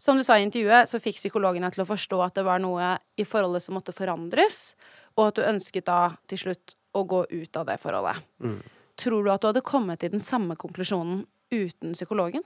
Som 0.02 0.18
du 0.18 0.26
sa 0.26 0.40
i 0.40 0.46
intervjuet, 0.48 0.90
så 0.90 0.98
fikk 1.02 1.20
psykologene 1.20 1.70
til 1.74 1.84
å 1.84 1.90
forstå 1.90 2.24
at 2.26 2.40
det 2.40 2.46
var 2.48 2.62
noe 2.64 2.96
i 3.22 3.26
forholdet 3.28 3.62
som 3.62 3.78
måtte 3.78 3.94
forandres, 3.94 4.74
og 5.14 5.28
at 5.28 5.38
du 5.38 5.46
ønsket 5.46 5.86
da 5.86 6.00
til 6.32 6.42
slutt 6.42 6.74
å 6.98 7.06
gå 7.06 7.22
ut 7.30 7.62
av 7.62 7.70
det 7.70 7.78
forholdet. 7.84 8.24
Tror 9.02 9.24
du 9.24 9.30
at 9.34 9.44
du 9.44 9.52
hadde 9.52 9.66
kommet 9.66 10.02
til 10.02 10.16
den 10.16 10.24
samme 10.24 10.58
konklusjonen 10.60 11.24
uten 11.54 11.94
psykologen? 11.94 12.44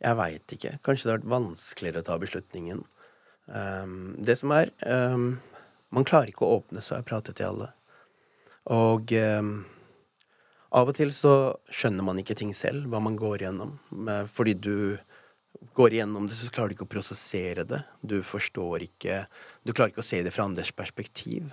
Jeg 0.00 0.16
veit 0.16 0.54
ikke. 0.56 0.78
Kanskje 0.82 1.06
det 1.06 1.12
har 1.12 1.18
vært 1.20 1.32
vanskeligere 1.36 2.02
å 2.02 2.06
ta 2.08 2.18
beslutningen. 2.18 2.82
Um, 3.50 4.14
det 4.22 4.36
som 4.38 4.52
er 4.54 4.70
um, 4.86 5.40
Man 5.90 6.06
klarer 6.06 6.30
ikke 6.30 6.46
å 6.46 6.60
åpne 6.60 6.82
seg 6.84 7.02
og 7.02 7.08
prate 7.08 7.34
til 7.34 7.48
alle. 7.48 7.70
Og 8.70 9.10
um, 9.10 9.54
av 10.70 10.90
og 10.92 10.94
til 10.94 11.10
så 11.10 11.34
skjønner 11.74 12.06
man 12.06 12.20
ikke 12.22 12.36
ting 12.38 12.52
selv, 12.54 12.86
hva 12.92 13.00
man 13.02 13.16
går 13.18 13.42
igjennom. 13.42 13.72
Fordi 14.30 14.54
du 14.54 15.00
går 15.74 15.96
igjennom 15.96 16.28
det, 16.30 16.36
så 16.38 16.50
klarer 16.52 16.70
du 16.70 16.76
ikke 16.78 16.86
å 16.86 16.92
prosessere 16.94 17.64
det. 17.66 17.82
Du 18.06 18.20
forstår 18.22 18.86
ikke 18.86 19.24
Du 19.66 19.72
klarer 19.74 19.90
ikke 19.90 20.04
å 20.04 20.06
se 20.06 20.22
det 20.22 20.32
fra 20.34 20.46
andres 20.46 20.70
perspektiv. 20.70 21.50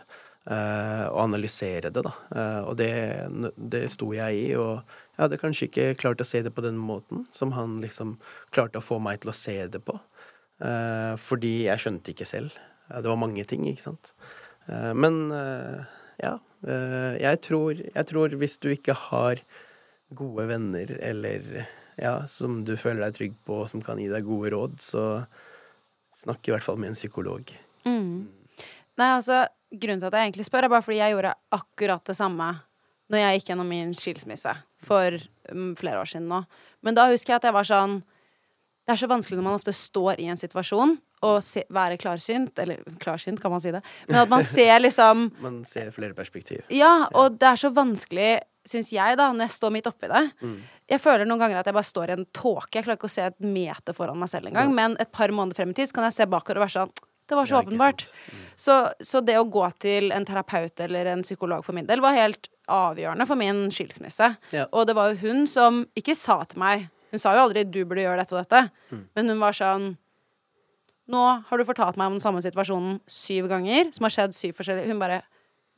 eh, 0.48 1.06
og 1.12 1.20
analysere 1.26 1.89
det, 1.91 2.04
da. 2.06 2.14
Eh, 2.32 2.62
og 2.70 2.78
det, 2.80 2.91
det 3.58 3.88
sto 3.91 4.14
jeg 4.16 4.38
i. 4.45 4.45
Og 4.56 4.80
jeg 4.80 5.24
hadde 5.24 5.39
kanskje 5.41 5.68
ikke 5.68 5.88
klart 6.00 6.22
å 6.24 6.28
se 6.28 6.41
det 6.45 6.54
på 6.56 6.64
den 6.64 6.78
måten 6.80 7.26
som 7.36 7.52
han 7.58 7.82
liksom 7.84 8.16
klarte 8.56 8.80
å 8.80 8.86
få 8.86 9.00
meg 9.04 9.22
til 9.24 9.34
å 9.34 9.36
se 9.36 9.58
det 9.68 9.82
på. 9.84 9.98
Eh, 10.58 11.14
fordi 11.22 11.68
jeg 11.68 11.82
skjønte 11.84 12.14
ikke 12.14 12.28
selv. 12.28 12.55
Eh, 12.89 12.99
det 13.01 13.10
var 13.12 13.20
mange 13.22 13.45
ting, 13.49 13.66
ikke 13.70 13.86
sant. 13.89 14.14
Eh, 14.68 14.93
men 14.97 15.30
ja. 16.18 16.38
jeg, 16.66 17.41
tror, 17.45 17.78
jeg 17.78 18.10
tror 18.10 18.34
hvis 18.41 18.58
du 18.58 18.72
ikke 18.74 18.95
har 18.97 19.43
gode 20.18 20.47
venner 20.49 20.95
eller 21.03 21.68
ja, 21.99 22.24
som 22.32 22.64
du 22.66 22.74
føler 22.80 23.05
deg 23.05 23.18
trygg 23.18 23.36
på, 23.45 23.62
som 23.70 23.84
kan 23.86 24.01
gi 24.01 24.08
deg 24.10 24.26
gode 24.26 24.53
råd, 24.53 24.80
så 24.82 25.03
snakk 26.18 26.47
i 26.47 26.55
hvert 26.55 26.66
fall 26.66 26.80
med 26.82 26.93
en 26.93 26.97
psykolog. 26.97 27.53
Nei, 28.97 29.10
altså, 29.12 29.43
grunnen 29.70 30.01
til 30.01 30.10
at 30.10 30.18
jeg 30.18 30.32
egentlig 30.32 30.47
spør, 30.47 30.66
er 30.66 30.74
bare 30.74 30.86
fordi 30.86 30.97
jeg 31.01 31.14
gjorde 31.14 31.36
akkurat 31.53 32.10
det 32.10 32.18
samme 32.18 32.49
når 33.08 33.22
jeg 33.22 33.38
gikk 33.38 33.51
gjennom 33.51 33.70
min 33.72 33.93
skilsmisse 33.95 34.53
for 34.84 35.16
mm, 35.53 35.76
flere 35.80 36.01
år 36.01 36.10
siden 36.10 36.28
nå. 36.32 36.41
Men 36.84 36.97
da 36.97 37.08
husker 37.12 37.36
jeg 37.36 37.41
at 37.41 37.47
jeg 37.47 37.55
var 37.55 37.70
sånn 37.70 37.99
Det 38.88 38.94
er 38.96 39.00
så 39.02 39.08
vanskelig 39.12 39.36
når 39.36 39.44
man 39.50 39.58
ofte 39.60 39.74
står 39.76 40.22
i 40.24 40.30
en 40.32 40.40
situasjon 40.40 40.94
og 41.28 41.40
se, 41.44 41.64
være 41.74 41.98
klarsynt, 42.00 42.60
eller 42.62 42.80
klarsynt, 43.04 43.42
kan 43.42 43.52
man 43.52 43.60
si 43.60 43.74
det, 43.74 43.82
men 44.08 44.20
at 44.22 44.30
man 44.32 44.46
ser 44.56 44.80
liksom 44.80 45.26
Man 45.44 45.58
ser 45.68 45.90
flere 45.92 46.16
perspektiv. 46.16 46.62
Ja, 46.72 47.10
og 47.12 47.36
det 47.42 47.50
er 47.50 47.60
så 47.60 47.72
vanskelig, 47.76 48.30
syns 48.68 48.94
jeg, 48.96 49.18
da, 49.20 49.32
når 49.36 49.50
jeg 49.50 49.56
står 49.58 49.74
midt 49.76 49.90
oppi 49.92 50.08
det. 50.12 50.24
Jeg 50.88 51.04
føler 51.04 51.28
noen 51.28 51.42
ganger 51.42 51.60
at 51.60 51.68
jeg 51.68 51.76
bare 51.76 51.90
står 51.90 52.14
i 52.14 52.16
en 52.16 52.26
tåke. 52.32 52.78
Jeg 52.78 52.86
klarer 52.86 53.00
ikke 53.00 53.10
å 53.10 53.16
se 53.18 53.28
et 53.28 53.38
meter 53.44 53.96
foran 53.98 54.20
meg 54.22 54.32
selv 54.32 54.48
engang. 54.54 54.72
Men 54.76 54.96
et 55.04 55.12
par 55.12 55.32
måneder 55.36 55.60
frem 55.60 55.74
i 55.74 55.78
tid 55.82 55.90
så 55.92 55.98
kan 55.98 56.08
jeg 56.08 56.16
se 56.22 56.28
bakover 56.32 56.62
og 56.62 56.68
være 56.68 56.76
sånn 56.78 56.94
Det 57.28 57.36
var 57.36 57.50
så 57.50 57.58
Ja, 57.58 57.64
åpenbart. 57.66 58.06
Mm. 58.32 58.44
Så, 58.56 58.76
så 59.04 59.20
det 59.20 59.36
å 59.36 59.48
gå 59.52 59.66
til 59.84 60.14
en 60.16 60.24
terapeut 60.28 60.80
eller 60.86 61.10
en 61.12 61.26
psykolog 61.28 61.66
for 61.66 61.76
min 61.76 61.90
del 61.90 62.00
var 62.00 62.16
helt 62.16 62.48
avgjørende 62.72 63.28
for 63.28 63.40
min 63.40 63.66
skilsmisse. 63.72 64.30
Ja. 64.56 64.68
Og 64.72 64.88
det 64.88 64.96
var 64.96 65.12
jo 65.12 65.20
hun 65.28 65.44
som 65.52 65.84
ikke 66.00 66.16
sa 66.16 66.40
til 66.48 66.64
meg 66.64 66.88
Hun 67.12 67.20
sa 67.20 67.34
jo 67.36 67.45
aldri 67.47 67.64
'du 67.64 67.86
burde 67.86 68.03
gjøre 68.03 68.18
dette 68.20 68.36
og 68.36 68.43
dette', 68.43 68.72
Mm. 68.91 69.03
men 69.16 69.30
hun 69.30 69.39
var 69.39 69.51
sånn 69.53 69.97
nå 71.08 71.24
har 71.47 71.58
du 71.58 71.64
fortalt 71.64 71.95
meg 71.95 72.08
om 72.08 72.18
den 72.18 72.24
samme 72.24 72.41
situasjonen 72.43 72.99
syv 73.08 73.47
ganger, 73.47 73.93
som 73.95 74.03
har 74.03 74.10
skjedd 74.12 74.36
syv 74.36 74.58
forskjellige 74.60 74.88
Hun 74.91 74.99
bare 74.99 75.22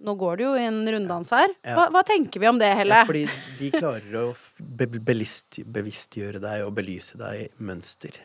Nå 0.02 0.14
går 0.16 0.38
du 0.38 0.44
jo 0.46 0.54
i 0.56 0.64
en 0.64 0.88
runddans 0.88 1.30
her. 1.36 1.50
Hva, 1.62 1.90
hva 1.92 2.06
tenker 2.08 2.40
vi 2.40 2.48
om 2.48 2.58
det, 2.58 2.70
Helle? 2.74 3.02
Ja, 3.02 3.04
fordi 3.04 3.26
de 3.60 3.70
klarer 3.70 4.14
å 4.16 4.36
be 4.58 4.86
belist 4.88 5.60
bevisstgjøre 5.60 6.40
deg 6.40 6.64
og 6.64 6.72
belyse 6.78 7.18
deg 7.20 7.50
mønster. 7.60 8.16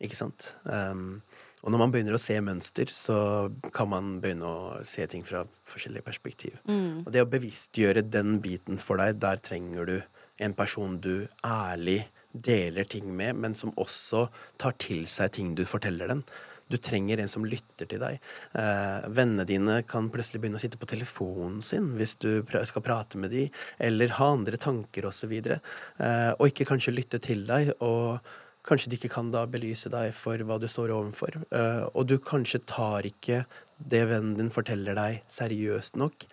Ikke 0.00 0.14
sant? 0.14 0.54
Um, 0.62 1.20
og 1.64 1.72
når 1.74 1.78
man 1.82 1.90
begynner 1.90 2.14
å 2.14 2.22
se 2.22 2.38
mønster, 2.38 2.86
så 2.94 3.50
kan 3.74 3.90
man 3.90 4.20
begynne 4.22 4.46
å 4.46 4.86
se 4.86 5.02
ting 5.10 5.26
fra 5.26 5.42
forskjellige 5.66 6.06
perspektiv. 6.06 6.54
Og 6.70 7.10
det 7.10 7.24
å 7.24 7.28
bevisstgjøre 7.28 8.06
den 8.08 8.38
biten 8.40 8.78
for 8.78 9.02
deg, 9.02 9.18
der 9.18 9.42
trenger 9.42 9.90
du 9.90 9.96
en 10.38 10.54
person 10.54 10.94
du 11.02 11.26
ærlig 11.42 12.04
deler 12.32 12.86
ting 12.88 13.10
med, 13.16 13.36
men 13.36 13.56
som 13.58 13.74
også 13.80 14.28
tar 14.60 14.76
til 14.82 15.06
seg 15.10 15.32
ting 15.36 15.54
du 15.58 15.64
forteller 15.68 16.10
den. 16.12 16.24
Du 16.70 16.76
trenger 16.78 17.18
en 17.18 17.30
som 17.30 17.44
lytter 17.46 17.88
til 17.90 17.98
deg. 17.98 18.20
Eh, 18.54 19.08
vennene 19.10 19.46
dine 19.48 19.80
kan 19.90 20.06
plutselig 20.12 20.42
begynne 20.42 20.60
å 20.60 20.62
sitte 20.62 20.78
på 20.78 20.88
telefonen 20.90 21.58
sin 21.66 21.96
hvis 21.98 22.14
du 22.22 22.44
pr 22.46 22.62
skal 22.68 22.84
prate 22.86 23.18
med 23.18 23.34
dem, 23.34 23.50
eller 23.82 24.14
ha 24.20 24.30
andre 24.36 24.60
tanker 24.60 25.08
osv. 25.10 25.34
Eh, 25.34 26.30
og 26.36 26.46
ikke 26.46 26.68
kanskje 26.70 26.94
lytte 26.94 27.18
til 27.22 27.42
deg. 27.48 27.74
og 27.82 28.22
Kanskje 28.66 28.90
de 28.92 28.98
ikke 28.98 29.14
kan 29.14 29.30
da 29.32 29.46
belyse 29.48 29.88
deg 29.88 30.12
for 30.14 30.38
hva 30.44 30.58
du 30.60 30.68
står 30.68 30.92
overfor. 30.92 31.40
Eh, 31.48 31.84
og 31.90 32.06
du 32.06 32.18
kanskje 32.22 32.62
tar 32.68 33.08
ikke 33.08 33.42
det 33.80 34.04
vennen 34.10 34.36
din 34.36 34.52
forteller 34.52 34.98
deg, 34.98 35.22
seriøst 35.32 35.96
nok. 35.98 36.26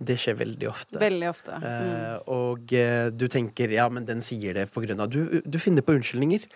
Det 0.00 0.16
skjer 0.16 0.36
veldig 0.40 0.68
ofte. 0.70 0.98
Veldig 1.02 1.28
ofte. 1.28 1.58
Mm. 1.60 1.88
Eh, 1.92 2.18
og 2.32 2.72
eh, 2.72 3.10
du 3.12 3.26
tenker 3.28 3.68
ja, 3.74 3.84
men 3.92 4.06
den 4.08 4.22
sier 4.24 4.54
det 4.56 4.70
på 4.72 4.80
grunn 4.84 5.02
av 5.04 5.10
Du, 5.12 5.40
du 5.44 5.58
finner 5.60 5.84
på 5.84 5.92
unnskyldninger. 5.98 6.46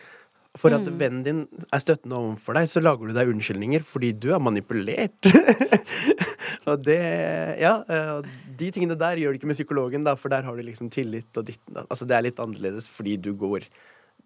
For 0.57 0.71
at 0.71 0.87
Mm. 0.87 0.99
vennen 1.01 1.23
din 1.27 1.39
er 1.75 1.81
støttende 1.83 2.15
overfor 2.15 2.55
deg, 2.55 2.69
så 2.71 2.79
lager 2.81 3.09
du 3.11 3.13
deg 3.17 3.29
unnskyldninger 3.33 3.83
fordi 3.83 4.13
du 4.23 4.29
er 4.33 4.39
manipulert. 4.39 5.27
og 6.71 6.85
det 6.87 7.01
Ja, 7.61 7.81
eh, 7.91 8.21
de 8.57 8.69
tingene 8.71 8.97
der 8.99 9.19
gjør 9.19 9.35
du 9.35 9.41
ikke 9.41 9.51
med 9.51 9.59
psykologen, 9.59 10.05
da, 10.07 10.15
for 10.15 10.31
der 10.31 10.47
har 10.47 10.55
du 10.57 10.63
liksom 10.63 10.91
tillit 10.95 11.37
og 11.37 11.49
ditt 11.51 11.61
Altså, 11.75 12.07
det 12.07 12.15
er 12.17 12.23
litt 12.29 12.39
annerledes 12.39 12.87
fordi 12.89 13.17
du 13.19 13.33
går 13.35 13.67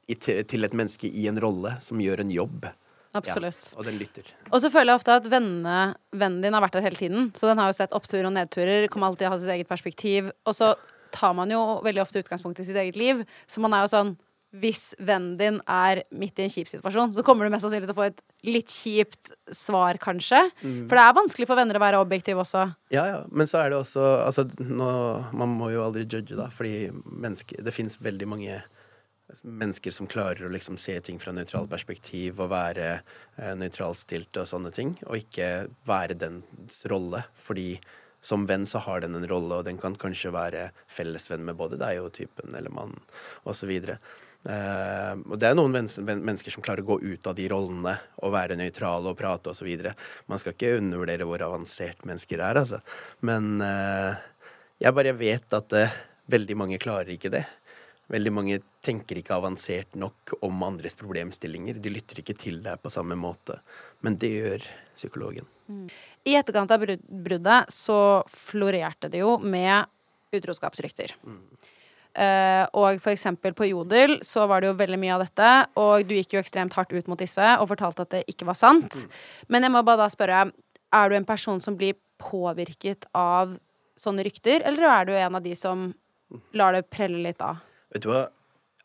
i, 0.08 0.14
til 0.14 0.64
et 0.68 0.76
menneske 0.76 1.08
i 1.10 1.26
en 1.32 1.40
rolle 1.40 1.74
som 1.84 1.98
gjør 2.00 2.20
en 2.22 2.30
jobb. 2.32 2.68
Absolutt. 3.16 3.70
Ja, 3.72 3.78
og 3.80 3.86
den 3.88 3.96
lytter. 4.00 4.28
Og 4.50 4.60
så 4.60 4.68
føler 4.72 4.92
jeg 4.92 5.00
ofte 5.00 5.16
at 5.16 5.26
vennene, 5.32 5.94
vennen 6.12 6.42
din 6.44 6.54
har 6.56 6.64
vært 6.64 6.76
der 6.76 6.84
hele 6.84 7.00
tiden. 7.00 7.30
Så 7.38 7.48
den 7.48 7.58
har 7.60 7.70
jo 7.70 7.78
sett 7.78 7.94
oppturer 7.96 8.28
og 8.28 8.34
nedturer, 8.36 8.88
kommer 8.92 9.08
alltid 9.08 9.24
til 9.24 9.30
å 9.30 9.34
ha 9.34 9.42
sitt 9.42 9.52
eget 9.56 9.70
perspektiv. 9.70 10.28
Og 10.44 10.56
så 10.56 10.74
tar 11.14 11.32
man 11.36 11.48
jo 11.48 11.80
veldig 11.86 12.02
ofte 12.04 12.20
utgangspunkt 12.20 12.60
i 12.60 12.66
sitt 12.68 12.76
eget 12.76 12.98
liv. 13.00 13.22
Så 13.48 13.62
man 13.64 13.72
er 13.76 13.86
jo 13.86 13.92
sånn 13.96 14.16
Hvis 14.48 14.94
vennen 14.96 15.34
din 15.36 15.58
er 15.68 15.98
midt 16.08 16.38
i 16.40 16.46
en 16.46 16.48
kjip 16.48 16.70
situasjon, 16.70 17.10
så 17.12 17.20
kommer 17.20 17.44
du 17.44 17.52
mest 17.52 17.66
sannsynlig 17.66 17.84
til 17.84 17.92
å 17.92 17.98
få 17.98 18.06
et 18.06 18.22
litt 18.48 18.72
kjipt 18.72 19.34
svar, 19.52 19.98
kanskje. 20.00 20.38
For 20.88 20.96
det 20.96 21.02
er 21.02 21.16
vanskelig 21.18 21.46
for 21.50 21.60
venner 21.60 21.76
å 21.76 21.82
være 21.82 22.00
objektive 22.00 22.40
også. 22.40 22.62
Ja, 22.88 23.04
ja, 23.10 23.18
men 23.28 23.44
så 23.50 23.58
er 23.60 23.74
det 23.74 23.76
også 23.82 24.06
Altså, 24.24 24.46
nå, 24.56 24.88
man 25.36 25.52
må 25.52 25.68
jo 25.74 25.82
aldri 25.84 26.06
judge, 26.06 26.32
da, 26.38 26.48
fordi 26.48 26.88
Det 27.60 27.74
fins 27.76 27.98
veldig 28.00 28.28
mange 28.32 28.56
mennesker 29.42 29.92
som 29.94 30.08
klarer 30.10 30.46
å 30.46 30.52
liksom 30.52 30.78
se 30.80 30.96
ting 31.04 31.18
fra 31.20 31.34
nøytralt 31.36 31.70
perspektiv 31.70 32.40
og 32.40 32.52
være 32.52 32.90
eh, 32.94 33.54
nøytralstilte 33.58 34.44
og 34.44 34.50
sånne 34.50 34.72
ting, 34.74 34.94
og 35.06 35.20
ikke 35.20 35.68
være 35.88 36.16
dens 36.18 36.84
rolle, 36.90 37.24
fordi 37.36 37.74
som 38.24 38.46
venn 38.48 38.66
så 38.66 38.80
har 38.82 39.04
den 39.04 39.14
en 39.14 39.28
rolle, 39.30 39.60
og 39.60 39.66
den 39.68 39.78
kan 39.78 39.96
kanskje 39.98 40.32
være 40.34 40.70
fellesvenn 40.90 41.44
med 41.46 41.58
både 41.58 41.78
deg 41.80 42.00
og 42.02 42.14
typen 42.16 42.56
eller 42.56 42.72
mannen, 42.74 42.98
osv. 43.48 43.70
Eh, 44.48 45.14
og 45.18 45.36
det 45.38 45.48
er 45.48 45.56
noen 45.58 45.74
men 45.74 45.88
men 46.06 46.24
mennesker 46.24 46.54
som 46.54 46.64
klarer 46.64 46.84
å 46.84 46.90
gå 46.94 46.98
ut 47.04 47.26
av 47.26 47.36
de 47.38 47.48
rollene 47.50 47.96
og 48.22 48.34
være 48.34 48.58
nøytrale 48.58 49.12
og 49.12 49.18
prate 49.18 49.52
osv. 49.52 49.70
Man 50.26 50.40
skal 50.40 50.54
ikke 50.54 50.76
undervurdere 50.78 51.28
hvor 51.28 51.44
avansert 51.46 52.04
mennesker 52.08 52.42
er, 52.42 52.62
altså. 52.64 52.82
Men 53.20 53.60
eh, 53.64 54.18
jeg 54.82 54.94
bare 54.94 55.16
vet 55.18 55.58
at 55.58 55.74
eh, 55.78 55.96
veldig 56.30 56.58
mange 56.58 56.82
klarer 56.82 57.14
ikke 57.14 57.32
det. 57.34 57.46
Veldig 58.08 58.32
mange 58.32 58.58
tenker 58.84 59.20
ikke 59.20 59.36
avansert 59.36 59.96
nok 59.98 60.32
om 60.44 60.62
andres 60.64 60.96
problemstillinger. 60.96 61.76
De 61.82 61.92
lytter 61.92 62.22
ikke 62.22 62.36
til 62.40 62.62
deg 62.64 62.80
på 62.80 62.92
samme 62.92 63.18
måte. 63.20 63.58
Men 64.04 64.16
det 64.20 64.30
gjør 64.32 64.68
psykologen. 64.96 65.48
I 66.24 66.38
etterkant 66.38 66.72
av 66.72 66.84
bruddet 66.84 67.72
så 67.72 67.98
florerte 68.32 69.10
det 69.12 69.20
jo 69.20 69.36
med 69.42 69.84
utroskapsrykter. 70.32 71.12
Eh, 72.18 72.64
og 72.72 73.02
for 73.04 73.12
eksempel 73.12 73.52
på 73.54 73.68
Jodel 73.68 74.16
så 74.26 74.46
var 74.48 74.64
det 74.64 74.70
jo 74.70 74.78
veldig 74.80 74.98
mye 74.98 75.14
av 75.18 75.26
dette, 75.26 75.50
og 75.78 76.08
du 76.08 76.16
gikk 76.16 76.34
jo 76.34 76.40
ekstremt 76.40 76.74
hardt 76.74 76.96
ut 76.96 77.10
mot 77.10 77.20
disse 77.20 77.52
og 77.60 77.68
fortalte 77.70 78.06
at 78.06 78.16
det 78.16 78.24
ikke 78.32 78.48
var 78.48 78.58
sant. 78.58 79.04
Men 79.52 79.66
jeg 79.66 79.74
må 79.76 79.84
bare 79.84 80.06
da 80.06 80.08
spørre, 80.12 80.48
er 80.48 81.08
du 81.08 81.18
en 81.18 81.28
person 81.28 81.60
som 81.60 81.76
blir 81.78 81.98
påvirket 82.18 83.06
av 83.14 83.54
sånne 84.00 84.24
rykter, 84.26 84.64
eller 84.66 84.88
er 84.88 85.06
du 85.06 85.14
en 85.14 85.38
av 85.38 85.44
de 85.44 85.54
som 85.58 85.90
lar 86.56 86.74
det 86.74 86.88
prelle 86.90 87.20
litt 87.22 87.44
av? 87.44 87.60
Vet 87.94 88.04
du 88.04 88.12
hva? 88.12 88.26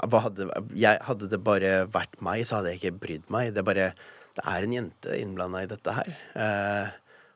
hadde, 0.04 0.50
jeg, 0.76 1.00
hadde 1.08 1.30
det 1.32 1.40
bare 1.46 1.86
vært 1.92 2.20
meg, 2.26 2.44
så 2.48 2.60
hadde 2.60 2.74
jeg 2.74 2.82
ikke 2.82 3.00
brydd 3.06 3.32
meg. 3.34 3.54
Det 3.54 3.64
er 3.64 3.70
bare 3.70 3.94
Det 4.34 4.44
er 4.50 4.66
en 4.66 4.74
jente 4.74 5.18
innblanda 5.20 5.62
i 5.62 5.70
dette 5.70 5.94
her. 5.94 6.08
Eh, 6.34 6.88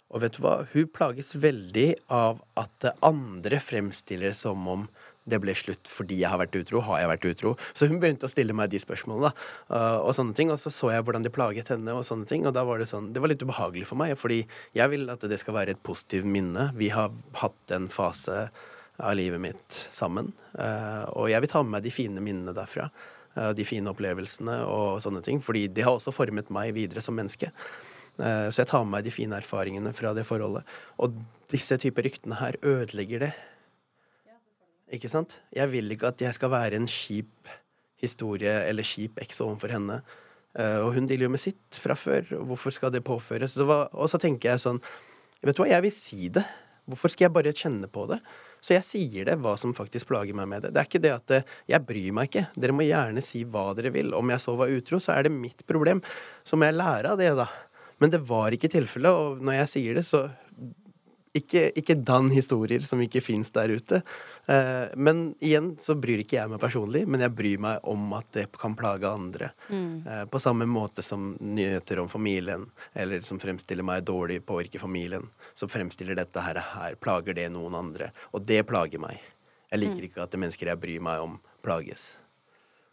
og 0.09 0.23
vet 0.23 0.37
du 0.37 0.41
hva? 0.41 0.55
Hun 0.71 0.87
plages 0.89 1.35
veldig 1.37 1.89
av 2.09 2.39
at 2.57 2.87
andre 3.05 3.59
fremstiller 3.61 4.33
som 4.33 4.65
om 4.71 4.87
det 5.27 5.39
ble 5.43 5.51
slutt 5.57 5.89
fordi 5.91 6.21
jeg 6.21 6.31
har 6.31 6.39
vært 6.39 6.55
utro. 6.55 6.81
Har 6.87 7.01
jeg 7.01 7.11
vært 7.11 7.27
utro? 7.31 7.53
Så 7.75 7.89
hun 7.91 7.99
begynte 8.01 8.29
å 8.29 8.31
stille 8.31 8.55
meg 8.55 8.71
de 8.71 8.79
spørsmålene. 8.81 9.29
da, 9.29 9.75
eh, 9.75 9.99
og 9.99 10.15
sånne 10.15 10.33
ting, 10.35 10.51
og 10.51 10.57
så 10.57 10.71
så 10.71 10.91
jeg 10.93 11.03
hvordan 11.03 11.23
de 11.23 11.33
plaget 11.33 11.67
henne, 11.67 11.93
og 11.93 12.07
sånne 12.07 12.27
ting, 12.27 12.47
og 12.47 12.53
da 12.53 12.63
var 12.63 12.79
det 12.79 12.87
sånn 12.87 13.13
Det 13.13 13.21
var 13.21 13.29
litt 13.29 13.43
ubehagelig 13.43 13.87
for 13.87 13.99
meg, 13.99 14.17
fordi 14.17 14.47
jeg 14.73 14.89
vil 14.89 15.09
at 15.09 15.19
det 15.19 15.39
skal 15.39 15.53
være 15.53 15.75
et 15.75 15.83
positivt 15.83 16.25
minne. 16.25 16.71
Vi 16.75 16.89
har 16.89 17.11
hatt 17.33 17.71
en 17.71 17.89
fase 17.89 18.49
av 18.99 19.15
livet 19.15 19.41
mitt 19.41 19.75
sammen, 19.93 20.31
eh, 20.57 21.03
og 21.13 21.29
jeg 21.29 21.41
vil 21.43 21.51
ta 21.51 21.61
med 21.63 21.75
meg 21.75 21.83
de 21.85 21.91
fine 21.93 22.21
minnene 22.23 22.53
derfra. 22.55 22.89
eh, 23.35 23.51
De 23.53 23.63
fine 23.63 23.85
opplevelsene 23.91 24.65
og 24.65 25.01
sånne 25.01 25.21
ting, 25.23 25.39
fordi 25.39 25.67
det 25.71 25.83
har 25.85 25.93
også 25.97 26.13
formet 26.13 26.49
meg 26.49 26.73
videre 26.73 27.01
som 27.01 27.15
menneske. 27.15 27.51
Eh, 28.19 28.49
Så 28.49 28.63
jeg 28.63 28.67
tar 28.67 28.83
med 28.83 28.91
meg 28.91 29.03
de 29.03 29.11
fine 29.11 29.37
erfaringene 29.37 29.93
fra 29.93 30.13
det 30.13 30.25
forholdet. 30.25 30.63
Og 30.99 31.13
disse 31.49 31.77
typer 31.77 32.03
ryktene 32.03 32.39
her 32.39 32.57
ødelegger 32.63 33.19
det. 33.19 33.33
Ikke 34.91 35.09
sant? 35.09 35.39
Jeg 35.53 35.69
vil 35.69 35.91
ikke 35.91 36.07
at 36.07 36.17
jeg 36.17 36.33
skal 36.33 36.49
være 36.49 36.75
en 36.75 36.87
kjip 36.87 37.47
historie 38.01 38.69
eller 38.69 38.83
kjip 38.83 39.19
eks 39.21 39.41
overfor 39.41 39.69
henne. 39.69 40.01
Og 40.57 40.93
hun 40.95 41.05
dealer 41.05 41.27
jo 41.27 41.29
med 41.29 41.39
sitt 41.43 41.75
fra 41.77 41.93
før. 41.93 42.23
Hvorfor 42.47 42.71
skal 42.71 42.89
det 42.91 43.03
påføres? 43.03 43.57
Og 43.59 44.09
så 44.09 44.17
tenker 44.17 44.53
jeg 44.53 44.63
sånn 44.63 44.81
Vet 45.43 45.55
du 45.55 45.61
hva, 45.61 45.69
jeg 45.69 45.83
vil 45.83 45.91
si 45.91 46.29
det. 46.29 46.45
Hvorfor 46.87 47.11
skal 47.11 47.27
jeg 47.27 47.35
bare 47.35 47.55
kjenne 47.55 47.89
på 47.91 48.05
det? 48.07 48.21
Så 48.63 48.73
jeg 48.73 48.85
sier 48.87 49.27
det, 49.27 49.37
hva 49.43 49.53
som 49.59 49.75
faktisk 49.75 50.09
plager 50.09 50.35
meg 50.37 50.47
med 50.49 50.65
det. 50.65 50.73
Det 50.73 50.81
er 50.81 50.89
ikke 50.89 51.03
det 51.03 51.13
at 51.13 51.33
eh, 51.35 51.55
jeg 51.69 51.85
bryr 51.87 52.15
meg 52.15 52.29
ikke. 52.29 52.45
Dere 52.57 52.75
må 52.75 52.87
gjerne 52.87 53.23
si 53.25 53.43
hva 53.43 53.69
dere 53.77 53.91
vil. 53.93 54.13
Om 54.17 54.33
jeg 54.33 54.43
så 54.43 54.55
var 54.59 54.73
utro, 54.73 54.99
så 55.03 55.13
er 55.17 55.27
det 55.27 55.35
mitt 55.35 55.65
problem. 55.69 56.01
Så 56.47 56.59
må 56.59 56.69
jeg 56.69 56.79
lære 56.79 57.13
av 57.13 57.21
det, 57.21 57.33
da. 57.37 57.47
Men 58.01 58.13
det 58.13 58.23
var 58.29 58.53
ikke 58.53 58.71
tilfellet, 58.71 59.11
og 59.11 59.43
når 59.43 59.59
jeg 59.61 59.71
sier 59.73 59.99
det, 59.99 60.05
så 60.07 60.27
ikke, 61.37 61.67
ikke 61.77 61.97
dann 62.07 62.31
historier 62.33 62.83
som 62.85 63.01
ikke 63.03 63.23
fins 63.25 63.51
der 63.55 63.73
ute. 63.77 64.01
Eh, 64.47 64.87
men 64.95 65.35
igjen 65.43 65.73
så 65.79 65.95
bryr 65.99 66.21
ikke 66.23 66.37
jeg 66.37 66.49
meg 66.51 66.61
personlig, 66.61 67.01
men 67.07 67.19
jeg 67.25 67.33
bryr 67.35 67.63
meg 67.65 67.87
om 67.91 68.05
at 68.15 68.29
det 68.35 68.45
kan 68.55 68.77
plage 68.79 69.09
andre. 69.09 69.49
Eh, 69.71 70.21
på 70.31 70.39
samme 70.39 70.67
måte 70.71 71.03
som 71.03 71.33
nyheter 71.43 71.99
om 71.99 72.07
familien, 72.09 72.63
eller 72.95 73.25
som 73.27 73.41
fremstiller 73.43 73.83
meg 73.83 74.05
dårlig, 74.07 74.39
påvirker 74.47 74.79
familien. 74.79 75.27
Så 75.53 75.67
fremstiller 75.67 76.15
dette 76.15 76.43
her, 76.45 76.61
her 76.77 76.95
plager 76.95 77.35
det 77.35 77.49
noen 77.51 77.75
andre. 77.75 78.13
Og 78.31 78.45
det 78.47 78.63
plager 78.69 79.03
meg. 79.03 79.19
Jeg 79.67 79.83
liker 79.83 80.07
ikke 80.07 80.23
at 80.23 80.31
det 80.31 80.39
mennesker 80.39 80.71
jeg 80.71 80.79
bryr 80.79 81.03
meg 81.03 81.25
om, 81.25 81.35
plages. 81.65 82.13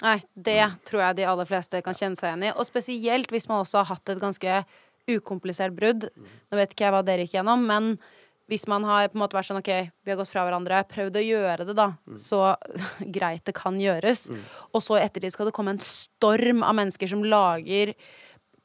Nei, 0.02 0.18
det 0.34 0.59
tror 0.88 1.05
jeg 1.05 1.20
de 1.20 1.28
aller 1.30 1.46
fleste 1.46 1.78
kan 1.86 1.94
kjenne 1.94 2.18
seg 2.18 2.32
igjen 2.32 2.48
i. 2.48 2.55
Og 2.59 2.66
spesielt 2.66 3.30
hvis 3.30 3.46
man 3.46 3.62
også 3.62 3.84
har 3.84 3.92
hatt 3.92 4.11
et 4.11 4.22
ganske 4.22 4.59
ukomplisert 5.07 5.74
brudd. 5.76 6.09
Nå 6.50 6.59
vet 6.59 6.74
ikke 6.74 6.88
jeg 6.88 6.94
hva 6.96 7.05
dere 7.07 7.26
gikk 7.26 7.38
gjennom, 7.38 7.62
men 7.68 7.94
hvis 8.51 8.66
man 8.68 8.84
har 8.84 9.09
på 9.09 9.16
en 9.16 9.22
måte 9.22 9.36
vært 9.36 9.49
sånn 9.49 9.61
OK, 9.62 9.72
vi 10.05 10.12
har 10.12 10.18
gått 10.20 10.30
fra 10.32 10.45
hverandre, 10.45 10.82
prøvd 10.90 11.16
å 11.16 11.24
gjøre 11.24 11.66
det, 11.68 11.76
da, 11.78 11.88
så 12.20 12.42
greit 13.16 13.45
det 13.49 13.57
kan 13.57 13.78
gjøres. 13.80 14.26
Og 14.72 14.84
så 14.84 14.99
i 14.99 15.05
ettertid 15.05 15.32
skal 15.34 15.49
det 15.49 15.57
komme 15.57 15.76
en 15.76 15.82
storm 15.84 16.64
av 16.66 16.76
mennesker 16.76 17.11
som 17.11 17.24
lager 17.24 17.95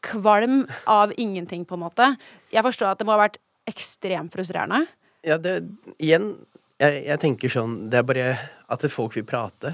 kvalm 0.06 0.64
av 0.88 1.14
ingenting, 1.20 1.66
på 1.68 1.76
en 1.76 1.84
måte. 1.84 2.14
Jeg 2.54 2.64
forstår 2.64 2.94
at 2.94 3.00
det 3.00 3.08
må 3.08 3.16
ha 3.16 3.24
vært 3.24 3.40
ekstremt 3.70 4.34
frustrerende. 4.36 4.86
Ja, 5.28 5.38
det 5.42 5.62
Igjen, 6.00 6.32
jeg, 6.80 7.02
jeg 7.10 7.20
tenker 7.20 7.52
sånn 7.52 7.74
Det 7.92 7.98
er 8.00 8.06
bare 8.08 8.28
at 8.72 8.86
folk 8.88 9.18
vil 9.18 9.26
prate, 9.28 9.74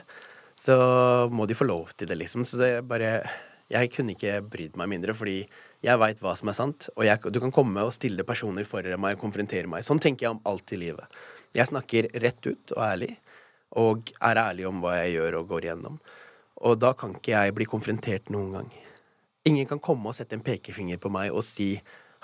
så 0.58 0.76
må 1.30 1.45
de 1.45 1.58
få 1.58 1.68
lov 1.68 1.93
til 1.93 2.10
det, 2.10 2.18
liksom. 2.18 2.47
Så 2.49 2.58
det 2.58 2.72
er 2.80 2.88
bare 2.88 3.20
Jeg 3.70 3.91
kunne 3.93 4.16
ikke 4.16 4.39
brydd 4.41 4.78
meg 4.80 4.89
mindre, 4.89 5.14
fordi 5.18 5.43
jeg 5.86 6.01
veit 6.01 6.21
hva 6.23 6.33
som 6.38 6.49
er 6.49 6.57
sant. 6.57 6.89
Og 6.95 7.05
jeg, 7.05 7.21
du 7.31 7.39
kan 7.43 7.53
komme 7.53 7.83
og 7.86 7.93
stille 7.95 8.25
personer 8.27 8.67
foran 8.67 9.01
meg 9.01 9.17
og 9.17 9.25
konfrontere 9.27 9.69
meg. 9.69 9.86
Sånn 9.86 10.01
tenker 10.01 10.27
jeg 10.27 10.36
om 10.36 10.41
alt 10.49 10.73
i 10.73 10.79
livet. 10.81 11.19
Jeg 11.55 11.69
snakker 11.71 12.09
rett 12.23 12.49
ut 12.49 12.73
og 12.75 12.81
ærlig, 12.83 13.11
og 13.79 14.11
er 14.19 14.41
ærlig 14.41 14.65
om 14.67 14.81
hva 14.83 14.97
jeg 15.01 15.15
gjør 15.15 15.39
og 15.41 15.53
går 15.53 15.67
igjennom. 15.67 15.99
Og 16.65 16.79
da 16.79 16.93
kan 16.97 17.15
ikke 17.15 17.36
jeg 17.36 17.55
bli 17.55 17.67
konfrontert 17.69 18.31
noen 18.33 18.57
gang. 18.57 18.73
Ingen 19.45 19.69
kan 19.69 19.81
komme 19.83 20.09
og 20.09 20.17
sette 20.17 20.38
en 20.38 20.43
pekefinger 20.45 20.99
på 21.01 21.11
meg 21.13 21.33
og 21.33 21.45
si 21.45 21.75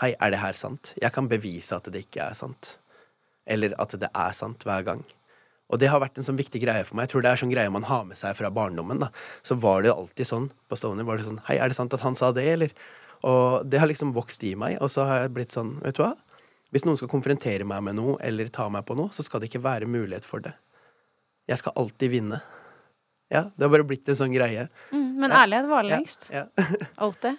Hei, 0.02 0.16
er 0.18 0.32
det 0.34 0.40
her 0.42 0.56
sant? 0.58 0.96
Jeg 0.98 1.14
kan 1.14 1.28
bevise 1.30 1.78
at 1.78 1.86
det 1.94 2.08
ikke 2.08 2.24
er 2.32 2.34
sant. 2.34 2.80
Eller 3.46 3.76
at 3.78 3.94
det 4.02 4.08
er 4.10 4.32
sant 4.34 4.64
hver 4.66 4.82
gang. 4.88 5.04
Og 5.70 5.78
det 5.80 5.92
har 5.92 6.02
vært 6.02 6.18
en 6.18 6.26
sånn 6.26 6.40
viktig 6.40 6.58
greie 6.64 6.88
for 6.88 6.98
meg. 6.98 7.06
Jeg 7.06 7.14
tror 7.14 7.24
det 7.24 7.30
er 7.30 7.42
sånn 7.44 7.52
greie 7.54 7.70
man 7.70 7.86
har 7.86 8.08
med 8.08 8.18
seg 8.18 8.34
fra 8.40 8.50
barndommen. 8.50 9.04
da. 9.04 9.12
Så 9.46 9.60
var 9.62 9.86
det 9.86 9.94
alltid 9.94 10.28
sånn 10.28 10.48
på 10.68 10.80
Stovner. 10.80 11.06
Var 11.06 11.22
det 11.22 11.28
sånn 11.28 11.40
Hei, 11.46 11.60
er 11.62 11.70
det 11.70 11.78
sant 11.78 11.94
at 11.94 12.02
han 12.02 12.18
sa 12.18 12.32
det, 12.34 12.48
eller? 12.56 12.74
Og 13.28 13.68
det 13.70 13.80
har 13.82 13.90
liksom 13.92 14.14
vokst 14.16 14.44
i 14.48 14.56
meg, 14.58 14.80
og 14.82 14.90
så 14.94 15.06
har 15.06 15.24
jeg 15.24 15.34
blitt 15.36 15.54
sånn, 15.54 15.76
vet 15.84 15.98
du 15.98 16.04
hva? 16.04 16.16
Hvis 16.72 16.86
noen 16.88 16.98
skal 16.98 17.12
konfrontere 17.12 17.66
meg 17.68 17.84
med 17.84 17.98
noe, 18.00 18.16
eller 18.24 18.50
ta 18.54 18.70
meg 18.72 18.86
på 18.88 18.96
noe, 18.98 19.12
så 19.14 19.26
skal 19.26 19.44
det 19.44 19.50
ikke 19.52 19.64
være 19.66 19.90
mulighet 19.92 20.26
for 20.26 20.44
det. 20.44 20.54
Jeg 21.52 21.60
skal 21.60 21.76
alltid 21.78 22.14
vinne. 22.14 22.40
Ja, 23.32 23.46
det 23.56 23.66
har 23.66 23.72
bare 23.74 23.88
blitt 23.88 24.08
en 24.12 24.18
sånn 24.20 24.34
greie. 24.34 24.68
Mm, 24.92 25.10
men 25.20 25.32
ærlighet 25.36 25.68
varer 25.70 25.90
Ja, 25.92 25.98
lengst. 26.00 26.30
ja. 26.32 26.46
Alltid. 27.06 27.38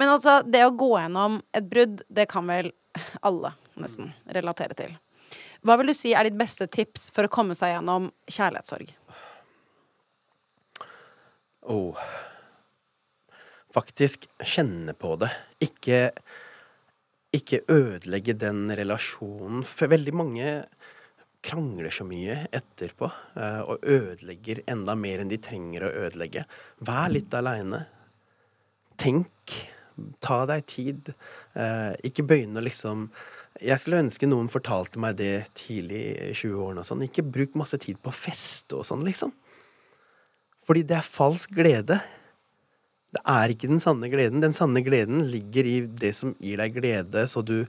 Men 0.00 0.08
altså, 0.12 0.38
det 0.46 0.62
å 0.64 0.72
gå 0.76 0.90
gjennom 0.98 1.40
et 1.56 1.66
brudd, 1.72 2.02
det 2.08 2.28
kan 2.30 2.46
vel 2.48 2.70
alle 3.24 3.54
nesten 3.80 4.12
relatere 4.32 4.76
til. 4.76 4.94
Hva 5.64 5.76
vil 5.80 5.92
du 5.92 5.96
si 5.96 6.14
er 6.16 6.24
ditt 6.28 6.38
beste 6.40 6.66
tips 6.72 7.10
for 7.14 7.28
å 7.28 7.32
komme 7.32 7.56
seg 7.56 7.74
gjennom 7.74 8.08
kjærlighetssorg? 8.32 8.92
Oh. 11.68 11.96
Faktisk 13.74 14.26
kjenne 14.42 14.94
på 14.98 15.14
det. 15.20 15.30
Ikke 15.62 16.08
ikke 17.36 17.62
ødelegge 17.70 18.34
den 18.34 18.70
relasjonen. 18.74 19.62
For 19.66 19.90
veldig 19.90 20.14
mange 20.18 20.54
krangler 21.44 21.92
så 21.94 22.04
mye 22.04 22.42
etterpå 22.52 23.08
eh, 23.08 23.60
og 23.64 23.86
ødelegger 23.86 24.64
enda 24.70 24.96
mer 24.98 25.22
enn 25.22 25.30
de 25.30 25.38
trenger 25.40 25.86
å 25.86 25.92
ødelegge. 26.04 26.44
Vær 26.84 27.12
litt 27.12 27.34
aleine. 27.36 27.84
Tenk. 29.00 29.54
Ta 30.24 30.42
deg 30.48 30.66
tid. 30.70 31.12
Eh, 31.54 31.92
ikke 32.08 32.26
begynne 32.26 32.60
å 32.60 32.64
liksom 32.64 33.10
Jeg 33.60 33.82
skulle 33.82 33.98
ønske 34.00 34.28
noen 34.28 34.48
fortalte 34.48 35.00
meg 35.02 35.18
det 35.18 35.50
tidlig 35.58 36.00
i 36.14 36.30
20-årene 36.32 36.82
og 36.82 36.86
sånn. 36.86 37.02
Ikke 37.04 37.26
bruk 37.26 37.56
masse 37.58 37.76
tid 37.82 37.98
på 38.00 38.08
å 38.08 38.16
feste 38.16 38.78
og 38.78 38.86
sånn, 38.88 39.02
liksom. 39.04 39.34
Fordi 40.64 40.84
det 40.86 40.96
er 40.96 41.06
falsk 41.06 41.52
glede. 41.58 41.98
Det 43.10 43.22
er 43.26 43.52
ikke 43.52 43.70
den 43.70 43.82
sanne 43.82 44.10
gleden. 44.12 44.42
Den 44.42 44.54
sanne 44.54 44.82
gleden 44.86 45.24
ligger 45.30 45.66
i 45.66 45.76
det 46.02 46.12
som 46.18 46.36
gir 46.38 46.60
deg 46.60 46.76
glede, 46.76 47.26
så 47.30 47.42
du 47.42 47.64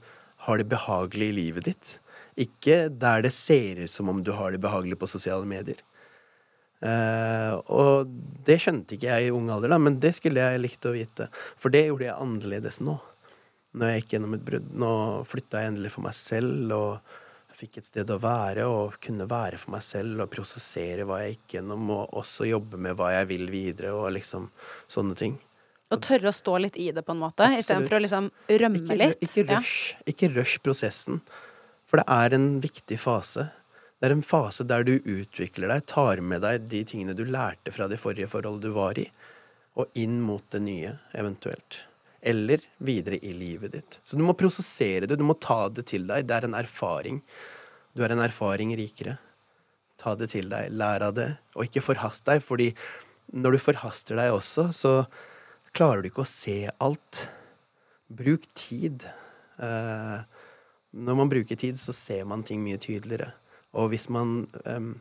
har 0.46 0.58
det 0.58 0.70
behagelig 0.70 1.32
i 1.32 1.38
livet 1.38 1.70
ditt. 1.70 1.96
Ikke 2.39 2.86
der 2.89 3.26
det 3.26 3.34
ser 3.36 3.82
ut 3.84 3.94
som 3.94 4.10
om 4.10 4.22
du 4.26 4.32
har 4.38 4.54
det 4.54 4.62
behagelig 4.62 5.00
på 5.02 5.10
sosiale 5.10 5.48
medier. 5.50 5.82
Eh, 6.82 7.54
og 7.70 8.10
det 8.46 8.58
skjønte 8.62 8.96
ikke 8.96 9.10
jeg 9.10 9.30
i 9.30 9.34
ung 9.34 9.50
alder, 9.54 9.74
da, 9.74 9.78
men 9.82 10.00
det 10.02 10.16
skulle 10.18 10.42
jeg 10.42 10.62
likt 10.62 10.88
å 10.89 10.96
vite. 10.96 11.30
For 11.62 11.74
det 11.74 11.88
gjorde 11.88 12.08
jeg 12.08 12.18
annerledes 12.18 12.82
nå. 12.86 12.98
Når 13.78 13.88
jeg 13.88 14.02
gikk 14.02 14.16
gjennom 14.16 14.34
et 14.36 14.48
brudd. 14.48 14.72
Nå 14.84 14.94
flytta 15.32 15.62
jeg 15.62 15.72
endelig 15.72 15.94
for 15.94 16.06
meg 16.06 16.16
selv 16.18 16.74
og 16.76 17.20
fikk 17.62 17.80
et 17.82 17.88
sted 17.91 18.09
å 18.12 18.18
være 18.22 18.66
og 18.70 18.97
kunne 19.03 19.28
være 19.30 19.59
for 19.62 19.76
meg 19.76 19.86
selv 19.86 20.24
og 20.24 20.32
prosessere 20.34 21.05
hva 21.07 21.22
jeg 21.24 21.36
gikk 21.36 21.57
gjennom, 21.57 21.88
og 21.93 22.18
også 22.22 22.49
jobbe 22.49 22.80
med 22.82 22.97
hva 22.99 23.14
jeg 23.20 23.30
vil 23.32 23.47
videre, 23.53 23.93
og 23.95 24.12
liksom 24.18 24.49
sånne 24.91 25.18
ting. 25.20 25.38
Og 25.91 25.99
tørre 26.05 26.32
å 26.32 26.36
stå 26.36 26.57
litt 26.64 26.78
i 26.80 26.89
det, 26.95 27.03
på 27.03 27.14
en 27.14 27.22
måte, 27.22 27.47
istedenfor 27.59 27.97
å 27.97 28.03
liksom 28.05 28.30
rømme 28.64 28.84
Ikke, 28.86 28.99
litt. 29.01 29.26
ikke 29.28 29.47
Ja. 29.51 29.62
Ikke 30.07 30.32
rush 30.32 30.62
prosessen. 30.64 31.20
For 31.86 31.99
det 31.99 32.07
er 32.07 32.34
en 32.38 32.62
viktig 32.64 32.97
fase. 32.99 33.49
Det 33.99 34.07
er 34.07 34.16
en 34.16 34.24
fase 34.24 34.64
der 34.64 34.86
du 34.88 34.95
utvikler 35.03 35.68
deg, 35.68 35.86
tar 35.86 36.22
med 36.24 36.41
deg 36.41 36.70
de 36.72 36.86
tingene 36.88 37.14
du 37.14 37.26
lærte 37.28 37.74
fra 37.76 37.89
det 37.91 37.99
forrige 37.99 38.32
forholdet 38.32 38.64
du 38.64 38.72
var 38.74 38.97
i, 38.97 39.09
og 39.76 39.91
inn 39.93 40.22
mot 40.24 40.43
det 40.49 40.64
nye, 40.64 40.95
eventuelt. 41.14 41.84
Eller 42.22 42.61
videre 42.78 43.17
i 43.17 43.34
livet 43.34 43.74
ditt. 43.74 43.99
Så 44.03 44.17
du 44.17 44.24
må 44.26 44.36
prosessere 44.38 45.07
det, 45.09 45.17
du 45.17 45.26
må 45.26 45.34
ta 45.41 45.65
det 45.74 45.88
til 45.89 46.05
deg. 46.09 46.28
Det 46.30 46.38
er 46.38 46.47
en 46.47 46.57
erfaring. 46.59 47.22
Du 47.97 48.03
er 48.05 48.13
en 48.13 48.22
erfaring 48.24 48.76
rikere. 48.78 49.17
Ta 50.01 50.13
det 50.17 50.32
til 50.34 50.49
deg, 50.49 50.72
lær 50.74 51.03
av 51.05 51.15
det, 51.17 51.28
og 51.53 51.67
ikke 51.67 51.84
forhast 51.86 52.26
deg, 52.26 52.41
fordi 52.41 52.72
når 53.32 53.55
du 53.55 53.61
forhaster 53.61 54.17
deg 54.17 54.34
også, 54.34 54.69
så 54.74 54.93
klarer 55.78 56.01
du 56.01 56.09
ikke 56.09 56.26
å 56.26 56.30
se 56.30 56.57
alt. 56.82 57.26
Bruk 58.11 58.47
tid. 58.57 59.05
Eh, 59.61 60.24
når 60.91 61.19
man 61.19 61.32
bruker 61.32 61.55
tid, 61.55 61.78
så 61.80 61.93
ser 61.95 62.26
man 62.28 62.43
ting 62.47 62.63
mye 62.65 62.82
tydeligere. 62.82 63.32
Og 63.78 63.93
hvis 63.93 64.09
man 64.11 64.49
um, 64.65 64.95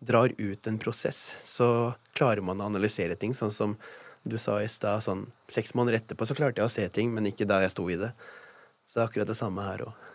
drar 0.00 0.32
ut 0.38 0.66
en 0.66 0.78
prosess, 0.80 1.34
så 1.44 1.92
klarer 2.16 2.44
man 2.44 2.62
å 2.62 2.70
analysere 2.70 3.18
ting, 3.20 3.34
sånn 3.36 3.52
som 3.52 3.76
du 4.24 4.38
sa 4.40 4.56
i 4.62 4.68
stad, 4.70 5.04
sånn 5.04 5.26
seks 5.52 5.74
måneder 5.76 6.00
etterpå 6.00 6.26
så 6.28 6.36
klarte 6.36 6.62
jeg 6.62 6.68
å 6.68 6.72
se 6.72 6.86
ting, 6.92 7.12
men 7.14 7.28
ikke 7.28 7.46
da 7.48 7.60
jeg 7.62 7.74
sto 7.74 7.84
i 7.92 7.98
det. 8.00 8.10
Så 8.88 8.96
det 8.96 9.02
er 9.02 9.08
akkurat 9.10 9.30
det 9.30 9.36
samme 9.38 9.66
her 9.66 9.84
òg. 9.86 10.06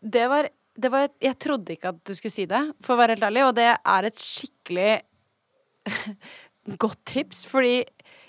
Det 0.00 0.24
var, 0.30 0.48
det 0.74 0.90
var 0.90 1.10
Jeg 1.22 1.38
trodde 1.38 1.74
ikke 1.74 1.92
at 1.92 2.00
du 2.06 2.14
skulle 2.16 2.34
si 2.34 2.48
det, 2.50 2.62
for 2.84 2.96
å 2.96 3.00
være 3.02 3.16
helt 3.16 3.28
ærlig, 3.28 3.44
og 3.46 3.54
det 3.58 3.68
er 3.76 4.08
et 4.08 4.22
skikkelig 4.22 4.90
godt 6.82 7.04
tips, 7.08 7.44
fordi 7.50 7.76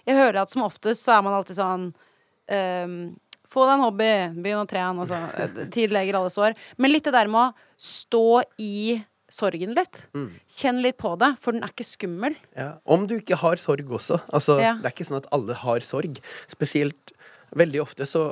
jeg 0.10 0.18
hører 0.18 0.44
at 0.44 0.54
som 0.54 0.66
oftest 0.66 1.06
så 1.06 1.18
er 1.18 1.26
man 1.26 1.36
alltid 1.38 1.60
sånn 1.60 1.90
um, 1.92 3.02
Få 3.50 3.64
deg 3.66 3.80
en 3.80 3.82
hobby, 3.82 4.10
begynn 4.46 4.62
å 4.62 4.70
trene, 4.70 5.02
altså. 5.02 5.66
Tid 5.74 5.90
leger 5.90 6.20
alle 6.20 6.30
sår. 6.30 6.54
Men 6.78 6.92
litt 6.92 7.08
det 7.08 7.16
der 7.16 7.32
med 7.34 7.48
å 7.48 7.80
stå 7.82 8.44
i 8.62 9.00
sorgen 9.34 9.76
litt. 9.78 10.04
Kjenn 10.60 10.82
litt 10.84 10.98
på 11.02 11.14
det, 11.22 11.34
for 11.42 11.56
den 11.56 11.64
er 11.66 11.74
ikke 11.74 11.88
skummel. 11.88 12.36
Ja. 12.58 12.74
Om 12.86 13.08
du 13.10 13.18
ikke 13.20 13.38
har 13.42 13.62
sorg 13.62 13.90
også. 14.00 14.20
Altså, 14.34 14.60
Ja. 14.62 14.76
Det 14.82 14.90
er 14.90 14.96
ikke 14.96 15.10
sånn 15.10 15.22
at 15.22 15.30
alle 15.36 15.54
har 15.54 15.86
sorg. 15.86 16.20
Spesielt 16.52 17.14
veldig 17.56 17.82
ofte 17.82 18.06
så 18.10 18.32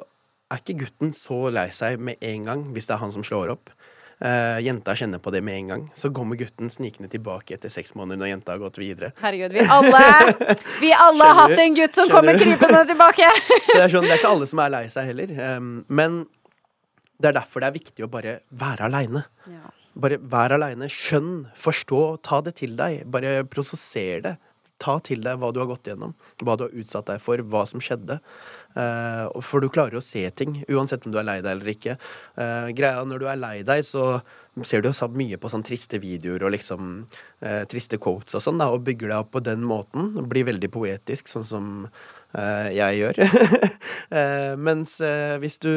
er 0.52 0.62
ikke 0.62 0.80
gutten 0.86 1.14
så 1.18 1.48
lei 1.52 1.70
seg 1.76 2.00
med 2.00 2.18
en 2.24 2.46
gang 2.48 2.66
hvis 2.74 2.88
det 2.88 2.96
er 2.96 3.02
han 3.04 3.12
som 3.16 3.24
slår 3.26 3.52
opp. 3.58 3.72
Uh, 4.18 4.58
jenta 4.66 4.96
kjenner 4.98 5.20
på 5.22 5.30
det 5.30 5.44
med 5.46 5.60
en 5.60 5.68
gang. 5.70 5.82
Så 5.94 6.10
kommer 6.10 6.40
gutten 6.40 6.72
snikende 6.74 7.10
tilbake 7.14 7.54
etter 7.54 7.70
seks 7.70 7.94
måneder 7.94 8.18
når 8.18 8.32
jenta 8.32 8.56
har 8.56 8.62
gått 8.64 8.80
videre. 8.82 9.12
Herregud, 9.22 9.54
vi 9.54 9.62
alle 9.70 10.00
Vi 10.82 10.90
alle 10.96 11.28
har 11.28 11.38
hatt 11.44 11.60
en 11.62 11.76
gutt 11.78 11.94
som 11.94 12.10
Skjønner 12.10 12.34
kommer 12.34 12.40
krypende 12.42 12.82
tilbake. 12.90 13.30
Så 13.68 13.76
det 13.76 13.84
er, 13.84 13.94
sånn, 13.94 14.08
det 14.10 14.16
er 14.16 14.22
ikke 14.24 14.32
alle 14.34 14.48
som 14.50 14.64
er 14.64 14.74
lei 14.74 14.84
seg 14.90 15.12
heller. 15.12 15.36
Um, 15.58 15.70
men 16.00 16.24
det 17.22 17.30
er 17.30 17.38
derfor 17.38 17.62
det 17.62 17.70
er 17.70 17.78
viktig 17.78 18.06
å 18.08 18.10
bare 18.10 18.40
være 18.58 18.90
aleine. 18.90 19.24
Ja. 19.50 19.70
Bare 19.98 20.20
vær 20.22 20.54
aleine. 20.58 20.90
Skjønn, 20.92 21.48
forstå, 21.58 22.02
ta 22.26 22.42
det 22.46 22.58
til 22.62 22.78
deg. 22.80 23.04
Bare 23.10 23.42
prosesser 23.50 24.22
det. 24.26 24.38
Ta 24.78 25.00
til 25.02 25.24
deg 25.26 25.40
hva 25.42 25.50
du 25.50 25.58
har 25.58 25.70
gått 25.72 25.88
gjennom, 25.90 26.12
hva 26.46 26.54
du 26.54 26.68
har 26.68 26.74
utsatt 26.78 27.08
deg 27.10 27.22
for, 27.24 27.42
hva 27.50 27.64
som 27.66 27.82
skjedde. 27.82 28.20
Eh, 28.78 29.24
for 29.42 29.64
du 29.64 29.72
klarer 29.74 29.98
å 29.98 30.04
se 30.06 30.22
ting, 30.38 30.60
uansett 30.70 31.08
om 31.08 31.16
du 31.16 31.18
er 31.18 31.26
lei 31.26 31.40
deg 31.42 31.56
eller 31.56 31.72
ikke. 31.72 31.96
Eh, 32.38 32.68
greia 32.78 33.02
Når 33.02 33.24
du 33.24 33.26
er 33.26 33.40
lei 33.42 33.56
deg, 33.66 33.82
så 33.82 34.22
ser 34.62 34.86
du 34.86 34.92
jo 34.92 35.10
mye 35.18 35.42
på 35.42 35.50
sånn 35.50 35.66
triste 35.66 35.98
videoer 36.02 36.46
og 36.46 36.54
liksom 36.54 37.08
eh, 37.42 37.64
triste 37.66 37.98
quotes 37.98 38.38
og 38.38 38.46
sånn, 38.46 38.62
da, 38.62 38.70
og 38.70 38.86
bygger 38.86 39.10
deg 39.10 39.18
opp 39.18 39.34
på 39.34 39.42
den 39.50 39.66
måten. 39.66 40.14
Blir 40.30 40.46
veldig 40.46 40.70
poetisk, 40.70 41.26
sånn 41.34 41.50
som 41.50 41.74
jeg 42.76 43.00
gjør. 43.00 43.22
eh, 44.20 44.54
mens 44.60 44.98
eh, 45.04 45.38
hvis 45.42 45.58
du 45.64 45.72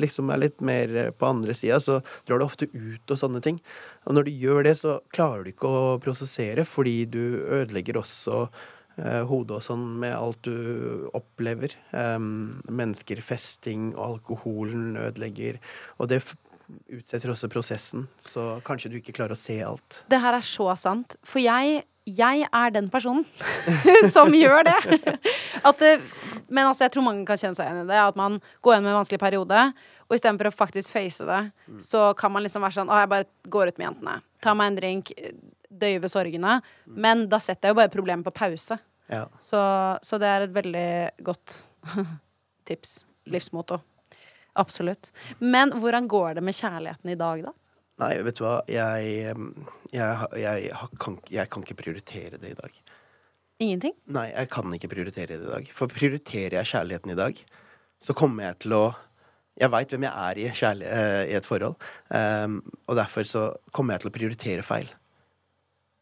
liksom 0.00 0.30
er 0.32 0.42
litt 0.46 0.64
mer 0.64 1.12
på 1.16 1.28
andre 1.28 1.56
sida, 1.56 1.80
så 1.82 2.00
drar 2.28 2.40
du 2.40 2.46
ofte 2.46 2.70
ut 2.72 3.12
og 3.12 3.20
sånne 3.20 3.42
ting. 3.44 3.60
Og 4.06 4.16
når 4.16 4.28
du 4.28 4.32
gjør 4.46 4.64
det, 4.66 4.76
så 4.80 5.00
klarer 5.14 5.44
du 5.44 5.52
ikke 5.52 5.68
å 5.68 5.84
prosessere, 6.02 6.66
fordi 6.68 6.96
du 7.10 7.22
ødelegger 7.58 8.00
også 8.00 8.46
eh, 8.46 9.22
hodet 9.28 9.58
og 9.58 9.66
sånn 9.66 9.86
med 10.02 10.16
alt 10.16 10.40
du 10.46 11.10
opplever. 11.16 11.76
Um, 11.92 12.62
mennesker, 12.70 13.20
festing 13.24 13.92
og 13.94 14.16
alkoholen 14.16 14.96
ødelegger. 15.00 15.60
Og 16.00 16.12
det 16.12 16.22
utsetter 16.90 17.30
også 17.30 17.50
prosessen, 17.50 18.06
så 18.22 18.56
kanskje 18.66 18.90
du 18.90 18.98
ikke 19.00 19.14
klarer 19.16 19.36
å 19.36 19.40
se 19.40 19.58
alt. 19.62 20.02
Det 20.10 20.18
her 20.22 20.38
er 20.38 20.46
så 20.46 20.68
sant. 20.80 21.18
For 21.26 21.42
jeg, 21.42 21.84
jeg 22.06 22.46
er 22.46 22.70
den 22.74 22.88
personen 22.92 23.26
som 24.14 24.34
gjør 24.34 24.66
det. 24.68 24.76
At. 25.66 25.82
Men 26.46 26.68
altså, 26.68 26.84
jeg 26.86 26.94
tror 26.94 27.06
mange 27.08 27.26
kan 27.26 27.40
kjenne 27.40 27.58
seg 27.58 27.66
igjen 27.66 27.82
i 27.82 27.90
det. 27.90 27.98
At 27.98 28.18
man 28.18 28.38
går 28.62 28.76
gjennom 28.76 28.92
en 28.92 29.00
vanskelig 29.00 29.20
periode, 29.22 29.64
og 30.06 30.14
istedenfor 30.14 30.50
å 30.50 30.54
faktisk 30.54 30.94
face 30.94 31.26
det, 31.26 31.40
så 31.82 32.12
kan 32.18 32.30
man 32.30 32.44
liksom 32.46 32.62
være 32.62 32.78
sånn 32.78 32.92
Å, 32.92 33.00
jeg 33.02 33.10
bare 33.10 33.26
går 33.50 33.72
ut 33.72 33.80
med 33.80 33.88
jentene. 33.88 34.18
Ta 34.44 34.54
meg 34.54 34.70
en 34.70 34.78
drink, 34.78 35.12
Døyve 35.76 36.08
sorgene. 36.08 36.60
Men 36.86 37.26
da 37.28 37.40
setter 37.42 37.68
jeg 37.68 37.74
jo 37.74 37.80
bare 37.80 37.92
problemet 37.92 38.26
på 38.28 38.34
pause. 38.38 38.78
Ja. 39.10 39.26
Så, 39.38 39.58
så 40.06 40.18
det 40.22 40.30
er 40.30 40.46
et 40.46 40.54
veldig 40.54 40.88
godt 41.26 41.58
tips. 42.70 43.00
Livsmotto. 43.26 43.80
Absolutt. 44.56 45.10
Men 45.42 45.74
hvordan 45.74 46.06
går 46.08 46.38
det 46.38 46.46
med 46.46 46.56
kjærligheten 46.56 47.10
i 47.12 47.18
dag, 47.18 47.42
da? 47.48 47.52
Nei, 48.02 48.12
vet 48.26 48.36
du 48.36 48.44
hva, 48.44 48.58
jeg, 48.68 49.32
jeg, 49.94 50.26
jeg, 50.36 50.88
kan, 51.00 51.16
jeg 51.32 51.48
kan 51.52 51.64
ikke 51.64 51.78
prioritere 51.78 52.40
det 52.42 52.52
i 52.52 52.58
dag. 52.58 52.80
Ingenting? 53.64 53.94
Nei, 54.12 54.26
jeg 54.34 54.50
kan 54.52 54.74
ikke 54.76 54.90
prioritere 54.92 55.38
det 55.38 55.46
i 55.46 55.52
dag. 55.54 55.70
For 55.72 55.88
prioriterer 55.88 56.58
jeg 56.58 56.70
kjærligheten 56.74 57.14
i 57.14 57.16
dag, 57.16 57.40
så 58.04 58.16
kommer 58.16 58.50
jeg 58.50 58.64
til 58.66 58.76
å 58.76 58.84
Jeg 59.56 59.72
veit 59.72 59.88
hvem 59.88 60.02
jeg 60.04 60.12
er 60.12 60.36
i, 60.36 60.42
eh, 60.84 61.22
i 61.30 61.36
et 61.38 61.46
forhold, 61.48 61.78
um, 62.12 62.58
og 62.84 62.96
derfor 62.98 63.24
så 63.24 63.44
kommer 63.72 63.94
jeg 63.94 64.02
til 64.02 64.10
å 64.10 64.12
prioritere 64.12 64.62
feil. 64.68 64.90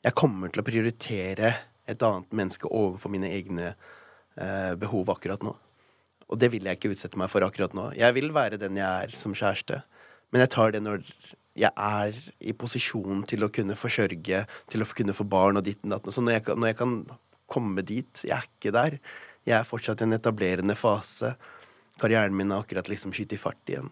Jeg 0.03 0.16
kommer 0.18 0.51
til 0.51 0.59
å 0.59 0.64
prioritere 0.66 1.53
et 1.86 2.03
annet 2.03 2.34
menneske 2.34 2.66
overfor 2.66 3.12
mine 3.14 3.30
egne 3.30 3.68
uh, 3.76 4.74
behov 4.74 5.12
akkurat 5.14 5.47
nå. 5.47 5.55
Og 6.26 6.40
det 6.42 6.51
vil 6.51 6.66
jeg 6.66 6.80
ikke 6.80 6.90
utsette 6.97 7.20
meg 7.20 7.30
for 7.30 7.47
akkurat 7.47 7.78
nå. 7.78 7.92
Jeg 7.95 8.16
vil 8.18 8.34
være 8.34 8.59
den 8.59 8.74
jeg 8.82 9.07
er 9.07 9.14
som 9.22 9.38
kjæreste, 9.38 9.84
men 10.34 10.42
jeg 10.42 10.51
tar 10.57 10.74
det 10.74 10.82
når 10.82 11.07
jeg 11.55 11.70
er 11.70 12.16
i 12.42 12.55
posisjon 12.59 13.22
til 13.30 13.46
å 13.46 13.50
kunne 13.55 13.76
forsørge, 13.78 14.40
til 14.70 14.82
å 14.82 14.88
kunne 14.90 15.14
få 15.14 15.26
barn 15.30 15.61
og 15.61 15.66
ditt 15.66 15.84
og 15.86 15.94
datt. 15.94 16.11
Så 16.14 16.24
når 16.24 16.38
jeg, 16.38 16.57
når 16.59 16.72
jeg 16.72 16.80
kan 16.80 16.96
komme 17.55 17.84
dit 17.86 18.22
Jeg 18.24 18.34
er 18.34 18.46
ikke 18.48 18.72
der. 18.74 18.98
Jeg 19.44 19.59
er 19.59 19.68
fortsatt 19.68 20.00
i 20.00 20.07
en 20.07 20.16
etablerende 20.16 20.74
fase. 20.74 21.34
Karrieren 22.00 22.34
min 22.34 22.50
har 22.50 22.64
akkurat 22.64 22.88
liksom 22.90 23.12
skutt 23.14 23.34
i 23.36 23.38
fart 23.38 23.70
igjen. 23.70 23.90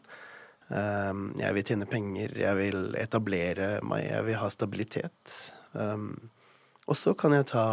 Um, 0.72 1.26
jeg 1.36 1.52
vil 1.54 1.66
tjene 1.68 1.86
penger, 1.86 2.32
jeg 2.40 2.56
vil 2.56 2.96
etablere 2.96 3.74
meg, 3.84 4.06
jeg 4.06 4.24
vil 4.26 4.38
ha 4.40 4.48
stabilitet. 4.50 5.34
Um, 5.76 6.30
og 6.88 6.96
så 6.98 7.12
kan 7.18 7.36
jeg 7.36 7.50
ta 7.52 7.66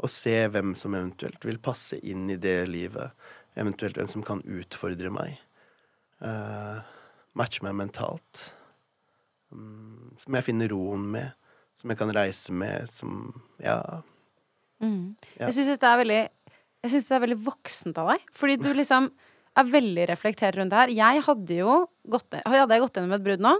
og 0.00 0.12
se 0.12 0.36
hvem 0.52 0.76
som 0.78 0.94
eventuelt 0.96 1.42
vil 1.44 1.58
passe 1.60 1.96
inn 2.04 2.28
i 2.30 2.38
det 2.40 2.68
livet. 2.68 3.16
Eventuelt 3.58 3.96
hvem 3.96 4.12
som 4.12 4.24
kan 4.24 4.44
utfordre 4.44 5.10
meg. 5.12 5.40
Uh, 6.20 6.84
matche 7.36 7.64
meg 7.64 7.78
mentalt. 7.80 8.50
Um, 9.52 10.12
som 10.20 10.36
jeg 10.38 10.46
finner 10.46 10.70
roen 10.72 11.08
med. 11.14 11.32
Som 11.78 11.92
jeg 11.92 12.00
kan 12.00 12.12
reise 12.14 12.52
med. 12.52 12.90
Som 12.92 13.42
Ja. 13.62 14.02
Ja. 14.80 15.48
Jeg 15.50 15.52
syns 15.58 15.76
det 15.78 15.84
er 15.84 15.98
veldig 16.00 16.20
Jeg 16.80 16.90
synes 16.90 17.08
det 17.08 17.16
er 17.16 17.26
veldig 17.26 17.42
voksent 17.44 17.98
av 18.00 18.14
deg. 18.14 18.22
Fordi 18.32 18.56
du 18.56 18.70
liksom 18.72 19.10
er 19.58 19.66
veldig 19.66 20.04
reflektert 20.08 20.56
rundt 20.56 20.70
det 20.72 20.78
her. 20.78 20.92
Jeg 20.94 21.22
hadde 21.26 21.56
jo 21.58 21.72
gått, 22.08 22.36
hadde 22.46 22.70
jeg 22.76 22.82
gått 22.84 22.96
gjennom 22.96 23.14
et 23.16 23.24
brudd 23.24 23.42
nå, 23.42 23.52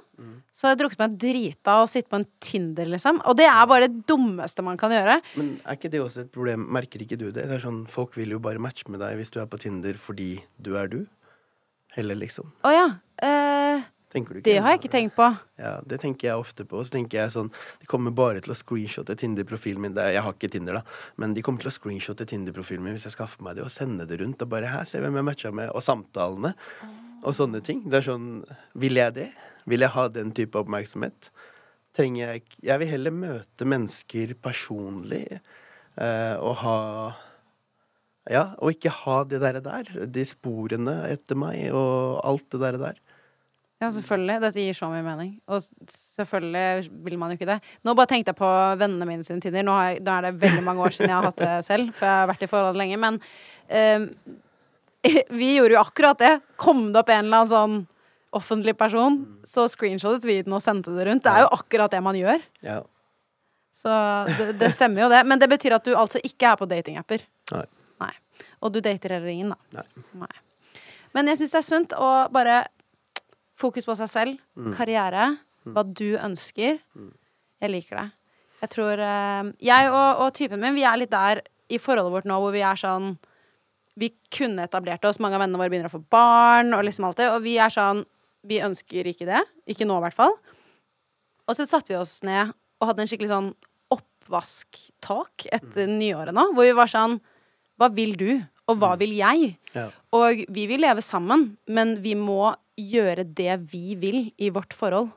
så 0.54 0.66
hadde 0.68 0.76
jeg 0.76 0.80
drukket 0.84 1.02
meg 1.02 1.16
drita 1.24 1.74
og 1.82 1.90
sittet 1.90 2.10
på 2.12 2.20
en 2.20 2.26
Tinder, 2.40 2.86
liksom. 2.94 3.18
Og 3.26 3.36
det 3.36 3.48
er 3.50 3.66
bare 3.68 3.88
det 3.88 4.04
dummeste 4.08 4.62
man 4.64 4.78
kan 4.80 4.94
gjøre. 4.94 5.18
Men 5.36 5.50
er 5.64 5.76
ikke 5.76 5.90
det 5.92 6.00
også 6.00 6.24
et 6.24 6.32
problem? 6.32 6.68
Merker 6.72 7.02
ikke 7.04 7.18
du 7.18 7.26
det? 7.30 7.42
Det 7.42 7.58
er 7.58 7.64
sånn, 7.64 7.82
Folk 7.90 8.16
vil 8.16 8.36
jo 8.36 8.40
bare 8.42 8.62
matche 8.62 8.86
med 8.88 9.02
deg 9.02 9.18
hvis 9.18 9.34
du 9.34 9.40
er 9.42 9.50
på 9.50 9.60
Tinder 9.60 9.98
fordi 10.00 10.36
du 10.62 10.76
er 10.78 10.88
du. 10.88 11.00
Heller, 11.96 12.14
liksom. 12.14 12.52
Å 12.62 12.70
ja. 12.70 12.86
Eh, 13.26 13.82
det 14.10 14.56
har 14.58 14.72
jeg 14.74 14.80
ikke 14.80 14.90
tenkt 14.90 15.14
på. 15.14 15.26
Ja, 15.60 15.76
det 15.86 16.00
tenker 16.02 16.26
jeg 16.26 16.42
ofte 16.42 16.64
på. 16.66 16.80
Så 16.82 16.96
tenker 16.96 17.20
jeg 17.20 17.30
sånn 17.30 17.50
De 17.78 17.86
kommer 17.90 18.10
bare 18.10 18.40
til 18.42 18.50
å 18.50 18.56
screenshotte 18.58 19.14
Tinder-profilen 19.20 19.84
min. 19.84 19.94
Jeg 19.94 20.24
har 20.24 20.34
ikke 20.34 20.50
Tinder, 20.50 20.80
da, 20.80 21.12
men 21.20 21.36
de 21.36 21.44
kommer 21.46 21.62
til 21.62 21.70
å 21.70 21.74
screenshotte 21.76 22.26
Tinder-profilen 22.26 22.82
min 22.82 22.96
hvis 22.96 23.06
jeg 23.06 23.14
skaffer 23.14 23.44
meg 23.46 23.58
det, 23.58 23.68
og 23.68 23.70
sende 23.70 24.08
det 24.10 24.18
rundt. 24.18 24.42
Og 24.42 24.50
bare 24.50 24.72
her, 24.72 24.88
se 24.90 24.98
hvem 25.02 25.20
jeg 25.20 25.28
matcha 25.28 25.52
med, 25.54 25.70
og 25.70 25.84
samtalene. 25.86 26.56
Og 27.22 27.36
sånne 27.36 27.62
ting. 27.62 27.84
Det 27.86 28.00
er 28.00 28.08
sånn 28.08 28.28
Vil 28.80 28.98
jeg 28.98 29.14
det? 29.18 29.28
Vil 29.70 29.84
jeg 29.84 29.94
ha 29.94 30.06
den 30.10 30.34
type 30.34 30.58
oppmerksomhet? 30.58 31.30
Trenger 31.96 32.22
jeg 32.24 32.42
ikke 32.42 32.62
Jeg 32.66 32.82
vil 32.82 32.92
heller 32.94 33.14
møte 33.14 33.68
mennesker 33.68 34.34
personlig 34.42 35.26
eh, 35.36 36.36
og 36.40 36.54
ha 36.64 36.78
Ja, 38.30 38.44
og 38.58 38.74
ikke 38.74 38.92
ha 39.04 39.20
det 39.28 39.40
derre 39.42 39.62
der. 39.64 39.94
De 40.10 40.26
sporene 40.28 40.96
etter 41.12 41.38
meg 41.38 41.70
og 41.70 42.20
alt 42.26 42.48
det 42.52 42.62
derre 42.64 42.82
der. 42.88 43.00
Ja, 43.80 43.88
selvfølgelig. 43.94 44.36
Dette 44.42 44.60
gir 44.60 44.76
så 44.76 44.90
mye 44.92 45.04
mening. 45.04 45.30
Og 45.48 45.62
selvfølgelig 45.88 46.90
vil 47.06 47.16
man 47.20 47.32
jo 47.32 47.38
ikke 47.38 47.48
det. 47.48 47.56
Nå 47.86 47.94
bare 47.96 48.10
tenkte 48.10 48.34
jeg 48.34 48.40
på 48.40 48.50
vennene 48.80 49.08
mine 49.08 49.24
sine 49.24 49.40
tider. 49.40 49.64
Nå, 49.64 49.76
jeg, 49.86 50.02
nå 50.04 50.16
er 50.18 50.26
det 50.26 50.34
veldig 50.42 50.64
mange 50.66 50.84
år 50.84 50.96
siden 50.96 51.08
jeg 51.08 51.16
har 51.16 51.28
hatt 51.30 51.40
det 51.40 51.54
selv, 51.64 51.94
for 51.96 52.04
jeg 52.04 52.18
har 52.18 52.28
vært 52.28 52.44
i 52.44 52.50
forhold 52.50 52.76
lenge. 52.76 52.98
Men 53.00 53.16
eh, 53.72 54.04
vi 55.40 55.54
gjorde 55.54 55.78
jo 55.78 55.80
akkurat 55.80 56.20
det. 56.20 56.34
Kom 56.60 56.90
det 56.90 57.00
opp 57.00 57.12
en 57.14 57.24
eller 57.24 57.42
annen 57.42 57.52
sånn 57.54 57.78
offentlig 58.36 58.76
person, 58.78 59.16
så 59.48 59.64
screenshotet 59.66 60.26
vi 60.28 60.36
den 60.44 60.54
og 60.54 60.62
sendte 60.62 60.92
det 60.94 61.06
rundt. 61.08 61.24
Det 61.24 61.32
er 61.32 61.46
jo 61.46 61.54
akkurat 61.56 61.90
det 61.90 62.02
man 62.04 62.18
gjør. 62.18 62.44
Ja. 62.62 62.76
Så 63.74 63.94
det, 64.36 64.52
det 64.60 64.70
stemmer 64.76 65.06
jo 65.06 65.08
det. 65.10 65.22
Men 65.26 65.40
det 65.40 65.48
betyr 65.50 65.78
at 65.78 65.88
du 65.88 65.96
altså 65.98 66.20
ikke 66.26 66.52
er 66.52 66.60
på 66.60 66.68
datingapper. 66.70 67.24
Nei. 67.54 67.64
Nei. 68.04 68.12
Og 68.60 68.76
du 68.76 68.78
dater 68.84 69.16
heller 69.16 69.32
ingen, 69.32 69.56
da. 69.56 69.80
Nei. 69.80 70.04
Nei. 70.26 70.82
Men 71.16 71.32
jeg 71.32 71.40
syns 71.40 71.56
det 71.56 71.60
er 71.62 71.66
sunt 71.66 71.96
å 71.96 72.10
bare 72.30 72.60
fokus 73.60 73.86
på 73.88 73.94
seg 73.98 74.08
selv, 74.10 74.38
Mm. 74.56 74.72
karriere, 74.76 75.28
hva 75.68 75.82
du 75.84 76.16
ønsker. 76.18 76.78
Jeg 77.60 77.70
liker 77.70 77.96
det. 78.00 78.06
Jeg 78.62 78.70
tror 78.74 78.98
eh, 79.00 79.52
Jeg 79.60 79.90
og, 79.92 80.20
og 80.24 80.34
typen 80.36 80.60
min, 80.60 80.74
vi 80.76 80.82
er 80.84 80.96
litt 81.00 81.10
der 81.12 81.42
i 81.70 81.78
forholdet 81.80 82.12
vårt 82.12 82.26
nå 82.28 82.36
hvor 82.40 82.52
vi 82.52 82.60
er 82.66 82.76
sånn 82.80 83.14
Vi 84.00 84.10
kunne 84.32 84.64
etablert 84.64 85.04
oss, 85.04 85.18
mange 85.20 85.34
av 85.36 85.42
vennene 85.42 85.58
våre 85.60 85.68
begynner 85.72 85.90
å 85.90 85.94
få 85.98 86.04
barn, 86.10 86.72
og 86.74 86.84
liksom 86.86 87.04
alt 87.08 87.18
det, 87.20 87.28
og 87.34 87.42
vi 87.44 87.58
er 87.60 87.68
sånn 87.72 88.04
Vi 88.46 88.60
ønsker 88.64 89.04
ikke 89.10 89.26
det. 89.28 89.42
Ikke 89.68 89.84
nå, 89.88 89.98
i 90.00 90.04
hvert 90.06 90.16
fall. 90.16 90.32
Og 91.48 91.56
så 91.56 91.66
satte 91.68 91.92
vi 91.92 91.98
oss 92.00 92.22
ned 92.24 92.52
og 92.80 92.88
hadde 92.88 93.02
en 93.04 93.10
skikkelig 93.10 93.28
sånn 93.32 93.50
oppvask-talk 93.92 95.46
etter 95.52 95.88
nyåret 95.90 96.34
nå, 96.36 96.46
hvor 96.54 96.64
vi 96.68 96.72
var 96.76 96.90
sånn 96.90 97.18
Hva 97.80 97.88
vil 97.96 98.12
du? 98.20 98.30
Og 98.68 98.76
hva 98.78 98.92
vil 99.00 99.12
jeg? 99.16 99.54
Ja. 99.74 99.88
Og 100.14 100.44
vi 100.52 100.66
vil 100.70 100.82
leve 100.84 101.02
sammen, 101.02 101.56
men 101.66 101.96
vi 102.04 102.12
må 102.14 102.52
gjøre 102.80 103.24
det 103.26 103.58
vi 103.72 103.94
vil 104.00 104.22
i 104.38 104.50
vårt 104.54 104.72
forhold. 104.76 105.10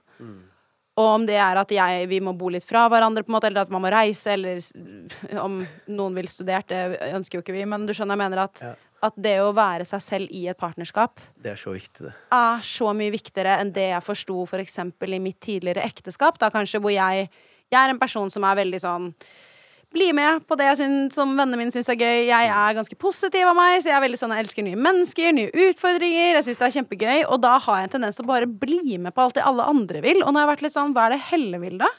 Og 0.93 1.07
om 1.09 1.23
det 1.25 1.39
er 1.41 1.57
at 1.57 1.71
jeg, 1.73 2.05
vi 2.11 2.19
må 2.21 2.35
bo 2.37 2.51
litt 2.53 2.65
fra 2.69 2.83
hverandre, 2.91 3.23
på 3.25 3.31
en 3.31 3.37
måte, 3.39 3.49
eller 3.49 3.63
at 3.65 3.71
man 3.73 3.81
må 3.81 3.89
reise, 3.89 4.35
eller 4.35 4.59
om 5.41 5.55
noen 5.89 6.17
vil 6.19 6.27
studere, 6.29 6.61
det 6.69 6.81
ønsker 7.15 7.39
jo 7.39 7.41
ikke 7.41 7.55
vi, 7.55 7.63
men 7.65 7.87
du 7.89 7.93
skjønner, 7.97 8.13
jeg 8.13 8.21
mener 8.21 8.43
at, 8.43 8.61
Ja. 8.61 8.75
at 9.09 9.13
det 9.17 9.39
å 9.41 9.49
være 9.57 9.87
seg 9.89 10.01
selv 10.05 10.27
i 10.31 10.45
et 10.47 10.57
partnerskap 10.61 11.17
Det 11.41 11.51
er 11.51 11.55
så 11.57 11.73
viktig, 11.73 12.05
det. 12.05 12.13
er 12.31 12.61
så 12.61 12.93
mye 12.93 13.11
viktigere 13.11 13.57
enn 13.59 13.73
det 13.73 13.89
jeg 13.89 14.05
forsto 14.05 14.45
for 14.47 14.59
eksempel 14.61 15.13
i 15.17 15.19
mitt 15.19 15.39
tidligere 15.41 15.83
ekteskap, 15.83 16.37
da 16.37 16.51
kanskje, 16.53 16.79
hvor 16.79 16.93
jeg, 16.93 17.27
jeg 17.73 17.79
er 17.81 17.89
en 17.89 17.99
person 17.99 18.29
som 18.29 18.43
er 18.45 18.55
veldig 18.61 18.79
sånn 18.85 19.09
bli 19.93 20.09
med 20.15 20.43
på 20.49 20.57
det 20.59 20.65
jeg 20.71 20.79
synes, 20.81 21.15
som 21.17 21.31
vennene 21.37 21.59
mine 21.59 21.73
syns 21.73 21.89
er 21.91 21.99
gøy. 21.99 22.25
Jeg 22.27 22.49
er 22.49 22.77
ganske 22.77 22.97
positiv 22.99 23.49
av 23.49 23.57
meg, 23.57 23.77
så 23.79 23.91
jeg 23.91 23.97
er 23.97 24.03
veldig 24.03 24.19
sånn, 24.19 24.33
jeg 24.35 24.45
elsker 24.45 24.65
nye 24.67 24.79
mennesker, 24.87 25.35
nye 25.37 25.51
utfordringer. 25.67 26.39
Jeg 26.39 26.47
syns 26.47 26.61
det 26.61 26.67
er 26.67 26.75
kjempegøy. 26.77 27.19
Og 27.27 27.43
da 27.43 27.53
har 27.61 27.79
jeg 27.79 27.89
en 27.89 27.93
tendens 27.97 28.19
til 28.19 28.25
å 28.25 28.31
bare 28.31 28.49
bli 28.49 28.97
med 29.01 29.15
på 29.15 29.23
alt 29.27 29.37
det 29.37 29.45
alle 29.45 29.67
andre 29.69 30.01
vil. 30.05 30.23
Og 30.23 30.33
nå 30.33 30.41
har 30.41 30.47
jeg 30.47 30.53
vært 30.55 30.65
litt 30.67 30.75
sånn, 30.75 30.95
hva 30.97 31.07
er 31.07 31.15
det 31.15 31.21
Helle 31.29 31.61
vil, 31.61 31.77
da? 31.81 31.89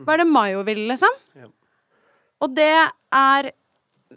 Hva 0.00 0.16
er 0.16 0.24
det 0.24 0.30
Mayo 0.30 0.64
vil, 0.66 0.82
liksom? 0.90 1.20
Ja. 1.38 1.50
Og 2.42 2.56
det 2.56 2.72
er 2.72 3.52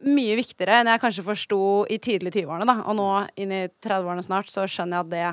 mye 0.07 0.38
viktigere 0.38 0.80
enn 0.82 0.89
jeg 0.91 1.01
kanskje 1.01 1.26
forsto 1.26 1.61
i 1.89 1.99
tidlig 2.01 2.34
20-årene, 2.36 2.68
da. 2.70 2.80
Og 2.86 2.97
nå 2.97 3.11
inn 3.41 3.53
i 3.53 3.63
30-årene 3.70 4.26
snart, 4.26 4.49
så 4.53 4.65
skjønner 4.70 4.99
jeg 4.99 5.05
at 5.05 5.13
det 5.13 5.24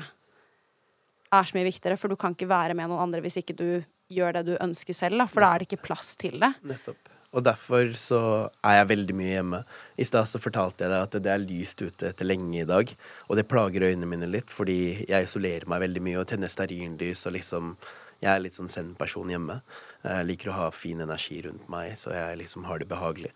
er 1.35 1.49
så 1.49 1.57
mye 1.57 1.67
viktigere, 1.67 1.97
for 2.01 2.09
du 2.09 2.17
kan 2.19 2.33
ikke 2.33 2.49
være 2.49 2.77
med 2.77 2.89
noen 2.89 3.07
andre 3.07 3.21
hvis 3.25 3.41
ikke 3.41 3.57
du 3.57 3.67
gjør 4.13 4.37
det 4.37 4.45
du 4.51 4.55
ønsker 4.61 4.93
selv, 4.95 5.21
da. 5.21 5.29
For 5.29 5.45
da 5.45 5.51
er 5.53 5.61
det 5.61 5.69
ikke 5.69 5.85
plass 5.89 6.13
til 6.21 6.37
det. 6.41 6.53
Nettopp. 6.65 7.14
Og 7.35 7.43
derfor 7.43 7.91
så 7.99 8.19
er 8.63 8.77
jeg 8.79 8.89
veldig 8.93 9.15
mye 9.19 9.33
hjemme. 9.33 9.59
I 9.99 10.07
stad 10.07 10.29
så 10.31 10.39
fortalte 10.39 10.85
jeg 10.85 10.93
deg 10.93 11.03
at 11.03 11.17
det 11.25 11.31
er 11.33 11.43
lyst 11.43 11.81
ute 11.83 12.09
etter 12.09 12.27
lenge 12.27 12.61
i 12.61 12.67
dag. 12.67 12.93
Og 13.27 13.35
det 13.35 13.47
plager 13.51 13.89
øynene 13.89 14.07
mine 14.07 14.29
litt, 14.31 14.53
fordi 14.55 15.03
jeg 15.03 15.27
isolerer 15.27 15.67
meg 15.67 15.83
veldig 15.83 16.03
mye 16.07 16.21
og 16.21 16.29
tenner 16.31 16.51
stearinlys 16.51 17.27
og 17.27 17.37
liksom 17.39 17.77
Jeg 18.23 18.31
er 18.31 18.39
litt 18.39 18.55
sånn 18.55 18.71
zen-person 18.71 19.29
hjemme. 19.29 19.57
Jeg 20.01 20.25
liker 20.25 20.49
å 20.49 20.53
ha 20.55 20.67
fin 20.71 21.01
energi 21.03 21.41
rundt 21.43 21.67
meg, 21.69 21.97
så 21.99 22.13
jeg 22.15 22.37
liksom 22.39 22.63
har 22.65 22.79
det 22.79 22.87
behagelig. 22.87 23.33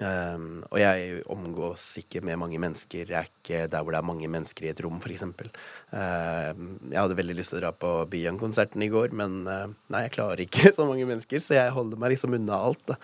Um, 0.00 0.62
og 0.70 0.78
jeg 0.80 1.18
omgås 1.28 1.82
ikke 2.00 2.22
med 2.24 2.38
mange 2.40 2.56
mennesker. 2.62 3.10
Jeg 3.10 3.18
er 3.18 3.26
ikke 3.28 3.66
der 3.68 3.82
hvor 3.84 3.92
det 3.92 3.98
er 4.00 4.06
mange 4.08 4.28
mennesker 4.32 4.64
i 4.64 4.70
et 4.72 4.80
rom, 4.80 4.96
f.eks. 5.02 5.24
Uh, 5.26 6.52
jeg 6.88 6.96
hadde 6.96 7.18
veldig 7.18 7.36
lyst 7.36 7.52
til 7.52 7.60
å 7.60 7.62
dra 7.66 7.72
på 7.76 7.90
Byang-konserten 8.12 8.84
i 8.86 8.88
går, 8.92 9.12
men 9.20 9.40
uh, 9.44 9.66
nei, 9.92 10.04
jeg 10.06 10.14
klarer 10.16 10.40
ikke 10.46 10.72
så 10.76 10.86
mange 10.88 11.04
mennesker, 11.10 11.42
så 11.44 11.58
jeg 11.58 11.74
holder 11.76 12.00
meg 12.00 12.14
liksom 12.14 12.36
unna 12.38 12.62
alt. 12.70 12.94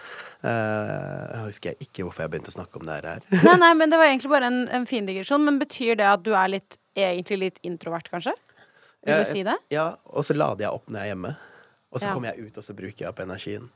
Uh, 0.40 0.48
jeg 0.48 1.44
husker 1.50 1.84
ikke 1.84 2.06
hvorfor 2.06 2.24
jeg 2.24 2.34
begynte 2.34 2.54
å 2.54 2.56
snakke 2.56 2.80
om 2.80 2.88
det 2.88 2.98
her. 3.02 3.22
Nei, 3.46 3.56
nei, 3.60 3.72
men 3.76 3.92
det 3.92 4.00
var 4.00 4.08
egentlig 4.08 4.32
bare 4.32 4.48
en, 4.48 4.62
en 4.80 4.88
fin 4.88 5.06
digresjon. 5.08 5.44
Men 5.44 5.60
betyr 5.60 5.98
det 6.00 6.08
at 6.08 6.24
du 6.24 6.32
er 6.32 6.54
litt, 6.56 6.78
egentlig 6.96 7.42
litt 7.42 7.60
introvert, 7.66 8.08
kanskje? 8.12 8.32
Vil 9.06 9.20
du 9.20 9.28
si 9.28 9.44
det? 9.46 9.54
Ja, 9.70 9.90
og 10.10 10.24
så 10.26 10.34
lader 10.34 10.66
jeg 10.66 10.72
opp 10.80 10.88
når 10.90 10.98
jeg 11.02 11.10
er 11.10 11.12
hjemme. 11.14 11.36
Og 11.92 12.00
så 12.00 12.08
Ja. 12.08 12.14
kommer 12.16 12.32
jeg 12.32 12.48
ut, 12.48 12.56
og 12.58 12.64
så 12.66 12.74
bruker 12.76 13.04
jeg 13.04 13.08
opp 13.12 13.20
energien. 13.22 13.68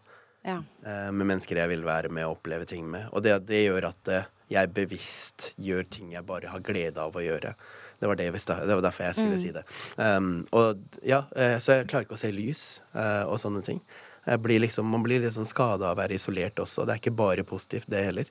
Ja. 0.47 0.63
eh, 0.87 1.11
med 1.13 1.27
mennesker 1.27 1.59
jeg 1.61 1.69
vil 1.69 1.85
være 1.85 2.09
med 2.09 2.25
og 2.27 2.39
oppleve 2.39 2.65
ting 2.69 2.87
med. 2.89 3.09
Og 3.13 3.23
det, 3.25 3.35
det 3.49 3.65
gjør 3.67 3.91
at 3.91 4.11
eh, 4.13 4.29
jeg 4.51 4.73
bevisst 4.75 5.51
gjør 5.61 5.87
ting 5.93 6.15
jeg 6.15 6.27
bare 6.27 6.51
har 6.51 6.63
glede 6.65 7.01
av 7.01 7.17
å 7.17 7.25
gjøre. 7.25 7.55
Det 8.01 8.09
var, 8.09 8.17
det, 8.17 8.31
det 8.33 8.75
var 8.75 8.85
derfor 8.87 9.05
jeg 9.05 9.19
skulle 9.19 9.41
si 9.43 9.51
det. 9.53 9.63
Um, 10.01 10.47
og 10.57 10.81
ja, 11.05 11.27
eh, 11.37 11.59
Så 11.61 11.77
jeg 11.77 11.91
klarer 11.91 12.07
ikke 12.07 12.17
å 12.17 12.23
se 12.23 12.31
lys 12.33 12.63
eh, 12.95 13.27
og 13.29 13.37
sånne 13.43 13.61
ting. 13.67 13.83
Blir 14.41 14.61
liksom, 14.63 14.89
man 14.89 15.05
blir 15.05 15.21
litt 15.21 15.35
sånn 15.35 15.49
skada 15.49 15.91
av 15.91 15.97
å 15.97 16.01
være 16.01 16.17
isolert 16.17 16.61
også. 16.61 16.85
Det 16.87 16.95
er 16.95 17.01
ikke 17.03 17.17
bare 17.19 17.45
positivt, 17.45 17.89
det 17.93 18.03
heller. 18.05 18.29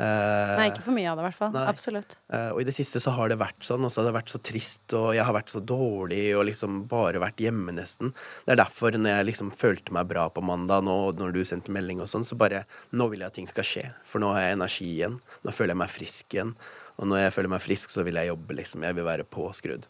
Eh, 0.00 0.52
Nei, 0.56 0.70
ikke 0.70 0.84
for 0.86 0.96
mye 0.96 1.10
av 1.10 1.18
det, 1.18 1.22
i 1.22 1.26
hvert 1.26 1.36
fall. 1.36 1.50
Nei. 1.52 1.64
Absolutt. 1.68 2.14
Eh, 2.32 2.48
og 2.54 2.62
i 2.62 2.64
det 2.64 2.72
siste 2.76 3.00
så 3.02 3.12
har 3.12 3.28
det 3.28 3.36
vært 3.40 3.66
sånn, 3.66 3.84
og 3.84 3.92
så 3.92 4.00
har 4.00 4.08
det 4.08 4.14
vært 4.16 4.32
så 4.32 4.40
trist, 4.40 4.86
og 4.96 5.10
jeg 5.16 5.26
har 5.28 5.36
vært 5.36 5.52
så 5.52 5.60
dårlig 5.60 6.22
og 6.38 6.46
liksom 6.48 6.82
bare 6.88 7.20
vært 7.20 7.42
hjemme 7.44 7.74
nesten. 7.76 8.14
Det 8.46 8.54
er 8.54 8.62
derfor 8.62 8.96
når 8.96 9.18
jeg 9.18 9.28
liksom 9.32 9.52
følte 9.52 9.92
meg 9.92 10.08
bra 10.08 10.28
på 10.32 10.44
mandag 10.48 10.86
nå, 10.86 10.96
og 11.10 11.20
når 11.20 11.36
du 11.36 11.42
sendte 11.48 11.74
melding 11.76 12.00
og 12.00 12.08
sånn, 12.08 12.24
så 12.24 12.38
bare 12.40 12.64
Nå 12.96 13.06
vil 13.12 13.20
jeg 13.22 13.28
at 13.32 13.36
ting 13.36 13.48
skal 13.50 13.66
skje, 13.66 13.84
for 14.08 14.22
nå 14.22 14.32
har 14.32 14.46
jeg 14.46 14.56
energi 14.56 14.88
igjen. 14.94 15.20
Nå 15.44 15.52
føler 15.54 15.74
jeg 15.74 15.80
meg 15.82 15.92
frisk 15.92 16.34
igjen. 16.36 16.52
Og 17.00 17.08
når 17.08 17.24
jeg 17.26 17.34
føler 17.36 17.52
meg 17.52 17.64
frisk, 17.64 17.92
så 17.92 18.04
vil 18.06 18.18
jeg 18.20 18.28
jobbe, 18.28 18.56
liksom. 18.58 18.84
Jeg 18.84 18.96
vil 18.98 19.06
være 19.06 19.24
påskrudd. 19.28 19.86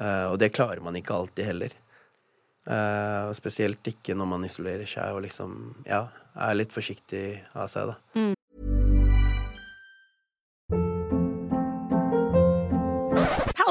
Eh, 0.00 0.24
og 0.32 0.38
det 0.40 0.52
klarer 0.56 0.80
man 0.84 0.96
ikke 0.98 1.14
alltid 1.16 1.44
heller. 1.48 1.76
Eh, 2.68 3.28
og 3.28 3.36
spesielt 3.38 3.92
ikke 3.92 4.16
når 4.16 4.30
man 4.32 4.44
isolerer 4.48 4.88
seg 4.88 5.16
og 5.16 5.22
liksom, 5.24 5.54
ja, 5.88 6.06
er 6.36 6.58
litt 6.58 6.74
forsiktig 6.74 7.24
av 7.56 7.68
seg, 7.72 7.92
da. 7.94 8.28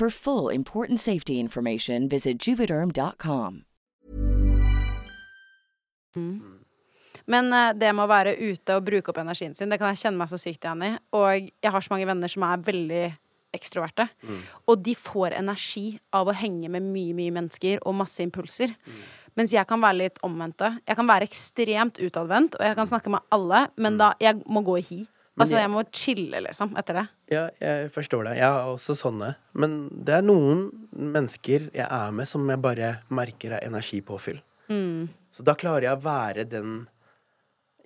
For 0.00 0.08
full 0.08 0.48
important 0.48 0.98
safety 0.98 1.38
information, 1.38 2.08
visit 2.08 2.46
juvederm.com. 2.46 3.64
Men 7.26 7.52
eh, 7.52 7.74
det 7.76 7.90
med 7.92 8.06
å 8.06 8.08
være 8.08 8.32
ute 8.40 8.78
og 8.78 8.86
bruke 8.86 9.12
opp 9.12 9.20
energien 9.20 9.52
sin, 9.58 9.68
det 9.68 9.76
kan 9.76 9.92
jeg 9.92 10.00
kjenne 10.06 10.22
meg 10.22 10.32
så 10.32 10.38
sykt 10.40 10.64
igjen 10.64 10.86
i. 10.86 10.90
Og 11.20 11.50
jeg 11.52 11.74
har 11.74 11.84
så 11.84 11.92
mange 11.92 12.08
venner 12.08 12.32
som 12.32 12.48
er 12.48 12.64
veldig 12.64 13.02
ekstroverte. 13.60 14.08
Og 14.72 14.80
de 14.88 14.96
får 14.96 15.36
energi 15.36 15.84
av 16.16 16.32
å 16.32 16.38
henge 16.46 16.72
med 16.72 16.88
mye, 16.96 17.12
mye 17.20 17.36
mennesker 17.36 17.84
og 17.84 17.98
masse 18.00 18.24
impulser. 18.24 18.72
Mens 19.36 19.52
jeg 19.52 19.68
kan 19.68 19.84
være 19.84 20.00
litt 20.00 20.24
omvendte. 20.24 20.78
Jeg 20.88 20.96
kan 20.96 21.12
være 21.12 21.28
ekstremt 21.28 22.00
utadvendt, 22.00 22.56
og 22.56 22.64
jeg 22.64 22.80
kan 22.80 22.88
snakke 22.88 23.12
med 23.12 23.28
alle, 23.36 23.66
men 23.76 24.00
da 24.00 24.14
jeg 24.22 24.40
må 24.48 24.64
gå 24.64 24.80
i 24.80 24.86
hi. 24.94 25.02
Altså, 25.40 25.56
jeg- 25.58 25.70
må 25.70 25.84
chille, 25.92 26.40
liksom, 26.46 26.76
etter 26.78 26.94
det. 27.00 27.08
Ja, 27.30 27.48
jeg 27.60 27.90
forstår 27.92 28.24
det. 28.28 28.36
Jeg 28.38 28.48
er 28.48 28.70
også 28.74 28.94
sånne. 28.98 29.34
Men 29.54 29.88
det 30.04 30.14
er 30.14 30.22
noen 30.22 30.70
mennesker 30.94 31.70
jeg 31.74 31.86
er 31.90 32.10
med 32.12 32.26
som 32.28 32.48
jeg 32.48 32.60
bare 32.62 33.02
merker 33.10 33.52
er 33.58 33.66
energipåfyll. 33.66 34.40
Så 35.32 35.42
da 35.42 35.54
klarer 35.54 35.82
jeg 35.82 35.96
å 35.98 36.02
være 36.02 36.48
den 36.48 36.86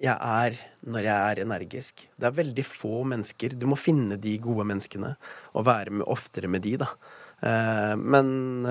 jeg 0.03 0.17
er 0.21 0.57
når 0.85 1.03
jeg 1.07 1.39
er 1.39 1.43
energisk. 1.45 1.95
Det 2.19 2.27
er 2.27 2.43
veldig 2.43 2.65
få 2.67 3.05
mennesker. 3.07 3.57
Du 3.59 3.67
må 3.71 3.77
finne 3.79 4.19
de 4.21 4.37
gode 4.39 4.67
menneskene 4.67 5.15
og 5.55 5.65
være 5.65 5.91
med, 5.91 6.07
oftere 6.07 6.49
med 6.51 6.63
de, 6.63 6.77
da. 6.83 6.87
Eh, 7.45 7.95
men 8.01 8.27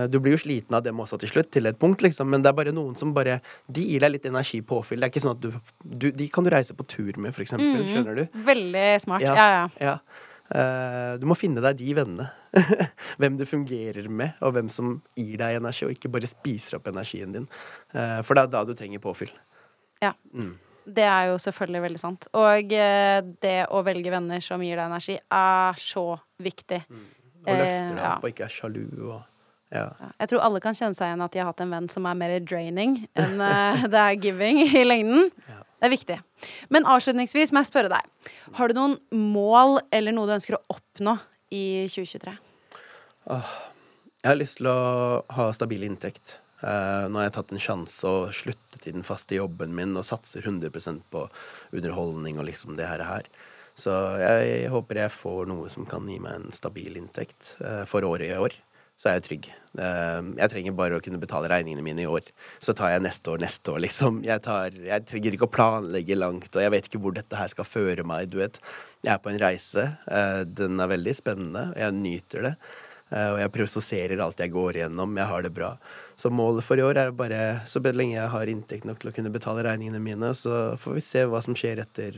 du 0.09 0.17
blir 0.24 0.34
jo 0.34 0.41
sliten 0.41 0.76
av 0.78 0.84
dem 0.86 0.99
også 1.03 1.19
til 1.21 1.30
slutt, 1.30 1.51
til 1.53 1.69
et 1.69 1.80
punkt, 1.80 2.01
liksom. 2.05 2.30
Men 2.32 2.43
det 2.43 2.49
er 2.49 2.57
bare 2.57 2.74
noen 2.76 2.97
som 2.99 3.13
bare 3.13 3.39
De 3.69 3.84
gir 3.86 4.01
deg 4.01 4.15
litt 4.15 4.28
energipåfyll. 4.30 5.01
Det 5.01 5.09
er 5.09 5.13
ikke 5.13 5.26
sånn 5.26 5.38
at 5.38 5.43
du, 5.43 5.53
du 5.84 6.09
De 6.15 6.30
kan 6.34 6.45
du 6.45 6.51
reise 6.53 6.76
på 6.78 6.88
tur 6.89 7.13
med, 7.17 7.36
for 7.36 7.45
eksempel. 7.45 7.86
Skjønner 7.89 8.24
du? 8.24 8.39
Veldig 8.49 8.88
smart. 9.05 9.26
Ja, 9.26 9.36
ja. 9.38 9.65
ja. 9.82 9.97
Uh, 10.53 11.15
du 11.17 11.24
må 11.30 11.38
finne 11.39 11.63
deg 11.63 11.80
de 11.80 11.93
vennene. 11.97 12.28
hvem 13.21 13.39
du 13.39 13.45
fungerer 13.49 14.09
med, 14.09 14.36
og 14.43 14.53
hvem 14.57 14.67
som 14.74 14.99
gir 15.17 15.39
deg 15.41 15.57
energi, 15.61 15.88
og 15.88 15.95
ikke 15.95 16.11
bare 16.13 16.30
spiser 16.30 16.78
opp 16.78 16.91
energien 16.91 17.34
din. 17.34 17.47
Uh, 17.95 18.19
for 18.26 18.38
det 18.38 18.45
er 18.45 18.53
da 18.53 18.67
du 18.67 18.76
trenger 18.78 19.01
påfyll. 19.03 19.34
ja. 20.03 20.13
Det 20.84 21.03
er 21.07 21.30
jo 21.32 21.38
selvfølgelig 21.39 21.82
veldig 21.86 21.99
sant. 22.01 22.26
Og 22.36 22.74
eh, 22.76 23.19
det 23.43 23.57
å 23.71 23.82
velge 23.88 24.11
venner 24.11 24.41
som 24.43 24.63
gir 24.63 24.76
deg 24.76 24.89
energi, 24.89 25.15
er 25.15 25.80
så 25.80 26.03
viktig. 26.43 26.82
Og 27.44 27.60
løfter 27.60 27.96
Eh, 27.96 28.02
ja. 28.02 28.16
opp 28.16 28.24
og 28.26 28.30
ikke 28.34 28.46
er 28.48 28.54
sjalu. 28.54 28.84
Og, 29.12 29.22
ja. 29.74 29.88
Jeg 30.22 30.30
tror 30.32 30.44
alle 30.46 30.62
kan 30.64 30.78
kjenne 30.78 30.96
seg 30.98 31.10
igjen 31.10 31.26
at 31.26 31.34
de 31.34 31.41
har 31.41 31.50
hatt 31.50 31.64
en 31.66 31.74
venn 31.74 31.89
som 31.89 32.06
er 32.10 32.18
mer 32.20 32.34
draining 32.46 32.98
enn 33.20 33.41
eh, 33.41 33.86
det 33.94 34.02
er 34.06 34.20
giving 34.22 34.62
i 34.66 34.84
lengden. 34.86 35.30
Det 35.44 35.89
er 35.89 35.91
viktig. 35.91 36.18
Men 36.72 36.86
avslutningsvis 36.88 37.52
må 37.52 37.60
jeg 37.64 37.72
spørre 37.74 37.91
deg. 37.91 38.32
Har 38.56 38.72
du 38.72 38.78
noen 38.78 38.98
mål 39.12 39.82
eller 39.91 40.16
noe 40.16 40.30
du 40.30 40.36
ønsker 40.38 40.56
å 40.56 40.64
oppnå 40.72 41.18
i 41.52 41.64
2023? 41.91 42.38
Jeg 43.28 44.30
har 44.30 44.39
lyst 44.39 44.60
til 44.62 44.70
å 44.72 44.78
ha 45.36 45.50
stabil 45.56 45.84
inntekt. 45.88 46.39
Uh, 46.64 47.10
nå 47.12 47.20
har 47.20 47.26
jeg 47.28 47.34
tatt 47.36 47.50
en 47.52 47.60
sjanse 47.60 48.08
og 48.08 48.32
sluttet 48.36 48.86
i 48.88 48.94
den 48.96 49.04
faste 49.04 49.36
jobben 49.36 49.74
min 49.76 49.98
og 50.00 50.06
satser 50.08 50.46
100% 50.48 51.02
på 51.12 51.26
underholdning 51.76 52.39
og 52.39 52.48
liksom 52.48 52.78
det 52.80 52.88
her. 52.88 53.04
her. 53.04 53.28
Så 53.78 53.93
jeg 54.21 54.69
håper 54.69 55.01
jeg 55.01 55.15
får 55.15 55.49
noe 55.49 55.71
som 55.74 55.88
kan 55.89 56.05
gi 56.09 56.19
meg 56.21 56.38
en 56.38 56.53
stabil 56.53 56.93
inntekt 56.99 57.55
eh, 57.63 57.84
for 57.89 58.05
året 58.05 58.30
i 58.30 58.38
år. 58.38 58.55
Så 58.93 59.09
er 59.09 59.15
jeg 59.17 59.26
trygg. 59.26 59.47
Eh, 59.82 60.19
jeg 60.38 60.51
trenger 60.53 60.76
bare 60.78 60.99
å 60.99 61.01
kunne 61.01 61.17
betale 61.21 61.49
regningene 61.49 61.86
mine 61.86 62.03
i 62.05 62.09
år. 62.09 62.28
Så 62.61 62.76
tar 62.78 62.93
jeg 62.93 63.01
neste 63.01 63.34
år 63.34 63.41
neste 63.41 63.74
år, 63.74 63.82
liksom. 63.88 64.21
Jeg, 64.28 64.43
tar, 64.45 64.78
jeg 64.78 65.05
trenger 65.09 65.34
ikke 65.34 65.49
å 65.49 65.55
planlegge 65.55 66.19
langt, 66.19 66.51
og 66.53 66.61
jeg 66.61 66.74
vet 66.76 66.89
ikke 66.89 67.01
hvor 67.01 67.15
dette 67.17 67.39
her 67.39 67.49
skal 67.49 67.65
føre 67.65 68.05
meg, 68.05 68.30
du 68.30 68.38
vet. 68.43 68.61
Jeg 69.01 69.15
er 69.15 69.21
på 69.24 69.34
en 69.34 69.41
reise. 69.41 69.88
eh, 70.05 70.41
den 70.45 70.78
er 70.78 70.93
veldig 70.93 71.15
spennende, 71.17 71.71
og 71.74 71.82
jeg 71.82 72.01
nyter 72.01 72.51
det. 72.51 72.57
Og 73.13 73.36
jeg 73.38 73.51
prosesserer 73.53 74.21
alt 74.24 74.39
jeg 74.41 74.49
går 74.49 74.78
igjennom. 74.80 75.11
Jeg 75.19 75.30
har 75.30 75.43
det 75.45 75.51
bra. 75.53 75.67
Så 76.17 76.32
målet 76.34 76.65
for 76.65 76.80
i 76.82 76.86
år 76.86 76.97
er 76.97 77.11
bare 77.13 77.41
så 77.69 77.78
lenge 77.84 78.15
jeg 78.15 78.32
har 78.32 78.49
inntekt 78.49 78.88
nok 78.89 79.03
til 79.03 79.11
å 79.11 79.13
kunne 79.13 79.30
betale 79.30 79.61
regningene 79.67 80.01
mine, 80.01 80.32
så 80.34 80.74
får 80.82 80.95
vi 80.97 81.03
se 81.05 81.26
hva 81.30 81.41
som 81.45 81.53
skjer 81.53 81.84
etter 81.84 82.17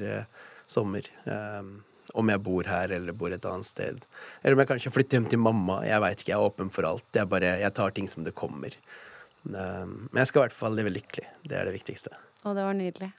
sommer. 0.67 1.07
Um, 1.25 1.77
om 2.13 2.29
jeg 2.29 2.41
bor 2.45 2.67
her 2.69 2.91
eller 2.95 3.15
bor 3.17 3.33
et 3.33 3.47
annet 3.49 3.67
sted. 3.67 4.03
Eller 4.43 4.55
om 4.55 4.61
jeg 4.61 4.69
kanskje 4.69 4.93
flytter 4.93 5.19
hjem 5.19 5.29
til 5.31 5.41
mamma. 5.41 5.79
Jeg 5.87 6.03
veit 6.03 6.21
ikke, 6.21 6.31
jeg 6.31 6.37
er 6.37 6.51
åpen 6.51 6.69
for 6.73 6.87
alt. 6.87 7.07
Jeg, 7.17 7.29
bare, 7.31 7.55
jeg 7.63 7.75
tar 7.75 7.95
ting 7.95 8.07
som 8.11 8.27
det 8.27 8.35
kommer. 8.37 8.77
Um, 9.45 10.07
men 10.11 10.21
jeg 10.21 10.31
skal 10.31 10.41
i 10.41 10.45
hvert 10.45 10.57
fall 10.57 10.77
leve 10.77 10.93
lykkelig. 10.93 11.27
Det 11.45 11.59
er 11.59 11.67
det 11.69 11.75
viktigste. 11.75 12.13
Å, 12.45 12.53
det 12.53 12.67
var 12.67 12.77
nydelig. 12.77 13.11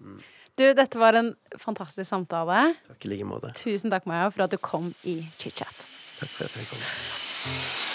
Du, 0.57 0.65
dette 0.73 1.03
var 1.03 1.19
en 1.19 1.35
fantastisk 1.61 2.09
samtale. 2.09 2.63
Takk 2.89 3.09
i 3.09 3.13
like 3.13 3.29
måte. 3.29 3.53
Tusen 3.59 3.93
takk, 3.93 4.09
Maja, 4.09 4.31
for 4.33 4.47
at 4.47 4.55
du 4.55 4.61
kom 4.63 4.89
i 5.05 5.19
chit-chat. 5.37 5.85
Takk 6.23 6.33
for 6.33 6.49
at 6.49 6.57
jeg 6.57 6.71
kom. 6.71 7.95